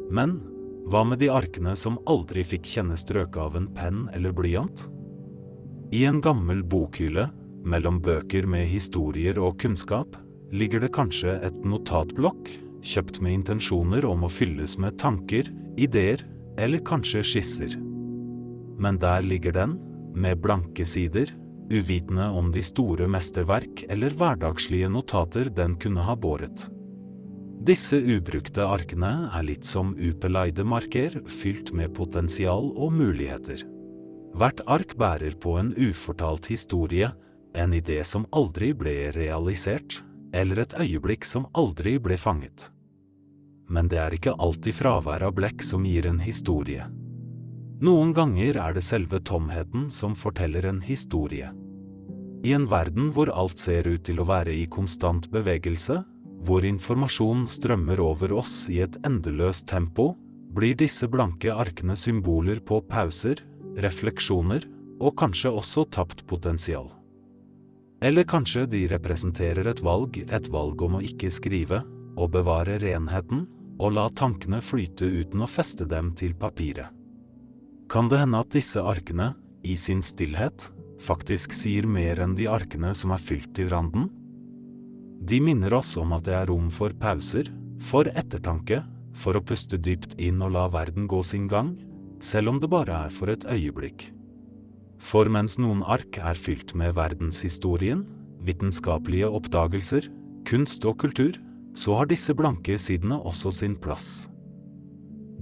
Men 0.10 0.40
hva 0.90 1.04
med 1.06 1.22
de 1.22 1.30
arkene 1.30 1.76
som 1.78 2.02
aldri 2.10 2.42
fikk 2.50 2.66
kjenne 2.72 2.98
strøket 2.98 3.40
av 3.46 3.62
en 3.62 3.70
penn 3.78 4.08
eller 4.18 4.34
blyant? 4.34 4.88
I 5.94 6.08
en 6.10 6.18
gammel 6.18 6.66
bokhylle, 6.66 7.30
mellom 7.62 8.02
bøker 8.02 8.50
med 8.50 8.66
historier 8.74 9.38
og 9.38 9.62
kunnskap, 9.62 10.18
ligger 10.50 10.82
det 10.82 10.96
kanskje 10.98 11.38
et 11.46 11.62
notatblokk, 11.62 12.50
kjøpt 12.82 13.22
med 13.22 13.38
intensjoner 13.44 14.10
om 14.10 14.26
å 14.26 14.34
fylles 14.34 14.80
med 14.82 14.98
tanker, 14.98 15.54
ideer 15.78 16.26
eller 16.58 16.84
kanskje 16.86 17.24
skisser. 17.26 17.78
Men 18.80 19.00
der 19.02 19.22
ligger 19.22 19.56
den, 19.56 19.78
med 20.14 20.42
blanke 20.42 20.86
sider, 20.86 21.32
uvitende 21.72 22.28
om 22.30 22.52
de 22.52 22.62
store 22.62 23.08
mesterverk 23.10 23.86
eller 23.90 24.14
hverdagslige 24.14 24.90
notater 24.92 25.50
den 25.50 25.78
kunne 25.82 26.04
ha 26.06 26.16
båret. 26.16 26.68
Disse 27.64 27.98
ubrukte 27.98 28.66
arkene 28.68 29.30
er 29.32 29.46
litt 29.48 29.66
som 29.66 29.94
upeleide 29.96 30.66
marker, 30.68 31.16
fylt 31.32 31.72
med 31.74 31.96
potensial 31.96 32.74
og 32.76 32.92
muligheter. 32.92 33.64
Hvert 34.36 34.60
ark 34.68 34.98
bærer 35.00 35.38
på 35.40 35.56
en 35.62 35.72
ufortalt 35.78 36.50
historie, 36.52 37.14
en 37.56 37.74
idé 37.74 38.02
som 38.04 38.28
aldri 38.34 38.74
ble 38.76 39.14
realisert, 39.16 40.02
eller 40.34 40.66
et 40.66 40.78
øyeblikk 40.82 41.26
som 41.26 41.48
aldri 41.54 42.00
ble 42.02 42.18
fanget 42.20 42.74
men 43.74 43.90
det 43.90 44.00
er 44.00 44.14
ikke 44.14 44.36
alltid 44.38 44.78
fraværet 44.78 45.28
av 45.28 45.34
blekk 45.38 45.66
som 45.66 45.86
gir 45.88 46.06
en 46.06 46.22
historie. 46.22 46.86
Noen 47.84 48.14
ganger 48.16 48.60
er 48.62 48.76
det 48.78 48.86
selve 48.86 49.20
tomheten 49.26 49.90
som 49.92 50.14
forteller 50.16 50.70
en 50.70 50.80
historie. 50.86 51.50
I 52.44 52.54
en 52.56 52.68
verden 52.70 53.10
hvor 53.16 53.32
alt 53.34 53.60
ser 53.60 53.88
ut 53.88 54.04
til 54.08 54.22
å 54.22 54.28
være 54.30 54.54
i 54.54 54.68
konstant 54.72 55.30
bevegelse, 55.34 56.02
hvor 56.44 56.66
informasjon 56.68 57.46
strømmer 57.48 58.02
over 58.04 58.36
oss 58.36 58.68
i 58.72 58.82
et 58.84 58.98
endeløst 59.08 59.68
tempo, 59.72 60.14
blir 60.54 60.76
disse 60.78 61.08
blanke 61.10 61.52
arkene 61.52 61.96
symboler 61.98 62.60
på 62.62 62.82
pauser, 62.88 63.40
refleksjoner 63.80 64.68
og 65.02 65.16
kanskje 65.18 65.52
også 65.52 65.88
tapt 65.92 66.28
potensial. 66.30 66.92
Eller 68.04 68.28
kanskje 68.28 68.68
de 68.70 68.84
representerer 68.92 69.68
et 69.72 69.82
valg, 69.82 70.20
et 70.20 70.50
valg 70.52 70.82
om 70.84 71.00
å 71.00 71.04
ikke 71.04 71.32
skrive, 71.32 71.82
å 72.20 72.28
bevare 72.30 72.78
renheten 72.84 73.48
og 73.80 73.96
la 73.98 74.08
tankene 74.14 74.62
flyte 74.62 75.08
uten 75.08 75.44
å 75.44 75.50
feste 75.50 75.88
dem 75.90 76.12
til 76.18 76.36
papiret. 76.38 76.92
Kan 77.90 78.10
det 78.10 78.22
hende 78.24 78.42
at 78.42 78.54
disse 78.54 78.82
arkene, 78.82 79.34
i 79.64 79.76
sin 79.80 80.02
stillhet, 80.04 80.70
faktisk 81.04 81.54
sier 81.56 81.88
mer 81.88 82.20
enn 82.24 82.36
de 82.36 82.48
arkene 82.52 82.94
som 82.96 83.14
er 83.16 83.22
fylt 83.22 83.54
til 83.56 83.70
randen? 83.72 84.10
De 85.24 85.40
minner 85.40 85.74
oss 85.78 85.94
om 86.00 86.12
at 86.16 86.26
det 86.28 86.36
er 86.36 86.50
rom 86.50 86.68
for 86.74 86.96
pauser, 87.00 87.48
for 87.84 88.10
ettertanke, 88.12 88.82
for 89.14 89.38
å 89.38 89.44
puste 89.46 89.78
dypt 89.78 90.18
inn 90.18 90.42
og 90.44 90.56
la 90.56 90.66
verden 90.74 91.08
gå 91.08 91.22
sin 91.24 91.48
gang, 91.48 91.76
selv 92.24 92.54
om 92.54 92.60
det 92.60 92.72
bare 92.72 93.06
er 93.06 93.14
for 93.14 93.32
et 93.32 93.46
øyeblikk. 93.46 94.10
For 95.04 95.28
mens 95.32 95.58
noen 95.60 95.84
ark 95.84 96.18
er 96.18 96.40
fylt 96.40 96.74
med 96.80 96.96
verdenshistorien, 96.98 98.06
vitenskapelige 98.44 99.30
oppdagelser, 99.32 100.08
kunst 100.48 100.86
og 100.88 100.98
kultur, 101.04 101.36
så 101.74 101.98
har 101.98 102.10
disse 102.10 102.36
blanke 102.38 102.78
sidene 102.80 103.18
også 103.20 103.52
sin 103.54 103.76
plass. 103.82 104.28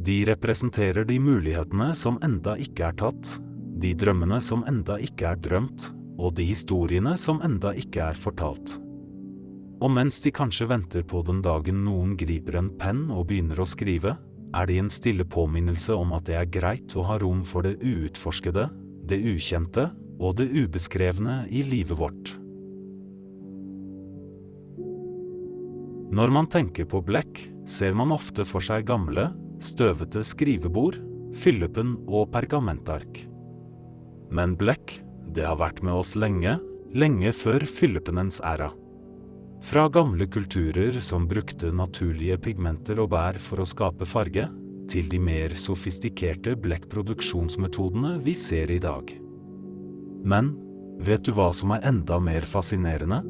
De 0.02 0.24
representerer 0.26 1.06
de 1.06 1.20
mulighetene 1.22 1.92
som 1.98 2.18
enda 2.26 2.56
ikke 2.58 2.88
er 2.90 2.98
tatt, 2.98 3.36
de 3.82 3.94
drømmene 3.98 4.40
som 4.42 4.64
enda 4.70 4.98
ikke 5.02 5.34
er 5.34 5.42
drømt, 5.42 5.92
og 6.22 6.36
de 6.38 6.46
historiene 6.46 7.14
som 7.18 7.42
enda 7.46 7.74
ikke 7.78 8.02
er 8.12 8.18
fortalt. 8.18 8.78
Og 9.82 9.90
mens 9.90 10.20
de 10.22 10.34
kanskje 10.34 10.68
venter 10.70 11.06
på 11.06 11.24
den 11.26 11.42
dagen 11.42 11.82
noen 11.86 12.14
griper 12.18 12.60
en 12.60 12.70
penn 12.78 13.08
og 13.10 13.28
begynner 13.32 13.62
å 13.62 13.70
skrive, 13.70 14.16
er 14.52 14.68
de 14.68 14.78
en 14.82 14.92
stille 14.92 15.26
påminnelse 15.26 15.96
om 15.96 16.14
at 16.18 16.28
det 16.28 16.38
er 16.38 16.52
greit 16.54 16.94
å 16.98 17.06
ha 17.08 17.18
rom 17.22 17.42
for 17.48 17.66
det 17.66 17.80
uutforskede, 17.82 18.68
det 19.10 19.22
ukjente 19.32 19.90
og 20.22 20.38
det 20.38 20.52
ubeskrevne 20.54 21.46
i 21.50 21.64
livet 21.66 21.98
vårt. 21.98 22.36
Når 26.12 26.32
man 26.36 26.50
tenker 26.52 26.88
på 26.92 27.00
blekk, 27.08 27.40
ser 27.64 27.96
man 27.96 28.12
ofte 28.12 28.44
for 28.44 28.64
seg 28.64 28.84
gamle, 28.90 29.30
støvete 29.64 30.26
skrivebord, 30.28 30.98
fyllepenn 31.40 31.94
og 32.10 32.34
pergamentark. 32.34 33.22
Men 34.32 34.58
blekk, 34.60 34.98
det 35.32 35.46
har 35.48 35.60
vært 35.62 35.80
med 35.88 35.96
oss 36.02 36.18
lenge, 36.20 36.58
lenge 36.92 37.32
før 37.32 37.64
fyllepennens 37.64 38.42
æra. 38.44 38.74
Fra 39.64 39.86
gamle 39.94 40.26
kulturer 40.28 40.98
som 41.00 41.30
brukte 41.30 41.72
naturlige 41.72 42.40
pigmenter 42.44 43.00
og 43.00 43.12
bær 43.14 43.40
for 43.40 43.62
å 43.64 43.70
skape 43.70 44.08
farge, 44.10 44.50
til 44.92 45.08
de 45.08 45.22
mer 45.24 45.56
sofistikerte 45.56 46.58
blekkproduksjonsmetodene 46.60 48.18
vi 48.26 48.34
ser 48.36 48.74
i 48.76 48.82
dag. 48.84 49.14
Men 50.28 50.52
vet 51.00 51.24
du 51.24 51.32
hva 51.38 51.54
som 51.56 51.72
er 51.78 51.88
enda 51.88 52.20
mer 52.20 52.44
fascinerende? 52.44 53.22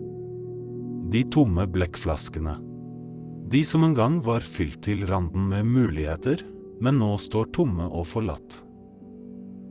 De 1.12 1.22
tomme 1.30 1.68
blekkflaskene. 1.70 2.58
De 3.52 3.64
som 3.68 3.84
en 3.84 3.94
gang 3.94 4.22
var 4.24 4.46
fylt 4.48 4.80
til 4.86 5.04
randen 5.10 5.50
med 5.52 5.68
muligheter, 5.68 6.40
men 6.80 7.02
nå 7.02 7.18
står 7.20 7.50
tomme 7.52 7.84
og 7.90 8.06
forlatt. 8.08 8.62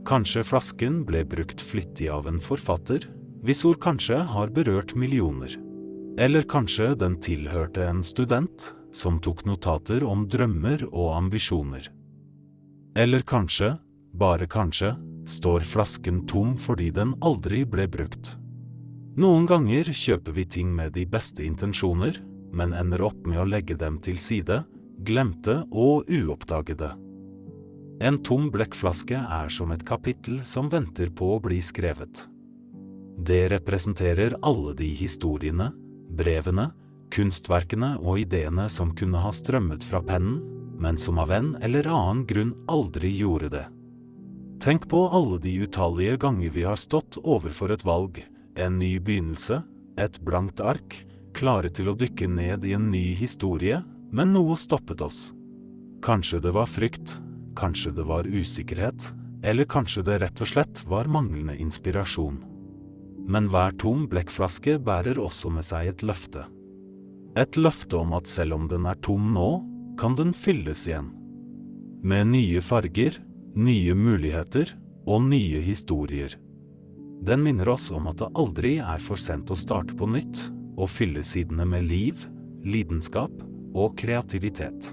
Kanskje 0.05 0.43
flasken 0.45 0.99
ble 1.07 1.23
brukt 1.25 1.61
flittig 1.61 2.11
av 2.13 2.29
en 2.29 2.37
forfatter, 2.41 3.07
hvis 3.41 3.63
ord 3.65 3.79
kanskje 3.81 4.19
har 4.33 4.53
berørt 4.53 4.93
millioner. 4.93 5.55
Eller 6.21 6.45
kanskje 6.45 6.91
den 6.99 7.17
tilhørte 7.23 7.87
en 7.87 8.03
student 8.05 8.69
som 8.93 9.17
tok 9.23 9.45
notater 9.49 10.05
om 10.05 10.27
drømmer 10.29 10.85
og 10.91 11.15
ambisjoner. 11.15 11.87
Eller 12.93 13.25
kanskje, 13.25 13.75
bare 14.13 14.45
kanskje, 14.51 14.93
står 15.25 15.65
flasken 15.65 16.25
tom 16.29 16.53
fordi 16.59 16.91
den 16.93 17.15
aldri 17.25 17.63
ble 17.65 17.87
brukt. 17.89 18.35
Noen 19.17 19.47
ganger 19.49 19.89
kjøper 19.89 20.35
vi 20.37 20.45
ting 20.45 20.69
med 20.75 20.93
de 20.97 21.07
beste 21.09 21.43
intensjoner, 21.45 22.19
men 22.53 22.73
ender 22.75 23.03
opp 23.07 23.25
med 23.25 23.41
å 23.41 23.47
legge 23.47 23.77
dem 23.79 23.99
til 24.03 24.19
side, 24.19 24.61
glemte 25.01 25.61
og 25.71 26.09
uoppdagede. 26.11 26.91
En 28.01 28.17
tom 28.25 28.49
blekkflaske 28.53 29.17
er 29.17 29.49
som 29.53 29.71
et 29.73 29.85
kapittel 29.85 30.41
som 30.47 30.69
venter 30.69 31.11
på 31.13 31.35
å 31.35 31.41
bli 31.41 31.59
skrevet. 31.61 32.25
Det 33.21 33.43
representerer 33.53 34.39
alle 34.41 34.73
de 34.77 34.87
historiene, 34.97 35.69
brevene, 36.17 36.71
kunstverkene 37.13 37.97
og 37.99 38.23
ideene 38.23 38.65
som 38.71 38.95
kunne 38.97 39.21
ha 39.21 39.29
strømmet 39.35 39.85
fra 39.85 40.01
pennen, 40.05 40.39
men 40.81 40.97
som 40.97 41.19
av 41.21 41.31
en 41.35 41.53
eller 41.61 41.85
annen 41.91 42.25
grunn 42.25 42.55
aldri 42.71 43.11
gjorde 43.19 43.51
det. 43.53 43.67
Tenk 44.61 44.87
på 44.89 45.03
alle 45.09 45.37
de 45.41 45.53
utallige 45.65 46.17
ganger 46.21 46.53
vi 46.53 46.65
har 46.65 46.77
stått 46.77 47.19
overfor 47.21 47.73
et 47.73 47.85
valg, 47.85 48.17
en 48.57 48.79
ny 48.81 48.95
begynnelse, 49.01 49.61
et 50.01 50.19
blankt 50.25 50.61
ark, 50.61 50.97
klare 51.35 51.71
til 51.73 51.91
å 51.91 51.97
dykke 51.97 52.27
ned 52.31 52.65
i 52.67 52.75
en 52.77 52.89
ny 52.91 53.11
historie, 53.17 53.81
men 54.11 54.33
noe 54.35 54.57
stoppet 54.59 55.01
oss. 55.01 55.31
Kanskje 56.03 56.41
det 56.43 56.53
var 56.55 56.69
frykt, 56.69 57.17
kanskje 57.55 57.93
det 57.95 58.05
var 58.09 58.27
usikkerhet, 58.27 59.11
eller 59.43 59.69
kanskje 59.69 60.03
det 60.05 60.19
rett 60.21 60.41
og 60.41 60.49
slett 60.49 60.83
var 60.89 61.09
manglende 61.09 61.57
inspirasjon. 61.61 62.41
Men 63.31 63.49
hver 63.53 63.75
tom 63.81 64.07
blekkflaske 64.09 64.77
bærer 64.81 65.19
også 65.21 65.51
med 65.53 65.65
seg 65.65 65.91
et 65.91 66.05
løfte. 66.05 66.45
Et 67.37 67.57
løfte 67.57 67.97
om 68.01 68.15
at 68.17 68.27
selv 68.27 68.57
om 68.57 68.67
den 68.71 68.87
er 68.89 68.99
tom 69.05 69.31
nå, 69.35 69.49
kan 69.99 70.17
den 70.17 70.33
fylles 70.35 70.87
igjen. 70.89 71.11
Med 72.03 72.31
nye 72.33 72.61
farger, 72.65 73.19
nye 73.55 73.95
muligheter 73.95 74.73
og 75.05 75.27
nye 75.29 75.61
historier. 75.63 76.33
Den 77.21 77.43
minner 77.45 77.69
oss 77.69 77.91
om 77.93 78.09
at 78.09 78.17
det 78.21 78.31
aldri 78.33 78.77
er 78.81 79.01
for 79.03 79.21
sent 79.21 79.51
å 79.53 79.57
starte 79.57 79.93
på 79.97 80.09
nytt, 80.09 80.47
og 80.81 80.89
fylle 80.89 81.23
sidene 81.25 81.67
med 81.69 81.85
liv, 81.87 82.25
lidenskap 82.65 83.33
og 83.77 83.95
kreativitet. 83.99 84.91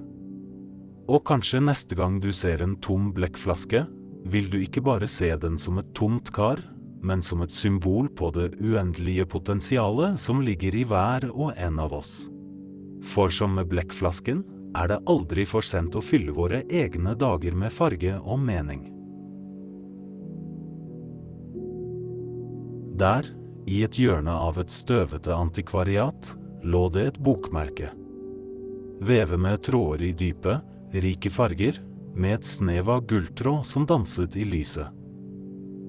Og 1.09 1.23
kanskje 1.25 1.63
neste 1.65 1.97
gang 1.97 2.19
du 2.21 2.29
ser 2.37 2.61
en 2.63 2.77
tom 2.85 3.13
blekkflaske, 3.17 3.87
vil 4.29 4.51
du 4.53 4.59
ikke 4.61 4.85
bare 4.85 5.09
se 5.09 5.31
den 5.41 5.57
som 5.61 5.81
et 5.81 5.89
tomt 5.97 6.29
kar, 6.37 6.61
men 7.01 7.23
som 7.23 7.43
et 7.45 7.55
symbol 7.55 8.11
på 8.11 8.31
det 8.35 8.51
uendelige 8.61 9.25
potensialet 9.31 10.19
som 10.21 10.43
ligger 10.45 10.75
i 10.77 10.85
hver 10.85 11.29
og 11.31 11.55
en 11.57 11.81
av 11.81 11.95
oss. 11.97 12.27
For 13.07 13.33
som 13.33 13.55
med 13.57 13.71
blekkflasken 13.71 14.43
er 14.77 14.91
det 14.91 15.03
aldri 15.09 15.47
for 15.49 15.65
sent 15.65 15.97
å 15.97 16.05
fylle 16.05 16.35
våre 16.35 16.65
egne 16.69 17.15
dager 17.17 17.57
med 17.57 17.73
farge 17.73 18.19
og 18.19 18.43
mening. 18.43 18.85
Der 22.99 23.31
i 23.69 23.83
et 23.85 23.99
hjørne 24.01 24.33
av 24.33 24.59
et 24.63 24.73
støvete 24.73 25.35
antikvariat 25.35 26.33
lå 26.65 26.87
det 26.95 27.05
et 27.13 27.19
bokmerke. 27.21 27.91
Veve 29.05 29.39
med 29.39 29.63
tråder 29.69 30.09
i 30.09 30.13
dypet, 30.17 30.65
rike 31.05 31.31
farger, 31.31 31.79
med 32.19 32.41
et 32.41 32.49
snev 32.49 32.89
av 32.91 33.05
gulltråd 33.07 33.67
som 33.69 33.85
danset 33.87 34.35
i 34.41 34.47
lyset. 34.49 34.89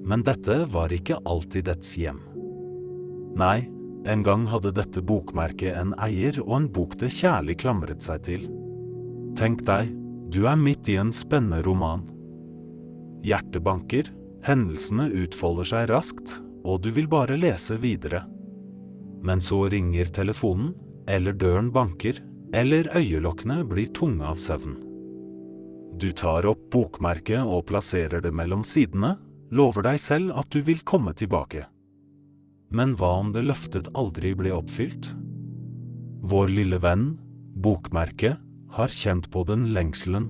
Men 0.06 0.22
dette 0.28 0.62
var 0.70 0.94
ikke 0.94 1.18
alltid 1.26 1.66
dets 1.70 1.96
hjem. 1.98 2.20
Nei, 3.40 3.70
en 4.10 4.24
gang 4.24 4.46
hadde 4.52 4.76
dette 4.76 5.02
bokmerket 5.06 5.78
en 5.78 5.96
eier 6.02 6.38
og 6.46 6.54
en 6.60 6.70
bok 6.74 6.96
det 7.02 7.12
kjærlig 7.16 7.58
klamret 7.64 8.06
seg 8.06 8.24
til. 8.28 8.46
Tenk 9.40 9.64
deg, 9.68 9.92
du 10.30 10.44
er 10.50 10.60
midt 10.60 10.90
i 10.92 11.00
en 11.02 11.12
spennende 11.16 11.64
roman. 11.66 12.06
Hjertet 13.26 13.64
banker, 13.66 14.12
hendelsene 14.46 15.10
utfolder 15.24 15.68
seg 15.68 15.90
raskt, 15.92 16.38
og 16.64 16.82
du 16.84 16.92
vil 16.96 17.08
bare 17.12 17.38
lese 17.40 17.78
videre. 17.80 18.26
Men 19.24 19.42
så 19.44 19.66
ringer 19.72 20.12
telefonen, 20.16 20.74
eller 21.10 21.34
døren 21.34 21.72
banker, 21.72 22.22
eller 22.54 22.90
øyelokkene 22.96 23.64
blir 23.68 23.92
tunge 23.94 24.26
av 24.26 24.38
søvn. 24.40 24.78
Du 26.00 26.12
tar 26.16 26.46
opp 26.48 26.70
bokmerket 26.72 27.44
og 27.44 27.66
plasserer 27.70 28.22
det 28.24 28.32
mellom 28.32 28.64
sidene, 28.64 29.18
lover 29.52 29.90
deg 29.90 30.00
selv 30.00 30.36
at 30.38 30.50
du 30.54 30.62
vil 30.64 30.84
komme 30.88 31.14
tilbake. 31.18 31.66
Men 32.70 32.94
hva 32.96 33.16
om 33.24 33.32
det 33.34 33.44
løftet 33.48 33.90
aldri 33.98 34.36
ble 34.38 34.54
oppfylt? 34.54 35.10
Vår 36.30 36.52
lille 36.54 36.78
venn, 36.82 37.16
bokmerket, 37.58 38.38
har 38.78 38.94
kjent 38.94 39.32
på 39.34 39.44
den 39.50 39.72
lengselen. 39.74 40.30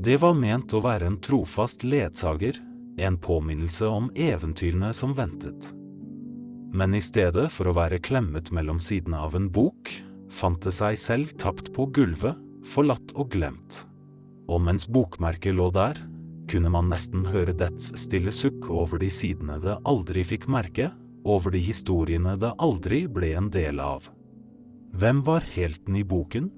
Det 0.00 0.16
var 0.22 0.36
ment 0.38 0.72
å 0.72 0.80
være 0.80 1.10
en 1.10 1.20
trofast 1.20 1.84
ledsager, 1.84 2.56
en 3.00 3.18
påminnelse 3.20 3.86
om 3.86 4.10
eventyrene 4.18 4.92
som 4.96 5.14
ventet. 5.16 5.70
Men 6.74 6.94
i 6.94 7.00
stedet 7.02 7.46
for 7.52 7.70
å 7.70 7.76
være 7.76 8.00
klemmet 8.04 8.50
mellom 8.52 8.80
sidene 8.82 9.20
av 9.24 9.36
en 9.38 9.48
bok, 9.52 9.90
fant 10.28 10.60
det 10.64 10.74
seg 10.76 10.98
selv 11.00 11.32
tapt 11.40 11.72
på 11.74 11.88
gulvet, 11.96 12.36
forlatt 12.68 13.14
og 13.16 13.30
glemt. 13.32 13.84
Og 14.48 14.60
mens 14.64 14.86
bokmerket 14.88 15.56
lå 15.56 15.70
der, 15.72 15.96
kunne 16.48 16.72
man 16.72 16.88
nesten 16.88 17.26
høre 17.28 17.52
dets 17.56 17.90
stille 18.00 18.32
sukk 18.32 18.70
over 18.72 19.00
de 19.00 19.10
sidene 19.12 19.58
det 19.60 19.76
aldri 19.88 20.24
fikk 20.24 20.48
merke, 20.48 20.90
over 21.28 21.52
de 21.52 21.60
historiene 21.60 22.36
det 22.40 22.54
aldri 22.62 23.02
ble 23.10 23.34
en 23.36 23.50
del 23.52 23.80
av. 23.84 24.08
Hvem 24.96 25.20
var 25.26 25.44
helten 25.52 25.98
i 26.00 26.04
boken? 26.08 26.48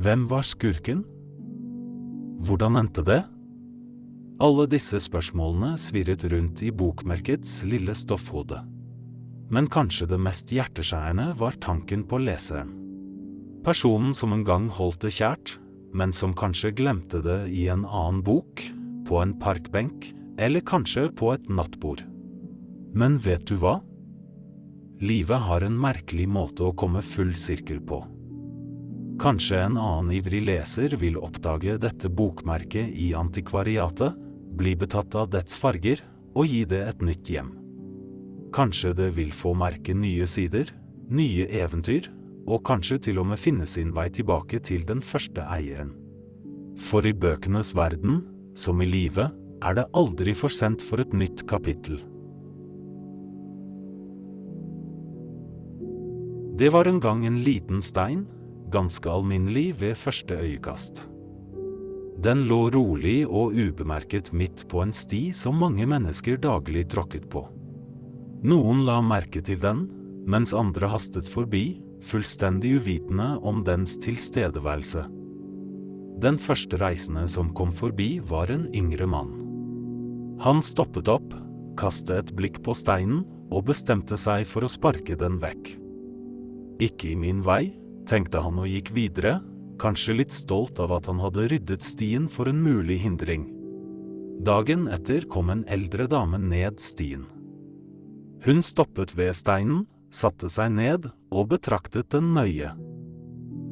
Hvem 0.00 0.24
var 0.30 0.46
skurken? 0.48 1.04
Hvordan 2.44 2.80
endte 2.80 3.04
det? 3.06 3.20
Alle 4.42 4.64
disse 4.66 4.98
spørsmålene 4.98 5.76
svirret 5.78 6.24
rundt 6.32 6.64
i 6.66 6.72
bokmerkets 6.74 7.60
lille 7.70 7.94
stoffhode. 7.94 8.58
Men 9.54 9.68
kanskje 9.70 10.08
det 10.10 10.18
mest 10.18 10.50
hjerteskjærende 10.50 11.28
var 11.38 11.54
tanken 11.62 12.02
på 12.10 12.18
leseren. 12.18 12.72
Personen 13.64 14.10
som 14.16 14.34
en 14.34 14.42
gang 14.44 14.66
holdt 14.74 15.04
det 15.06 15.14
kjært, 15.16 15.54
men 15.94 16.10
som 16.12 16.34
kanskje 16.34 16.74
glemte 16.74 17.22
det 17.22 17.44
i 17.54 17.68
en 17.70 17.84
annen 17.86 18.24
bok, 18.26 18.64
på 19.06 19.20
en 19.22 19.36
parkbenk, 19.38 20.10
eller 20.42 20.64
kanskje 20.66 21.06
på 21.14 21.30
et 21.36 21.46
nattbord. 21.48 22.02
Men 22.94 23.20
vet 23.22 23.46
du 23.46 23.54
hva? 23.62 23.78
Livet 25.04 25.46
har 25.46 25.62
en 25.62 25.78
merkelig 25.78 26.26
måte 26.30 26.66
å 26.66 26.74
komme 26.74 27.04
full 27.06 27.34
sirkel 27.38 27.78
på. 27.86 28.02
Kanskje 29.22 29.60
en 29.62 29.78
annen 29.78 30.10
ivrig 30.16 30.42
leser 30.42 30.96
vil 30.98 31.20
oppdage 31.22 31.78
dette 31.78 32.10
bokmerket 32.10 32.90
i 32.98 33.12
antikvariatet, 33.14 34.23
bli 34.56 34.74
betatt 34.78 35.14
av 35.18 35.30
dets 35.34 35.58
farger 35.58 36.02
og 36.34 36.48
gi 36.50 36.64
det 36.68 36.80
et 36.88 37.02
nytt 37.04 37.30
hjem. 37.30 37.52
Kanskje 38.54 38.92
det 38.94 39.10
vil 39.16 39.32
få 39.34 39.54
merke 39.58 39.94
nye 39.98 40.26
sider, 40.30 40.70
nye 41.10 41.46
eventyr, 41.50 42.10
og 42.46 42.62
kanskje 42.66 43.00
til 43.08 43.20
og 43.22 43.30
med 43.30 43.40
finne 43.40 43.66
sin 43.66 43.94
vei 43.96 44.10
tilbake 44.12 44.60
til 44.62 44.84
den 44.86 45.00
første 45.02 45.44
eieren. 45.50 45.94
For 46.78 47.06
i 47.06 47.14
bøkenes 47.14 47.72
verden, 47.76 48.22
som 48.54 48.82
i 48.82 48.88
livet, 48.88 49.32
er 49.64 49.78
det 49.78 49.88
aldri 49.96 50.34
for 50.36 50.52
sent 50.52 50.82
for 50.84 51.00
et 51.00 51.14
nytt 51.16 51.46
kapittel. 51.48 52.02
Det 56.54 56.70
var 56.70 56.86
en 56.86 57.00
gang 57.02 57.24
en 57.26 57.40
liten 57.42 57.82
stein, 57.82 58.26
ganske 58.70 59.10
alminnelig 59.10 59.72
ved 59.80 59.98
første 59.98 60.38
øyekast. 60.38 61.08
Den 62.24 62.46
lå 62.48 62.70
rolig 62.72 63.26
og 63.26 63.52
ubemerket 63.52 64.30
midt 64.32 64.62
på 64.70 64.80
en 64.80 64.94
sti 64.96 65.26
som 65.36 65.58
mange 65.60 65.84
mennesker 65.88 66.38
daglig 66.40 66.86
tråkket 66.94 67.26
på. 67.28 67.42
Noen 68.48 68.80
la 68.86 68.96
merke 69.04 69.42
til 69.44 69.60
den, 69.60 69.84
mens 70.28 70.54
andre 70.56 70.88
hastet 70.88 71.28
forbi, 71.28 71.82
fullstendig 72.04 72.78
uvitende 72.78 73.34
om 73.44 73.60
dens 73.66 73.98
tilstedeværelse. 74.00 75.04
Den 76.24 76.40
første 76.40 76.80
reisende 76.80 77.26
som 77.28 77.52
kom 77.52 77.72
forbi, 77.76 78.22
var 78.24 78.52
en 78.52 78.70
yngre 78.72 79.08
mann. 79.10 79.32
Han 80.40 80.64
stoppet 80.64 81.10
opp, 81.12 81.34
kastet 81.76 82.16
et 82.30 82.36
blikk 82.38 82.62
på 82.64 82.72
steinen 82.76 83.24
og 83.52 83.66
bestemte 83.68 84.16
seg 84.20 84.46
for 84.48 84.64
å 84.64 84.70
sparke 84.70 85.16
den 85.20 85.36
vekk. 85.42 85.74
Ikke 86.84 87.12
i 87.12 87.18
min 87.20 87.44
vei, 87.44 87.74
tenkte 88.08 88.40
han 88.44 88.60
og 88.62 88.70
gikk 88.70 88.94
videre, 88.96 89.42
kanskje 89.80 90.16
litt 90.18 90.32
stolt 90.34 90.80
av 90.82 90.92
at 90.96 91.08
han 91.10 91.20
hadde 91.22 91.48
ryddet 91.52 91.84
stien 91.84 92.28
for 92.30 92.50
en 92.50 92.62
mulig 92.62 93.00
hindring. 93.04 93.46
Dagen 94.44 94.88
etter 94.92 95.26
kom 95.30 95.50
en 95.50 95.64
eldre 95.70 96.06
dame 96.10 96.38
ned 96.38 96.80
stien. 96.82 97.26
Hun 98.44 98.60
stoppet 98.62 99.14
ved 99.16 99.32
steinen, 99.36 99.86
satte 100.12 100.50
seg 100.52 100.74
ned 100.74 101.08
og 101.32 101.48
betraktet 101.54 102.10
den 102.14 102.34
nøye. 102.36 102.74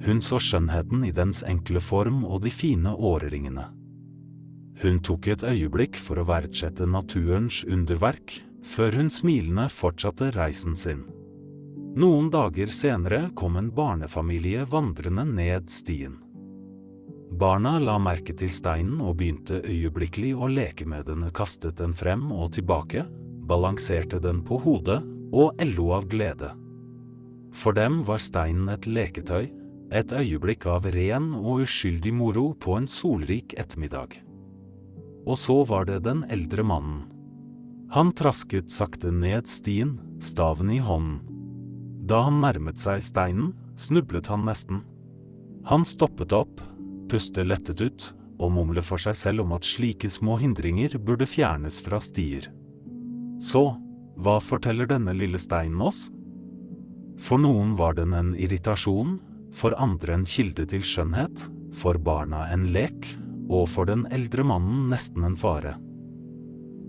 Hun 0.03 0.23
så 0.25 0.41
skjønnheten 0.43 1.05
i 1.07 1.13
dens 1.15 1.43
enkle 1.47 1.83
form 1.83 2.25
og 2.25 2.43
de 2.47 2.51
fine 2.51 2.95
åreringene. 2.97 3.69
Hun 4.83 4.99
tok 5.05 5.29
et 5.31 5.45
øyeblikk 5.47 5.99
for 6.01 6.19
å 6.19 6.27
verdsette 6.27 6.89
naturens 6.91 7.61
underverk, 7.69 8.41
før 8.67 8.97
hun 8.99 9.11
smilende 9.11 9.69
fortsatte 9.71 10.33
reisen 10.35 10.75
sin. 10.79 11.05
Noen 11.93 12.31
dager 12.33 12.71
senere 12.73 13.27
kom 13.37 13.57
en 13.61 13.69
barnefamilie 13.75 14.65
vandrende 14.65 15.27
ned 15.29 15.71
stien. 15.71 16.15
Barna 17.37 17.75
la 17.79 17.99
merke 18.01 18.33
til 18.33 18.49
steinen 18.49 19.01
og 19.05 19.19
begynte 19.21 19.59
øyeblikkelig 19.61 20.31
å 20.33 20.49
leke 20.49 20.87
med 20.89 21.05
den, 21.11 21.27
kastet 21.37 21.77
den 21.81 21.93
frem 21.93 22.31
og 22.33 22.55
tilbake, 22.57 23.05
balanserte 23.45 24.21
den 24.25 24.41
på 24.41 24.57
hodet 24.65 25.03
og 25.37 25.61
ello 25.61 25.91
av 25.97 26.07
glede. 26.09 26.55
For 27.53 27.77
dem 27.77 28.01
var 28.09 28.23
steinen 28.25 28.71
et 28.73 28.89
leketøy, 28.89 29.51
et 29.93 30.15
øyeblikk 30.17 30.65
av 30.73 30.89
ren 30.95 31.35
og 31.37 31.67
uskyldig 31.67 32.15
moro 32.17 32.47
på 32.57 32.79
en 32.79 32.89
solrik 32.89 33.53
ettermiddag. 33.61 34.17
Og 35.29 35.37
så 35.37 35.59
var 35.69 35.85
det 35.91 36.01
den 36.07 36.25
eldre 36.33 36.65
mannen. 36.65 37.05
Han 37.93 38.15
trasket 38.17 38.73
sakte 38.73 39.13
ned 39.13 39.45
stien, 39.45 39.99
staven 40.25 40.73
i 40.73 40.81
hånden. 40.81 41.32
Da 42.03 42.25
han 42.27 42.41
nærmet 42.43 42.83
seg 42.83 43.03
steinen, 43.05 43.53
snublet 43.79 44.27
han 44.31 44.43
nesten. 44.47 44.83
Han 45.71 45.87
stoppet 45.87 46.35
opp, 46.35 46.59
pustet 47.11 47.47
lettet 47.47 47.81
ut 47.81 48.09
og 48.43 48.51
mumlet 48.57 48.85
for 48.87 48.99
seg 48.99 49.15
selv 49.19 49.45
om 49.45 49.55
at 49.55 49.67
slike 49.67 50.11
små 50.11 50.39
hindringer 50.41 50.97
burde 50.99 51.29
fjernes 51.31 51.79
fra 51.85 52.01
stier. 52.03 52.49
Så, 53.43 53.63
hva 54.19 54.39
forteller 54.43 54.89
denne 54.91 55.15
lille 55.15 55.39
steinen 55.39 55.83
oss? 55.83 56.09
For 57.23 57.39
noen 57.39 57.77
var 57.79 57.95
den 57.99 58.15
en 58.19 58.33
irritasjon, 58.35 59.19
for 59.55 59.77
andre 59.79 60.17
en 60.17 60.27
kilde 60.27 60.67
til 60.73 60.83
skjønnhet, 60.83 61.47
for 61.77 62.01
barna 62.03 62.49
en 62.53 62.71
lek, 62.75 63.07
og 63.53 63.69
for 63.71 63.87
den 63.89 64.07
eldre 64.15 64.45
mannen 64.49 64.89
nesten 64.91 65.27
en 65.29 65.39
fare. 65.39 65.77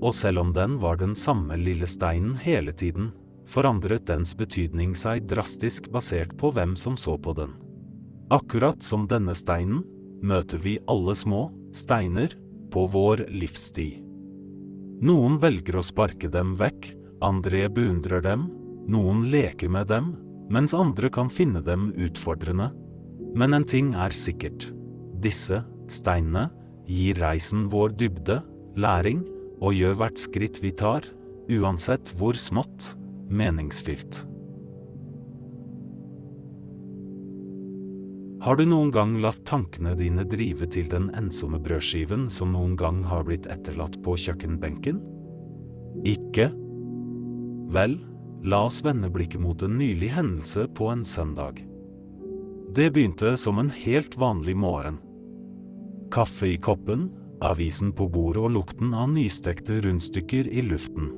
Og 0.03 0.15
selv 0.15 0.41
om 0.41 0.53
den 0.55 0.79
var 0.81 0.97
den 0.99 1.13
samme 1.15 1.57
lille 1.59 1.87
steinen 1.87 2.35
hele 2.41 2.73
tiden, 2.75 3.11
forandret 3.49 4.05
dens 4.07 4.33
betydning 4.37 4.93
seg 4.97 5.27
drastisk 5.29 5.89
basert 5.93 6.35
på 6.39 6.51
hvem 6.55 6.75
som 6.79 6.97
så 6.99 7.17
på 7.17 7.35
den. 7.37 7.53
Akkurat 8.33 8.81
som 8.83 9.07
denne 9.09 9.35
steinen 9.37 9.83
møter 10.23 10.61
vi 10.63 10.77
alle 10.87 11.15
små 11.15 11.49
steiner 11.75 12.33
på 12.73 12.87
vår 12.89 13.27
livssti. 13.33 13.89
Noen 15.03 15.35
velger 15.41 15.77
å 15.77 15.83
sparke 15.85 16.29
dem 16.31 16.55
vekk, 16.57 16.93
andre 17.23 17.67
beundrer 17.71 18.23
dem, 18.23 18.47
noen 18.87 19.27
leker 19.31 19.71
med 19.71 19.89
dem, 19.91 20.13
mens 20.53 20.73
andre 20.75 21.09
kan 21.11 21.29
finne 21.31 21.61
dem 21.63 21.91
utfordrende. 21.99 22.71
Men 23.35 23.57
en 23.57 23.67
ting 23.67 23.93
er 23.95 24.15
sikkert. 24.15 24.69
Disse 25.23 25.63
steinene 25.91 26.49
gir 26.87 27.19
reisen 27.19 27.67
vår 27.71 27.95
dybde, 27.99 28.41
læring, 28.79 29.23
og 29.63 29.75
gjør 29.75 29.99
hvert 29.99 30.19
skritt 30.19 30.59
vi 30.63 30.73
tar, 30.75 31.05
uansett 31.51 32.11
hvor 32.19 32.37
smått, 32.39 32.93
meningsfylt. 33.33 34.23
Har 38.43 38.57
du 38.59 38.65
noen 38.67 38.89
gang 38.91 39.13
latt 39.23 39.39
tankene 39.47 39.93
dine 39.95 40.25
drive 40.27 40.67
til 40.67 40.89
den 40.91 41.05
ensomme 41.15 41.61
brødskiven 41.63 42.25
som 42.27 42.51
noen 42.51 42.73
gang 42.75 42.99
har 43.07 43.23
blitt 43.23 43.47
etterlatt 43.47 43.95
på 44.03 44.17
kjøkkenbenken? 44.19 44.99
Ikke? 46.03 46.49
Vel, 47.71 47.95
la 48.43 48.65
oss 48.67 48.81
vende 48.83 49.07
blikket 49.13 49.39
mot 49.39 49.63
en 49.63 49.77
nylig 49.79 50.11
hendelse 50.17 50.67
på 50.75 50.91
en 50.91 51.05
søndag. 51.07 51.63
Det 52.75 52.89
begynte 52.91 53.37
som 53.39 53.63
en 53.63 53.71
helt 53.71 54.19
vanlig 54.19 54.57
morgen. 54.59 54.99
Kaffe 56.11 56.51
i 56.51 56.59
koppen, 56.59 57.13
avisen 57.39 57.95
på 57.95 58.09
bordet 58.11 58.43
og 58.43 58.55
lukten 58.57 58.91
av 58.91 59.07
nystekte 59.15 59.79
rundstykker 59.87 60.51
i 60.51 60.67
luften. 60.67 61.13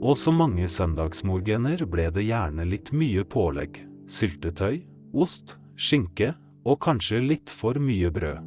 Og 0.00 0.16
som 0.16 0.38
mange 0.40 0.64
søndagsmorgener 0.68 1.84
ble 1.90 2.06
det 2.14 2.24
gjerne 2.24 2.64
litt 2.64 2.88
mye 2.96 3.24
pålegg, 3.28 3.82
syltetøy, 4.08 4.80
ost, 5.12 5.58
skinke 5.76 6.32
og 6.64 6.80
kanskje 6.84 7.20
litt 7.20 7.52
for 7.52 7.76
mye 7.80 8.08
brød. 8.12 8.46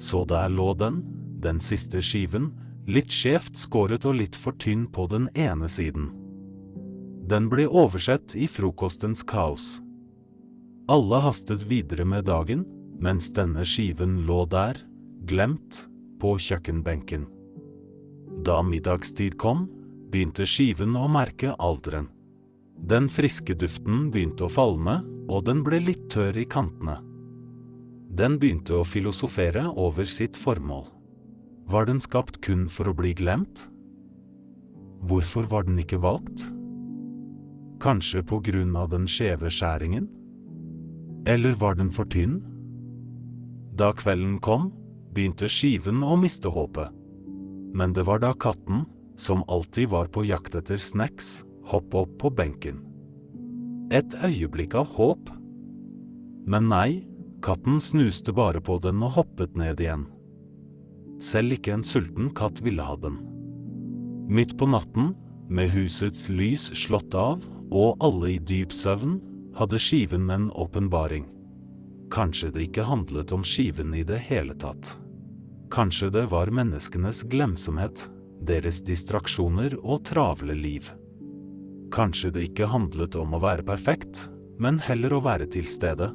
Så 0.00 0.24
der 0.28 0.48
lå 0.52 0.72
den, 0.76 1.00
den 1.40 1.60
siste 1.60 2.00
skiven, 2.04 2.50
litt 2.88 3.12
skjevt 3.12 3.56
skåret 3.60 4.04
og 4.08 4.16
litt 4.20 4.36
for 4.36 4.56
tynn 4.60 4.86
på 4.92 5.06
den 5.12 5.28
ene 5.36 5.68
siden. 5.68 6.10
Den 7.30 7.48
ble 7.52 7.66
oversett 7.68 8.34
i 8.34 8.48
frokostens 8.50 9.22
kaos. 9.22 9.78
Alle 10.90 11.20
hastet 11.22 11.62
videre 11.70 12.04
med 12.08 12.26
dagen, 12.26 12.64
mens 13.00 13.30
denne 13.36 13.64
skiven 13.68 14.24
lå 14.26 14.42
der, 14.50 14.80
glemt, 15.28 15.86
på 16.20 16.34
kjøkkenbenken. 16.36 17.28
Da 18.44 18.58
middagstid 18.66 19.38
kom, 19.40 19.68
begynte 20.10 20.46
skiven 20.48 20.96
å 20.98 21.06
merke 21.10 21.54
alderen. 21.58 22.08
Den 22.80 23.08
friske 23.12 23.54
duften 23.54 24.08
begynte 24.10 24.46
å 24.46 24.52
falme, 24.52 25.00
og 25.30 25.44
den 25.46 25.62
ble 25.62 25.78
litt 25.84 26.08
tørr 26.10 26.38
i 26.40 26.46
kantene. 26.48 26.98
Den 28.10 28.38
begynte 28.42 28.80
å 28.80 28.86
filosofere 28.86 29.68
over 29.78 30.08
sitt 30.08 30.36
formål. 30.36 30.88
Var 31.70 31.86
den 31.86 32.00
skapt 32.02 32.40
kun 32.42 32.66
for 32.72 32.90
å 32.90 32.96
bli 32.96 33.12
glemt? 33.14 33.68
Hvorfor 35.06 35.46
var 35.48 35.68
den 35.68 35.78
ikke 35.78 36.00
valgt? 36.02 36.48
Kanskje 37.80 38.24
på 38.26 38.40
grunn 38.44 38.74
av 38.76 38.90
den 38.90 39.06
skjeve 39.08 39.52
skjæringen? 39.54 40.08
Eller 41.30 41.54
var 41.60 41.78
den 41.78 41.92
for 41.94 42.08
tynn? 42.10 42.40
Da 43.78 43.92
kvelden 43.96 44.40
kom, 44.42 44.72
begynte 45.14 45.48
skiven 45.48 46.02
å 46.02 46.18
miste 46.20 46.50
håpet. 46.50 46.90
Men 47.76 47.94
det 47.94 48.04
var 48.08 48.20
da 48.24 48.34
katten, 48.34 48.82
som 49.20 49.44
alltid 49.48 49.90
var 49.92 50.08
på 50.08 50.24
jakt 50.24 50.56
etter 50.56 50.80
snacks, 50.80 51.42
hoppe 51.68 52.04
opp 52.04 52.16
på 52.22 52.30
benken. 52.32 52.80
Et 53.92 54.14
øyeblikk 54.24 54.74
av 54.80 54.88
håp. 54.96 55.30
Men 56.48 56.70
nei, 56.70 57.02
katten 57.44 57.80
snuste 57.84 58.32
bare 58.32 58.62
på 58.64 58.78
den 58.82 59.02
og 59.04 59.18
hoppet 59.18 59.58
ned 59.58 59.82
igjen. 59.82 60.06
Selv 61.20 61.58
ikke 61.58 61.74
en 61.76 61.84
sulten 61.84 62.30
katt 62.36 62.62
ville 62.64 62.84
ha 62.86 62.96
den. 62.96 63.18
Midt 64.30 64.56
på 64.56 64.68
natten, 64.70 65.12
med 65.50 65.72
husets 65.74 66.28
lys 66.30 66.68
slått 66.78 67.14
av 67.18 67.42
og 67.74 67.98
alle 68.02 68.36
i 68.36 68.38
dyp 68.38 68.72
søvn, 68.72 69.18
hadde 69.58 69.80
skiven 69.82 70.30
en 70.30 70.48
åpenbaring. 70.54 71.26
Kanskje 72.10 72.52
det 72.54 72.68
ikke 72.68 72.86
handlet 72.86 73.34
om 73.34 73.42
skiven 73.46 73.92
i 73.94 74.04
det 74.06 74.18
hele 74.30 74.54
tatt. 74.58 74.94
Kanskje 75.70 76.08
det 76.14 76.24
var 76.30 76.50
menneskenes 76.54 77.24
glemsomhet, 77.30 78.06
deres 78.46 78.80
distraksjoner 78.86 79.76
og 79.80 80.04
travle 80.08 80.56
liv. 80.56 80.88
Kanskje 81.94 82.30
det 82.34 82.44
ikke 82.48 82.70
handlet 82.70 83.16
om 83.18 83.34
å 83.34 83.42
være 83.42 83.66
perfekt, 83.66 84.28
men 84.60 84.78
heller 84.84 85.16
å 85.16 85.24
være 85.24 85.48
til 85.50 85.66
stede. 85.68 86.10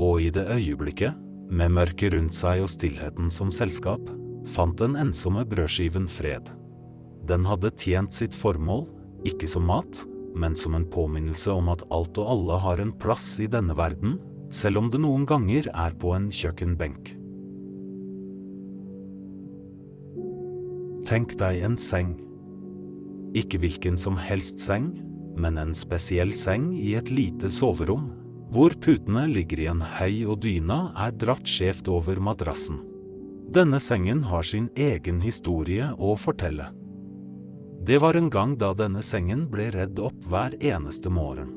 Og 0.00 0.22
i 0.24 0.30
det 0.34 0.46
øyeblikket, 0.48 1.16
med 1.50 1.74
mørket 1.74 2.14
rundt 2.14 2.36
seg 2.36 2.62
og 2.62 2.70
stillheten 2.70 3.30
som 3.34 3.50
selskap, 3.52 4.02
fant 4.48 4.78
den 4.78 4.96
ensomme 4.98 5.44
brødskiven 5.48 6.06
fred. 6.08 6.48
Den 7.26 7.44
hadde 7.44 7.74
tjent 7.76 8.14
sitt 8.16 8.34
formål, 8.34 8.86
ikke 9.28 9.50
som 9.50 9.66
mat, 9.68 10.04
men 10.34 10.54
som 10.56 10.76
en 10.78 10.86
påminnelse 10.88 11.52
om 11.52 11.68
at 11.72 11.84
alt 11.92 12.18
og 12.22 12.34
alle 12.34 12.60
har 12.64 12.80
en 12.80 12.94
plass 13.02 13.34
i 13.42 13.50
denne 13.50 13.76
verden, 13.76 14.16
selv 14.50 14.80
om 14.80 14.90
det 14.90 15.02
noen 15.02 15.26
ganger 15.28 15.68
er 15.74 15.96
på 15.98 16.14
en 16.16 16.30
kjøkkenbenk. 16.34 17.19
Tenk 21.10 21.32
deg 21.40 21.64
en 21.66 21.74
seng. 21.74 22.12
Ikke 23.34 23.58
hvilken 23.58 23.96
som 23.98 24.14
helst 24.14 24.60
seng, 24.62 24.92
men 25.34 25.56
en 25.58 25.72
spesiell 25.74 26.30
seng 26.38 26.68
i 26.78 26.92
et 26.94 27.08
lite 27.10 27.48
soverom, 27.50 28.12
hvor 28.54 28.76
putene 28.78 29.24
ligger 29.26 29.58
i 29.58 29.66
en 29.72 29.82
høy 29.82 30.20
og 30.30 30.44
dyna 30.44 30.92
er 30.94 31.16
dratt 31.18 31.50
skjevt 31.50 31.90
over 31.90 32.20
madrassen. 32.22 32.78
Denne 33.50 33.80
sengen 33.82 34.22
har 34.30 34.46
sin 34.46 34.68
egen 34.78 35.18
historie 35.24 35.88
å 35.98 36.14
fortelle. 36.14 36.68
Det 37.82 37.98
var 37.98 38.14
en 38.14 38.30
gang 38.30 38.54
da 38.60 38.70
denne 38.78 39.02
sengen 39.02 39.48
ble 39.50 39.66
redd 39.74 39.98
opp 39.98 40.28
hver 40.30 40.54
eneste 40.62 41.10
morgen. 41.10 41.50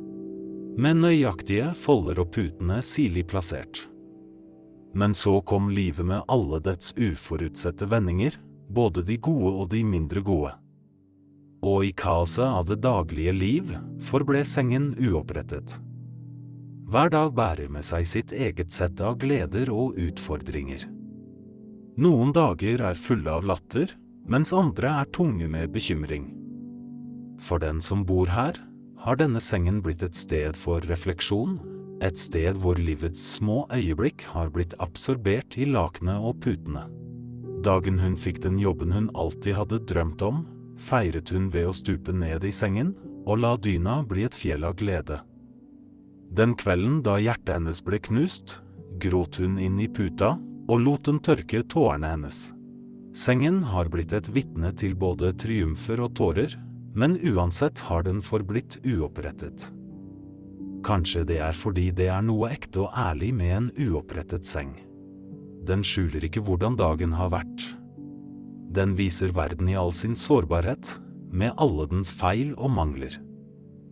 Med 0.81 0.97
nøyaktige 1.03 1.75
folder 1.77 2.23
og 2.23 2.31
putene 2.33 2.79
sirlig 2.81 3.27
plassert. 3.29 3.83
Men 4.97 5.13
så 5.13 5.43
kom 5.45 5.69
livet 5.69 6.09
med 6.09 6.25
alle 6.25 6.57
dets 6.65 6.89
uforutsette 6.97 7.85
vendinger, 7.93 8.39
både 8.73 9.05
de 9.07 9.19
gode 9.21 9.53
og 9.53 9.71
de 9.71 9.85
mindre 9.85 10.23
gode 10.25 10.53
og 11.63 11.85
i 11.87 11.93
kaoset 11.95 12.43
av 12.43 12.67
det 12.67 12.81
daglige 12.83 13.33
liv 13.35 13.71
forble 14.03 14.43
sengen 14.47 14.91
uopprettet. 14.99 15.77
Hver 16.91 17.09
dag 17.13 17.31
bærer 17.33 17.71
med 17.71 17.87
seg 17.87 18.05
sitt 18.05 18.33
eget 18.35 18.73
sett 18.75 19.01
av 19.01 19.15
gleder 19.21 19.71
og 19.73 19.97
utfordringer. 19.97 20.83
Noen 22.03 22.33
dager 22.35 22.83
er 22.89 22.99
fulle 22.99 23.31
av 23.31 23.47
latter, 23.47 23.93
mens 24.27 24.53
andre 24.55 24.91
er 25.01 25.11
tunge 25.15 25.47
med 25.49 25.71
bekymring. 25.73 26.27
For 27.41 27.61
den 27.63 27.79
som 27.81 28.03
bor 28.07 28.29
her, 28.29 28.59
har 29.03 29.19
denne 29.19 29.41
sengen 29.43 29.81
blitt 29.83 30.03
et 30.03 30.15
sted 30.15 30.57
for 30.59 30.83
refleksjon, 30.87 31.57
et 32.03 32.19
sted 32.19 32.59
hvor 32.59 32.79
livets 32.79 33.23
små 33.37 33.63
øyeblikk 33.71 34.25
har 34.33 34.51
blitt 34.51 34.75
absorbert 34.83 35.57
i 35.59 35.67
lakenet 35.69 36.19
og 36.19 36.39
putene. 36.43 36.85
Dagen 37.63 37.99
hun 37.99 38.15
fikk 38.19 38.41
den 38.43 38.57
jobben 38.59 38.91
hun 38.91 39.09
alltid 39.15 39.55
hadde 39.55 39.79
drømt 39.87 40.21
om, 40.25 40.43
feiret 40.75 41.31
hun 41.31 41.47
ved 41.53 41.69
å 41.69 41.75
stupe 41.75 42.11
ned 42.11 42.43
i 42.43 42.51
sengen 42.51 42.91
og 43.23 43.39
la 43.39 43.53
dyna 43.55 44.01
bli 44.07 44.25
et 44.27 44.35
fjell 44.35 44.65
av 44.67 44.75
glede. 44.81 45.21
Den 46.33 46.57
kvelden 46.59 46.99
da 47.05 47.15
hjertet 47.21 47.53
hennes 47.55 47.79
ble 47.85 48.01
knust, 48.03 48.57
gråt 48.99 49.39
hun 49.39 49.55
inn 49.61 49.79
i 49.79 49.87
puta 49.87 50.33
og 50.67 50.83
lot 50.83 51.07
den 51.07 51.21
tørke 51.23 51.63
tårene 51.71 52.11
hennes. 52.15 52.49
Sengen 53.13 53.61
har 53.69 53.91
blitt 53.93 54.13
et 54.17 54.27
vitne 54.33 54.73
til 54.75 54.95
både 54.97 55.31
triumfer 55.37 56.01
og 56.03 56.15
tårer, 56.17 56.55
men 56.97 57.19
uansett 57.21 57.79
har 57.87 58.03
den 58.03 58.19
forblitt 58.25 58.79
uopprettet. 58.83 59.69
Kanskje 60.83 61.23
det 61.29 61.37
er 61.45 61.55
fordi 61.55 61.91
det 61.95 62.09
er 62.11 62.25
noe 62.25 62.49
ekte 62.51 62.87
og 62.87 62.97
ærlig 62.97 63.31
med 63.37 63.53
en 63.55 63.69
uopprettet 63.85 64.49
seng. 64.49 64.73
Den 65.63 65.85
skjuler 65.85 66.25
ikke 66.27 66.43
hvordan 66.43 66.75
dagen 66.79 67.15
har 67.15 67.31
vært 67.33 67.71
den 68.73 68.95
viser 68.97 69.29
verden 69.35 69.69
i 69.69 69.75
all 69.77 69.93
sin 69.93 70.15
sårbarhet, 70.17 70.95
med 71.33 71.53
alle 71.61 71.85
dens 71.91 72.09
feil 72.13 72.53
og 72.57 72.71
mangler. 72.73 73.19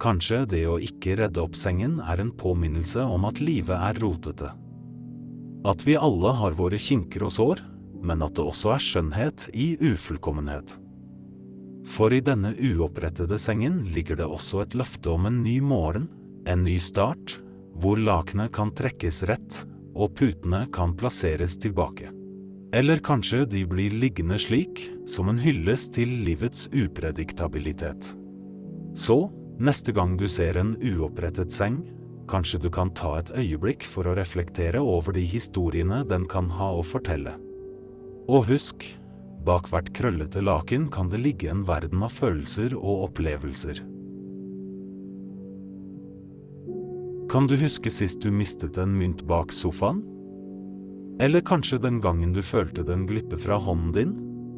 Kanskje 0.01 0.43
det 0.49 0.61
å 0.65 0.79
ikke 0.81 1.19
redde 1.19 1.41
opp 1.43 1.57
sengen 1.57 1.99
er 2.01 2.21
en 2.21 2.31
påminnelse 2.33 3.03
om 3.05 3.27
at 3.29 3.41
livet 3.43 3.77
er 3.77 3.99
rotete. 4.01 4.49
At 5.69 5.85
vi 5.85 5.97
alle 5.97 6.33
har 6.39 6.57
våre 6.57 6.79
kinker 6.81 7.27
og 7.27 7.33
sår, 7.35 7.61
men 8.01 8.25
at 8.25 8.33
det 8.37 8.45
også 8.47 8.73
er 8.73 8.81
skjønnhet 8.81 9.45
i 9.53 9.75
ufullkommenhet. 9.91 10.79
For 11.85 12.13
i 12.13 12.23
denne 12.25 12.55
uopprettede 12.57 13.37
sengen 13.41 13.83
ligger 13.93 14.17
det 14.17 14.29
også 14.29 14.63
et 14.63 14.77
løfte 14.77 15.13
om 15.13 15.29
en 15.29 15.43
ny 15.45 15.59
morgen, 15.61 16.09
en 16.49 16.65
ny 16.65 16.79
start, 16.81 17.37
hvor 17.77 18.01
lakenet 18.01 18.49
kan 18.57 18.73
trekkes 18.73 19.21
rett 19.29 19.61
og 19.95 20.15
putene 20.17 20.65
kan 20.73 20.95
plasseres 20.97 21.57
tilbake. 21.61 22.11
Eller 22.73 23.01
kanskje 23.03 23.43
de 23.51 23.65
blir 23.67 23.91
liggende 23.99 24.37
slik, 24.39 24.85
som 25.05 25.29
en 25.29 25.39
hyllest 25.41 25.93
til 25.97 26.11
livets 26.25 26.69
uprediktabilitet. 26.71 28.13
Så, 28.95 29.25
neste 29.59 29.91
gang 29.95 30.15
du 30.19 30.27
ser 30.31 30.59
en 30.59 30.77
uopprettet 30.79 31.51
seng, 31.51 31.81
kanskje 32.31 32.61
du 32.63 32.69
kan 32.71 32.93
ta 32.95 33.17
et 33.19 33.33
øyeblikk 33.35 33.83
for 33.83 34.07
å 34.07 34.15
reflektere 34.15 34.79
over 34.79 35.15
de 35.15 35.25
historiene 35.27 36.05
den 36.07 36.27
kan 36.31 36.47
ha 36.55 36.71
å 36.77 36.83
fortelle. 36.85 37.35
Og 38.31 38.47
husk, 38.47 38.87
bak 39.43 39.67
hvert 39.71 39.91
krøllete 39.97 40.43
laken 40.43 40.87
kan 40.93 41.11
det 41.11 41.19
ligge 41.19 41.51
en 41.51 41.65
verden 41.67 42.05
av 42.07 42.13
følelser 42.15 42.77
og 42.77 43.09
opplevelser. 43.09 43.83
Kan 47.31 47.47
du 47.47 47.53
huske 47.55 47.87
sist 47.87 48.19
du 48.25 48.31
mistet 48.31 48.75
en 48.75 48.91
mynt 48.91 49.21
bak 49.23 49.53
sofaen? 49.55 50.01
Eller 51.23 51.39
kanskje 51.47 51.77
den 51.79 52.01
gangen 52.03 52.33
du 52.35 52.41
følte 52.43 52.83
den 52.83 53.05
glippe 53.07 53.39
fra 53.39 53.55
hånden 53.55 53.93
din, 53.95 54.11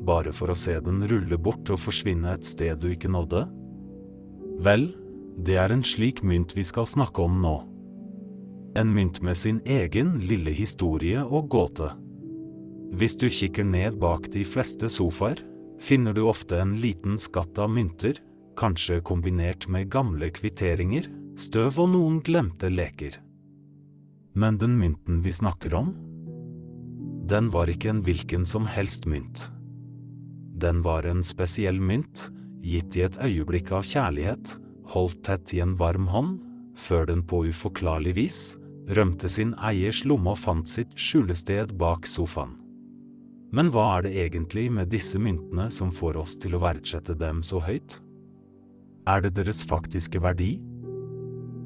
bare 0.07 0.34
for 0.34 0.49
å 0.49 0.55
se 0.57 0.80
den 0.82 1.03
rulle 1.05 1.38
bort 1.38 1.69
og 1.69 1.78
forsvinne 1.84 2.34
et 2.34 2.49
sted 2.49 2.82
du 2.82 2.89
ikke 2.89 3.13
nådde? 3.13 3.43
Vel, 4.65 4.88
det 5.38 5.59
er 5.61 5.69
en 5.69 5.86
slik 5.86 6.24
mynt 6.26 6.57
vi 6.57 6.65
skal 6.65 6.89
snakke 6.89 7.21
om 7.21 7.38
nå. 7.45 7.53
En 8.82 8.89
mynt 8.89 9.21
med 9.21 9.38
sin 9.38 9.61
egen 9.69 10.17
lille 10.26 10.57
historie 10.57 11.21
og 11.21 11.53
gåte. 11.53 11.93
Hvis 12.97 13.21
du 13.21 13.30
kikker 13.30 13.69
ned 13.69 14.01
bak 14.01 14.32
de 14.34 14.41
fleste 14.41 14.89
sofaer, 14.89 15.45
finner 15.78 16.17
du 16.17 16.26
ofte 16.26 16.57
en 16.57 16.80
liten 16.82 17.21
skatt 17.21 17.53
av 17.61 17.69
mynter, 17.69 18.17
kanskje 18.57 19.03
kombinert 19.05 19.69
med 19.69 19.93
gamle 19.93 20.34
kvitteringer, 20.34 21.05
støv 21.40 21.80
og 21.82 21.90
noen 21.94 22.20
glemte 22.26 22.70
leker. 22.70 23.18
Men 24.38 24.58
den 24.62 24.78
mynten 24.80 25.22
vi 25.26 25.34
snakker 25.34 25.76
om, 25.78 25.94
Den 27.24 27.48
var 27.54 27.70
ikke 27.72 27.88
en 27.88 28.02
hvilken 28.04 28.44
som 28.46 28.66
helst 28.68 29.06
mynt. 29.08 29.46
Den 30.60 30.82
var 30.84 31.06
en 31.08 31.24
spesiell 31.24 31.80
mynt, 31.80 32.26
gitt 32.60 32.98
i 33.00 33.06
et 33.06 33.16
øyeblikk 33.16 33.72
av 33.72 33.86
kjærlighet, 33.88 34.58
holdt 34.92 35.24
tett 35.24 35.54
i 35.56 35.62
en 35.64 35.78
varm 35.80 36.10
hånd, 36.12 36.42
før 36.76 37.08
den 37.08 37.24
på 37.24 37.46
uforklarlig 37.48 38.18
vis 38.20 38.42
rømte 38.92 39.30
sin 39.30 39.54
eiers 39.56 40.04
lomme 40.04 40.34
og 40.34 40.42
fant 40.42 40.68
sitt 40.68 40.92
skjulested 41.00 41.72
bak 41.80 42.08
sofaen. 42.10 42.58
Men 43.54 43.70
hva 43.72 43.86
er 43.98 44.08
det 44.08 44.14
egentlig 44.18 44.68
med 44.74 44.90
disse 44.92 45.20
myntene 45.22 45.70
som 45.72 45.94
får 45.94 46.18
oss 46.18 46.36
til 46.42 46.58
å 46.58 46.62
verdsette 46.64 47.16
dem 47.16 47.44
så 47.46 47.62
høyt? 47.64 48.00
Er 49.08 49.22
det 49.22 49.36
deres 49.38 49.62
faktiske 49.68 50.20
verdi? 50.24 50.58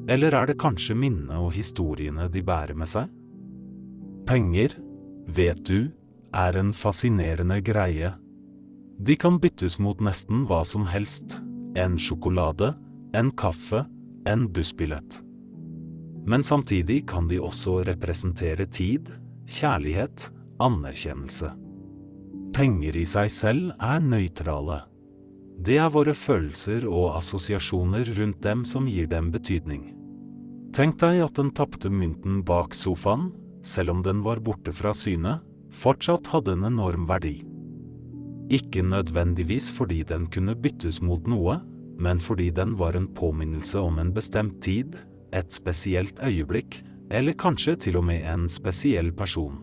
Eller 0.07 0.33
er 0.33 0.47
det 0.47 0.59
kanskje 0.61 0.95
minnet 0.95 1.35
og 1.35 1.51
historiene 1.55 2.29
de 2.31 2.43
bærer 2.45 2.77
med 2.79 2.87
seg? 2.87 3.11
Penger, 4.27 4.73
vet 5.27 5.59
du, 5.67 5.89
er 6.35 6.57
en 6.59 6.71
fascinerende 6.75 7.59
greie. 7.63 8.13
De 8.99 9.15
kan 9.19 9.39
byttes 9.39 9.77
mot 9.83 9.99
nesten 10.03 10.45
hva 10.47 10.63
som 10.65 10.87
helst. 10.89 11.37
En 11.77 11.99
sjokolade, 11.99 12.73
en 13.15 13.31
kaffe, 13.35 13.83
en 14.27 14.47
bussbillett. 14.51 15.21
Men 16.27 16.43
samtidig 16.43 17.05
kan 17.07 17.27
de 17.27 17.39
også 17.39 17.83
representere 17.87 18.65
tid, 18.65 19.11
kjærlighet, 19.47 20.29
anerkjennelse. 20.59 21.51
Penger 22.55 22.97
i 22.97 23.05
seg 23.07 23.31
selv 23.31 23.75
er 23.83 24.01
nøytrale. 24.03 24.81
Det 25.57 25.77
er 25.81 25.93
våre 25.93 26.13
følelser 26.13 26.87
og 26.89 27.15
assosiasjoner 27.17 28.09
rundt 28.17 28.41
dem 28.43 28.65
som 28.65 28.89
gir 28.89 29.07
dem 29.09 29.31
betydning. 29.33 29.96
Tenk 30.75 30.99
deg 31.01 31.21
at 31.25 31.37
den 31.39 31.51
tapte 31.55 31.89
mynten 31.89 32.41
bak 32.45 32.75
sofaen, 32.75 33.31
selv 33.63 33.95
om 33.95 34.01
den 34.05 34.23
var 34.25 34.41
borte 34.43 34.71
fra 34.75 34.93
syne, 34.95 35.39
fortsatt 35.73 36.29
hadde 36.31 36.55
en 36.57 36.67
enorm 36.69 37.07
verdi. 37.09 37.41
Ikke 38.53 38.83
nødvendigvis 38.85 39.69
fordi 39.75 40.03
den 40.07 40.27
kunne 40.31 40.55
byttes 40.55 41.01
mot 41.03 41.25
noe, 41.27 41.59
men 41.99 42.19
fordi 42.21 42.49
den 42.55 42.75
var 42.79 42.95
en 42.95 43.09
påminnelse 43.13 43.79
om 43.81 43.99
en 43.99 44.13
bestemt 44.15 44.61
tid, 44.63 44.95
et 45.35 45.51
spesielt 45.51 46.19
øyeblikk, 46.23 46.81
eller 47.11 47.35
kanskje 47.39 47.75
til 47.87 47.97
og 47.99 48.05
med 48.07 48.23
en 48.27 48.47
spesiell 48.51 49.11
person. 49.15 49.57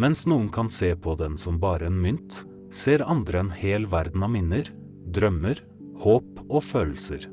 Mens 0.00 0.26
noen 0.30 0.48
kan 0.52 0.70
se 0.72 0.94
på 0.96 1.16
den 1.20 1.36
som 1.40 1.58
bare 1.60 1.90
en 1.90 1.98
mynt, 2.00 2.44
ser 2.72 3.04
andre 3.04 3.42
en 3.42 3.50
hel 3.52 3.84
verden 3.90 4.24
av 4.24 4.32
minner, 4.32 4.70
drømmer, 5.12 5.60
håp 6.00 6.40
og 6.46 6.62
følelser. 6.64 7.26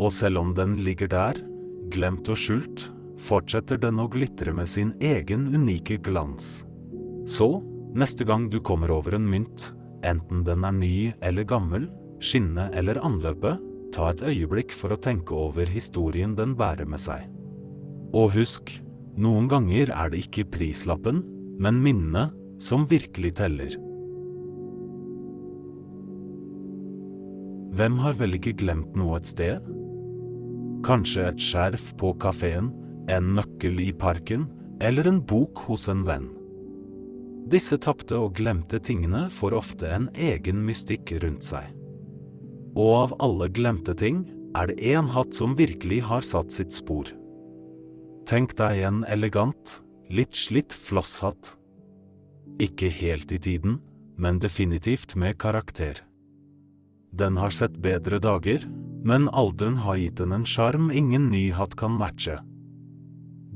Og 0.00 0.12
selv 0.12 0.40
om 0.40 0.54
den 0.56 0.78
ligger 0.86 1.10
der, 1.12 1.40
glemt 1.92 2.28
og 2.32 2.38
skjult, 2.40 2.88
fortsetter 3.20 3.80
den 3.80 4.00
å 4.02 4.08
glitre 4.12 4.52
med 4.54 4.68
sin 4.70 4.92
egen 5.04 5.48
unike 5.54 5.98
glans. 6.04 6.66
Så, 7.26 7.48
neste 7.96 8.26
gang 8.28 8.48
du 8.52 8.60
kommer 8.60 8.92
over 8.94 9.16
en 9.16 9.26
mynt, 9.28 9.70
enten 10.06 10.44
den 10.46 10.66
er 10.66 10.76
ny 10.76 10.96
eller 11.24 11.46
gammel, 11.48 11.88
skinne 12.22 12.68
eller 12.76 13.00
anløpet, 13.04 13.62
ta 13.94 14.10
et 14.12 14.22
øyeblikk 14.26 14.74
for 14.76 14.92
å 14.92 15.00
tenke 15.00 15.34
over 15.36 15.68
historien 15.70 16.34
den 16.36 16.54
bærer 16.58 16.88
med 16.88 17.00
seg. 17.00 17.24
Og 18.16 18.34
husk, 18.36 18.70
noen 19.16 19.48
ganger 19.48 19.90
er 19.94 20.12
det 20.12 20.26
ikke 20.26 20.46
prislappen, 20.52 21.22
men 21.58 21.80
minnene 21.80 22.28
som 22.60 22.84
virkelig 22.88 23.36
teller. 23.40 23.76
Hvem 27.76 27.98
har 28.00 28.14
vel 28.16 28.38
ikke 28.38 28.56
glemt 28.56 28.94
noe 28.96 29.18
et 29.20 29.28
sted? 29.28 29.64
Kanskje 30.86 31.24
et 31.26 31.40
skjerf 31.42 31.88
på 31.98 32.12
kafeen, 32.22 32.70
en 33.10 33.32
nøkkel 33.34 33.80
i 33.82 33.90
parken, 33.90 34.44
eller 34.78 35.08
en 35.10 35.18
bok 35.18 35.64
hos 35.66 35.88
en 35.90 36.04
venn. 36.06 36.28
Disse 37.50 37.78
tapte 37.82 38.18
og 38.18 38.36
glemte 38.38 38.78
tingene 38.82 39.24
får 39.30 39.56
ofte 39.58 39.90
en 39.90 40.06
egen 40.14 40.60
mystikk 40.66 41.10
rundt 41.24 41.46
seg. 41.46 41.72
Og 42.78 42.92
av 43.00 43.16
alle 43.24 43.50
glemte 43.50 43.96
ting, 43.98 44.24
er 44.56 44.70
det 44.70 44.78
én 44.94 45.10
hatt 45.12 45.34
som 45.34 45.58
virkelig 45.58 46.00
har 46.06 46.22
satt 46.24 46.54
sitt 46.54 46.74
spor. 46.74 47.10
Tenk 48.26 48.54
deg 48.58 48.86
en 48.86 49.02
elegant, 49.10 49.80
litt 50.10 50.38
slitt 50.38 50.74
flosshatt. 50.74 51.56
Ikke 52.62 52.88
helt 52.90 53.34
i 53.34 53.42
tiden, 53.42 53.80
men 54.16 54.38
definitivt 54.38 55.14
med 55.18 55.38
karakter. 55.38 56.00
Den 57.12 57.36
har 57.42 57.50
sett 57.54 57.76
bedre 57.82 58.18
dager, 58.22 58.64
men 59.04 59.28
alderen 59.28 59.80
har 59.84 59.98
gitt 60.00 60.20
den 60.22 60.32
en 60.32 60.46
sjarm 60.46 60.90
ingen 60.90 61.28
ny 61.30 61.50
hatt 61.54 61.76
kan 61.76 61.96
matche. 61.98 62.38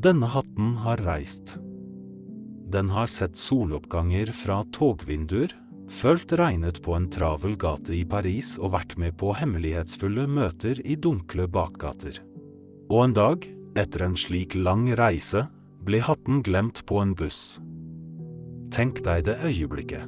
Denne 0.01 0.29
hatten 0.33 0.77
har 0.85 1.03
reist. 1.05 1.59
Den 2.71 2.91
har 2.95 3.11
sett 3.11 3.37
soloppganger 3.37 4.31
fra 4.33 4.63
togvinduer, 4.73 5.53
følt 5.91 6.33
regnet 6.39 6.79
på 6.85 6.95
en 6.95 7.09
travel 7.11 7.57
gate 7.59 7.93
i 7.97 8.05
Paris 8.07 8.55
og 8.61 8.77
vært 8.77 8.95
med 9.01 9.17
på 9.19 9.33
hemmelighetsfulle 9.35 10.29
møter 10.31 10.79
i 10.87 10.95
dunkle 10.97 11.49
bakgater. 11.51 12.21
Og 12.91 13.05
en 13.05 13.17
dag, 13.17 13.45
etter 13.79 14.07
en 14.07 14.17
slik 14.19 14.55
lang 14.55 14.87
reise, 14.99 15.45
ble 15.83 16.01
hatten 16.05 16.45
glemt 16.47 16.85
på 16.87 17.01
en 17.03 17.17
buss. 17.19 17.59
Tenk 18.71 19.03
deg 19.03 19.27
det 19.27 19.41
øyeblikket. 19.43 20.07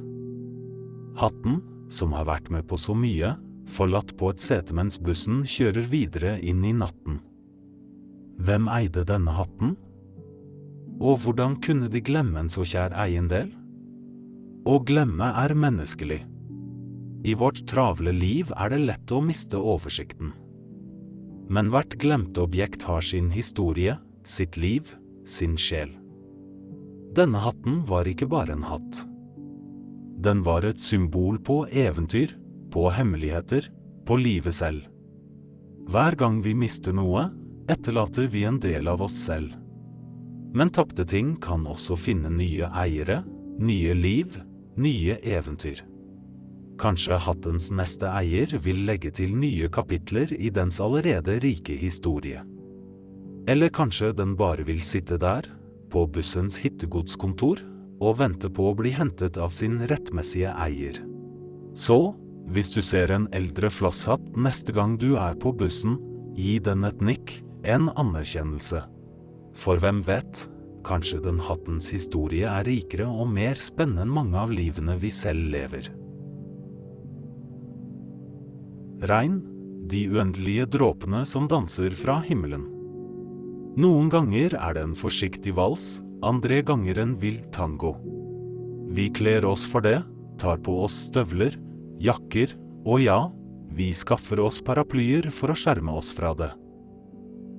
Hatten, 1.19 1.59
som 1.91 2.15
har 2.15 2.29
vært 2.29 2.49
med 2.53 2.65
på 2.69 2.79
så 2.79 2.95
mye, 2.95 3.35
forlatt 3.69 4.15
på 4.17 4.31
et 4.33 4.43
sete 4.43 4.75
mens 4.75 4.99
bussen 5.01 5.43
kjører 5.47 5.87
videre 5.89 6.35
inn 6.41 6.63
i 6.65 6.73
natten. 6.75 7.21
Hvem 8.43 8.67
eide 8.71 9.05
denne 9.07 9.33
hatten? 9.37 9.75
Og 11.03 11.23
hvordan 11.23 11.57
kunne 11.63 11.89
de 11.91 12.01
glemme 12.03 12.39
en 12.43 12.51
så 12.51 12.65
kjær 12.67 12.95
eiendel? 13.05 13.51
Å 14.63 14.77
glemme 14.87 15.31
er 15.43 15.55
menneskelig. 15.57 16.21
I 17.23 17.33
vårt 17.39 17.63
travle 17.69 18.11
liv 18.15 18.51
er 18.55 18.73
det 18.73 18.81
lett 18.83 19.11
å 19.11 19.21
miste 19.23 19.59
oversikten. 19.59 20.33
Men 21.51 21.69
hvert 21.71 21.95
glemte 21.99 22.43
objekt 22.43 22.83
har 22.87 23.03
sin 23.03 23.29
historie, 23.31 23.97
sitt 24.23 24.57
liv, 24.59 24.93
sin 25.27 25.57
sjel. 25.59 25.91
Denne 27.15 27.43
hatten 27.43 27.83
var 27.87 28.07
ikke 28.09 28.27
bare 28.31 28.55
en 28.55 28.65
hatt. 28.65 29.03
Den 30.23 30.41
var 30.43 30.65
et 30.65 30.81
symbol 30.81 31.37
på 31.43 31.63
eventyr, 31.67 32.31
på 32.73 32.89
hemmeligheter, 32.89 33.69
på 34.05 34.17
livet 34.17 34.55
selv. 34.57 34.87
Hver 35.93 36.17
gang 36.17 36.41
vi 36.41 36.55
mister 36.57 36.95
noe, 36.95 37.27
etterlater 37.69 38.27
vi 38.31 38.43
en 38.49 38.59
del 38.59 38.87
av 38.89 39.03
oss 39.05 39.15
selv. 39.27 39.53
Men 40.53 40.71
tapte 40.73 41.05
ting 41.05 41.35
kan 41.41 41.67
også 41.69 41.97
finne 41.97 42.31
nye 42.33 42.69
eiere, 42.73 43.21
nye 43.61 43.93
liv, 43.93 44.39
nye 44.77 45.17
eventyr. 45.21 45.83
Kanskje 46.81 47.19
hattens 47.21 47.69
neste 47.73 48.09
eier 48.09 48.55
vil 48.65 48.83
legge 48.87 49.11
til 49.13 49.35
nye 49.37 49.69
kapitler 49.73 50.33
i 50.33 50.49
dens 50.53 50.79
allerede 50.81 51.37
rike 51.43 51.75
historie. 51.77 52.41
Eller 53.47 53.69
kanskje 53.69 54.13
den 54.17 54.33
bare 54.39 54.65
vil 54.65 54.81
sitte 54.81 55.19
der, 55.21 55.45
på 55.93 56.07
bussens 56.09 56.57
hittegodskontor, 56.63 57.61
og 58.03 58.17
vente 58.19 58.49
på 58.49 58.71
å 58.71 58.75
bli 58.75 58.91
hentet 58.95 59.37
av 59.37 59.53
sin 59.53 59.77
rettmessige 59.87 60.51
eier. 60.59 60.97
Så, 61.77 62.15
hvis 62.51 62.73
du 62.73 62.81
ser 62.83 63.11
en 63.13 63.29
eldre 63.35 63.69
flosshatt 63.71 64.33
neste 64.35 64.75
gang 64.75 64.97
du 64.99 65.13
er 65.15 65.37
på 65.39 65.53
bussen, 65.55 65.95
gi 66.35 66.57
den 66.63 66.83
et 66.87 67.01
nikk, 67.01 67.37
en 67.63 67.87
anerkjennelse. 67.95 68.83
For 69.55 69.79
hvem 69.79 70.01
vet, 70.05 70.43
kanskje 70.83 71.21
den 71.23 71.39
hattens 71.39 71.87
historie 71.93 72.49
er 72.49 72.67
rikere 72.67 73.07
og 73.07 73.29
mer 73.31 73.59
spennende 73.61 74.03
enn 74.03 74.13
mange 74.13 74.39
av 74.39 74.51
livene 74.51 74.97
vi 74.99 75.11
selv 75.13 75.47
lever. 75.53 75.87
Regn, 79.07 79.41
de 79.91 80.05
uendelige 80.11 80.67
dråpene 80.77 81.23
som 81.27 81.47
danser 81.51 81.95
fra 81.97 82.21
himmelen. 82.23 82.65
Noen 83.79 84.09
ganger 84.11 84.55
er 84.55 84.75
det 84.77 84.83
en 84.85 84.97
forsiktig 84.97 85.55
vals, 85.57 85.97
andre 86.23 86.61
ganger 86.63 87.01
en 87.01 87.15
vill 87.19 87.41
tango. 87.51 87.95
Vi 88.93 89.09
kler 89.15 89.45
oss 89.49 89.65
for 89.67 89.83
det, 89.83 89.99
tar 90.39 90.61
på 90.63 90.75
oss 90.85 91.07
støvler, 91.09 91.57
jakker, 92.03 92.53
og 92.83 93.01
ja, 93.03 93.19
vi 93.73 93.89
skaffer 93.95 94.41
oss 94.43 94.61
paraplyer 94.65 95.29
for 95.33 95.53
å 95.53 95.57
skjerme 95.57 95.95
oss 95.97 96.11
fra 96.15 96.33
det. 96.37 96.51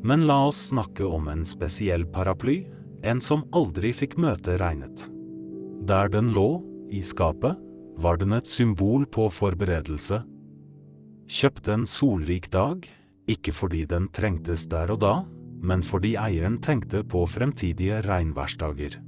Men 0.05 0.26
la 0.28 0.42
oss 0.51 0.68
snakke 0.68 1.07
om 1.09 1.30
en 1.32 1.45
spesiell 1.49 2.05
paraply, 2.12 2.61
en 3.05 3.20
som 3.24 3.47
aldri 3.57 3.92
fikk 3.97 4.18
møte 4.20 4.59
regnet. 4.61 5.09
Der 5.88 6.12
den 6.12 6.30
lå, 6.36 6.61
i 6.92 7.01
skapet, 7.05 7.57
var 7.97 8.18
den 8.20 8.34
et 8.36 8.51
symbol 8.51 9.07
på 9.07 9.26
forberedelse. 9.32 10.20
Kjøpt 11.30 11.70
en 11.72 11.86
solrik 11.88 12.51
dag, 12.53 12.84
ikke 13.30 13.55
fordi 13.57 13.84
den 13.88 14.11
trengtes 14.12 14.66
der 14.68 14.92
og 14.92 15.01
da, 15.05 15.14
men 15.64 15.82
fordi 15.84 16.14
eieren 16.20 16.59
tenkte 16.61 17.01
på 17.09 17.24
fremtidige 17.30 18.03
regnværsdager. 18.05 18.99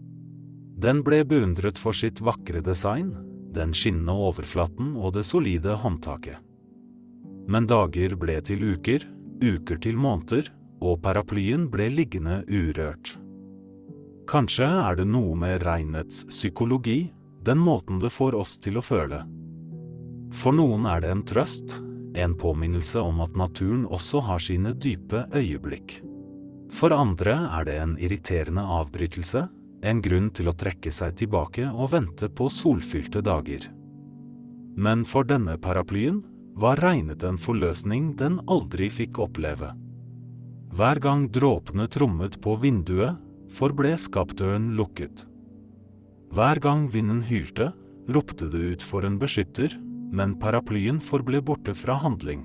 Den 0.77 1.03
ble 1.05 1.23
beundret 1.29 1.79
for 1.81 1.97
sitt 1.97 2.23
vakre 2.25 2.63
design, 2.65 3.13
den 3.57 3.73
skinnende 3.77 4.15
overflaten 4.29 4.95
og 4.97 5.17
det 5.17 5.25
solide 5.27 5.77
håndtaket. 5.83 6.39
Men 7.49 7.69
dager 7.71 8.17
ble 8.19 8.41
til 8.45 8.65
uker, 8.75 9.05
uker 9.43 9.79
til 9.83 9.99
måneder, 10.01 10.51
og 10.83 11.01
paraplyen 11.05 11.69
ble 11.73 11.89
liggende 11.93 12.43
urørt. 12.51 13.15
Kanskje 14.29 14.67
er 14.67 14.99
det 14.99 15.07
noe 15.09 15.37
med 15.39 15.63
regnets 15.65 16.25
psykologi, 16.29 17.13
den 17.47 17.61
måten 17.63 18.01
det 18.03 18.11
får 18.11 18.35
oss 18.35 18.57
til 18.59 18.81
å 18.81 18.85
føle. 18.85 19.23
For 20.35 20.53
noen 20.57 20.89
er 20.91 21.05
det 21.05 21.13
en 21.15 21.23
trøst, 21.27 21.79
en 22.19 22.35
påminnelse 22.35 23.01
om 23.01 23.21
at 23.23 23.37
naturen 23.39 23.85
også 23.87 24.25
har 24.27 24.43
sine 24.43 24.73
dype 24.75 25.27
øyeblikk. 25.37 26.01
For 26.75 26.91
andre 26.91 27.37
er 27.61 27.69
det 27.69 27.77
en 27.79 27.95
irriterende 28.03 28.65
avbrytelse, 28.81 29.47
en 29.87 30.03
grunn 30.03 30.31
til 30.35 30.51
å 30.51 30.57
trekke 30.59 30.91
seg 30.93 31.17
tilbake 31.21 31.69
og 31.71 31.93
vente 31.95 32.29
på 32.29 32.49
solfylte 32.53 33.23
dager. 33.25 33.69
Men 34.77 35.05
for 35.09 35.25
denne 35.29 35.57
paraplyen 35.63 36.21
var 36.57 36.81
regnet 36.83 37.25
en 37.25 37.39
forløsning 37.41 38.15
den 38.21 38.41
aldri 38.49 38.89
fikk 38.93 39.21
oppleve. 39.25 39.73
Hver 40.77 41.01
gang 41.01 41.29
dråpene 41.33 41.87
trommet 41.89 42.37
på 42.45 42.57
vinduet, 42.61 43.17
forble 43.53 43.95
skapdøren 44.01 44.75
lukket. 44.77 45.25
Hver 46.35 46.61
gang 46.61 46.89
vinden 46.93 47.23
hylte, 47.25 47.71
ropte 48.13 48.51
det 48.53 48.75
ut 48.75 48.85
for 48.85 49.07
en 49.07 49.17
beskytter, 49.21 49.73
men 50.13 50.37
paraplyen 50.41 50.99
forble 51.03 51.41
borte 51.45 51.75
fra 51.75 51.97
handling. 52.03 52.45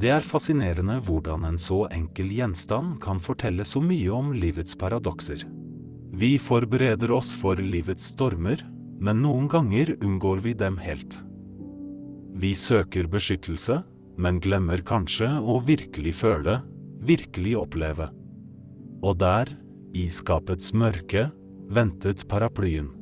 Det 0.00 0.12
er 0.14 0.24
fascinerende 0.24 1.00
hvordan 1.04 1.44
en 1.48 1.58
så 1.60 1.82
enkel 1.92 2.30
gjenstand 2.32 3.00
kan 3.02 3.18
fortelle 3.20 3.66
så 3.68 3.82
mye 3.84 4.12
om 4.14 4.30
livets 4.32 4.78
paradokser. 4.78 5.42
Vi 6.20 6.34
forbereder 6.38 7.14
oss 7.16 7.30
for 7.32 7.56
livets 7.56 8.10
stormer, 8.12 8.60
men 9.00 9.22
noen 9.24 9.46
ganger 9.48 9.94
unngår 10.04 10.42
vi 10.44 10.52
dem 10.52 10.76
helt. 10.76 11.16
Vi 12.36 12.50
søker 12.52 13.08
beskyttelse, 13.08 13.78
men 14.20 14.40
glemmer 14.44 14.82
kanskje 14.84 15.30
å 15.40 15.56
virkelig 15.64 16.18
føle, 16.18 16.58
virkelig 17.00 17.54
oppleve. 17.62 18.10
Og 19.00 19.16
der, 19.22 19.48
i 19.96 20.10
skapets 20.12 20.74
mørke, 20.76 21.30
ventet 21.72 22.26
paraplyen. 22.28 22.92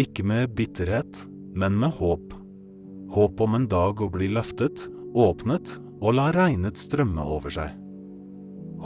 Ikke 0.00 0.24
med 0.24 0.56
bitterhet, 0.56 1.26
men 1.52 1.76
med 1.76 1.98
håp. 2.00 2.32
Håp 3.12 3.44
om 3.44 3.60
en 3.60 3.68
dag 3.68 4.00
å 4.00 4.08
bli 4.14 4.32
løftet, 4.32 4.88
åpnet 5.12 5.76
og 6.00 6.16
la 6.16 6.30
regnet 6.32 6.80
strømme 6.80 7.28
over 7.28 7.52
seg. 7.60 7.76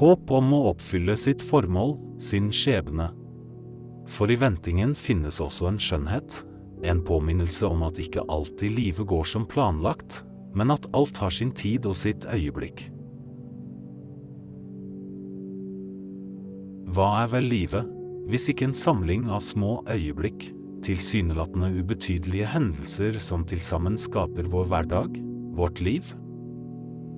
Håp 0.03 0.31
om 0.35 0.55
å 0.57 0.65
oppfylle 0.75 1.15
sitt 1.15 1.47
formål, 1.47 2.01
sin 2.19 2.51
skjebne. 2.51 3.13
For 4.13 4.31
i 4.31 4.37
ventingen 4.37 4.93
finnes 4.99 5.41
også 5.41 5.71
en 5.71 5.81
skjønnhet, 5.81 6.43
en 6.85 7.01
påminnelse 7.07 7.65
om 7.69 7.85
at 7.87 8.01
ikke 8.03 8.25
alltid 8.33 8.75
livet 8.77 9.09
går 9.09 9.25
som 9.29 9.47
planlagt, 9.49 10.21
men 10.53 10.75
at 10.75 10.89
alt 10.93 11.17
har 11.23 11.33
sin 11.33 11.53
tid 11.57 11.87
og 11.89 11.97
sitt 11.97 12.27
øyeblikk. 12.29 12.89
Hva 16.93 17.09
er 17.23 17.31
vel 17.33 17.49
livet, 17.49 17.89
hvis 18.29 18.51
ikke 18.53 18.69
en 18.69 18.77
samling 18.77 19.31
av 19.33 19.41
små 19.47 19.79
øyeblikk, 19.89 20.51
tilsynelatende 20.85 21.71
ubetydelige 21.79 22.51
hendelser 22.53 23.17
som 23.23 23.47
til 23.49 23.63
sammen 23.65 23.97
skaper 23.97 24.51
vår 24.53 24.69
hverdag, 24.69 25.17
vårt 25.57 25.81
liv? 25.81 26.05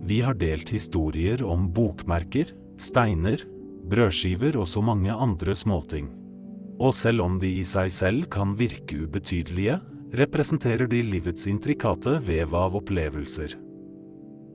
Vi 0.05 0.21
har 0.23 0.37
delt 0.39 0.71
historier 0.71 1.43
om 1.43 1.67
bokmerker, 1.75 2.53
steiner, 2.79 3.41
brødskiver 3.91 4.61
og 4.61 4.69
så 4.69 4.85
mange 4.85 5.11
andre 5.11 5.57
småting. 5.59 6.13
Og 6.81 6.95
selv 6.95 7.23
om 7.25 7.37
de 7.39 7.51
i 7.61 7.65
seg 7.67 7.91
selv 7.93 8.31
kan 8.33 8.57
virke 8.59 9.05
ubetydelige, 9.05 9.79
representerer 10.15 10.89
de 10.91 11.03
livets 11.03 11.47
intrikate 11.51 12.19
vev 12.23 12.55
av 12.55 12.77
opplevelser. 12.79 13.55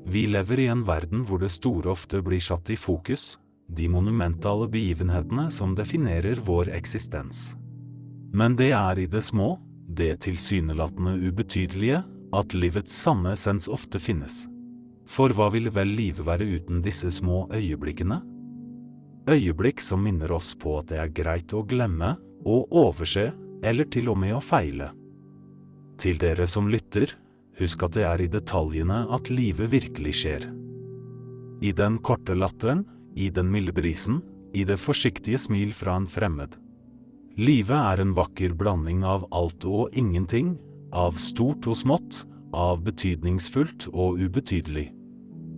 Vi 0.09 0.25
lever 0.31 0.63
i 0.63 0.67
en 0.71 0.83
verden 0.87 1.25
hvor 1.27 1.41
det 1.43 1.51
store 1.53 1.91
ofte 1.91 2.21
blir 2.25 2.41
satt 2.43 2.71
i 2.71 2.77
fokus, 2.79 3.37
de 3.69 3.87
monumentale 3.91 4.67
begivenhetene 4.71 5.49
som 5.53 5.75
definerer 5.77 6.41
vår 6.45 6.71
eksistens. 6.73 7.53
Men 8.33 8.55
det 8.57 8.71
er 8.77 8.99
i 8.99 9.09
det 9.09 9.21
små, 9.25 9.57
det 9.85 10.21
tilsynelatende 10.25 11.17
ubetydelige, 11.27 12.01
at 12.33 12.53
livets 12.53 12.93
sanne 12.93 13.33
essens 13.33 13.67
ofte 13.69 14.01
finnes. 14.01 14.43
For 15.09 15.33
hva 15.33 15.49
ville 15.53 15.73
vel 15.73 15.89
livet 15.97 16.25
være 16.25 16.45
uten 16.57 16.83
disse 16.85 17.09
små 17.13 17.47
øyeblikkene? 17.53 18.19
Øyeblikk 19.27 19.81
som 19.83 20.03
minner 20.03 20.31
oss 20.31 20.53
på 20.55 20.77
at 20.79 20.91
det 20.91 20.99
er 21.01 21.11
greit 21.13 21.53
å 21.53 21.65
glemme, 21.67 22.15
å 22.45 22.61
overse, 22.71 23.29
eller 23.63 23.89
til 23.91 24.09
og 24.13 24.19
med 24.21 24.37
å 24.37 24.43
feile. 24.43 24.93
Til 25.99 26.19
dere 26.21 26.47
som 26.47 26.69
lytter, 26.71 27.11
husk 27.59 27.83
at 27.83 27.97
det 27.97 28.05
er 28.07 28.23
i 28.23 28.29
detaljene 28.31 29.01
at 29.11 29.31
livet 29.33 29.71
virkelig 29.73 30.15
skjer. 30.21 30.47
I 31.59 31.73
den 31.75 31.99
korte 31.99 32.37
latteren, 32.37 32.85
i 33.19 33.27
den 33.29 33.49
milde 33.51 33.75
brisen, 33.75 34.21
i 34.55 34.63
det 34.63 34.79
forsiktige 34.79 35.37
smil 35.41 35.73
fra 35.75 35.97
en 35.99 36.07
fremmed. 36.07 36.55
Livet 37.39 37.75
er 37.75 38.01
en 38.01 38.15
vakker 38.15 38.55
blanding 38.57 39.03
av 39.07 39.27
alt 39.35 39.65
og 39.67 39.95
ingenting, 39.97 40.55
av 40.95 41.19
stort 41.21 41.67
og 41.69 41.77
smått, 41.77 42.23
av 42.55 42.81
betydningsfullt 42.87 43.89
og 43.91 44.23
ubetydelig. 44.23 44.89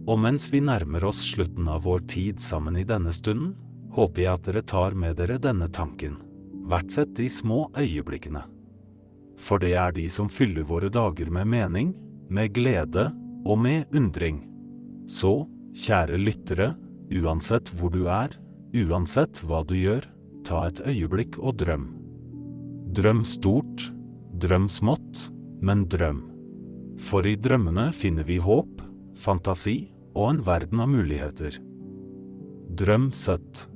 Og 0.08 0.20
mens 0.20 0.48
vi 0.54 0.62
nærmer 0.64 1.06
oss 1.06 1.22
slutten 1.34 1.68
av 1.70 1.86
vår 1.86 2.06
tid 2.10 2.42
sammen 2.42 2.78
i 2.80 2.86
denne 2.88 3.14
stunden, 3.14 3.54
håper 3.94 4.24
jeg 4.24 4.34
at 4.34 4.46
dere 4.48 4.66
tar 4.66 4.96
med 4.98 5.18
dere 5.20 5.38
denne 5.42 5.68
tanken. 5.70 6.18
Verdsett 6.72 7.14
de 7.18 7.28
små 7.30 7.66
øyeblikkene. 7.78 8.44
For 9.38 9.62
det 9.62 9.74
er 9.78 9.92
de 9.96 10.08
som 10.10 10.30
fyller 10.30 10.66
våre 10.68 10.90
dager 10.94 11.30
med 11.34 11.50
mening, 11.50 11.94
med 12.30 12.54
glede 12.56 13.10
og 13.46 13.60
med 13.60 13.90
undring. 13.96 14.46
Så, 15.10 15.44
kjære 15.76 16.20
lyttere, 16.22 16.72
Uansett 17.12 17.68
hvor 17.76 17.92
du 17.92 18.06
er, 18.08 18.32
uansett 18.72 19.42
hva 19.44 19.66
du 19.68 19.74
gjør, 19.76 20.06
ta 20.48 20.64
et 20.70 20.80
øyeblikk 20.88 21.36
og 21.42 21.58
drøm. 21.60 21.90
Drøm 22.96 23.26
stort, 23.28 23.90
drøm 24.40 24.70
smått, 24.72 25.28
men 25.62 25.84
drøm. 25.92 26.24
For 27.02 27.28
i 27.28 27.36
drømmene 27.36 27.90
finner 27.96 28.28
vi 28.28 28.40
håp, 28.40 28.80
fantasi 29.22 29.76
og 30.16 30.32
en 30.32 30.42
verden 30.46 30.82
av 30.84 30.90
muligheter. 30.92 31.60
Drøm 32.82 33.12
søtt. 33.16 33.68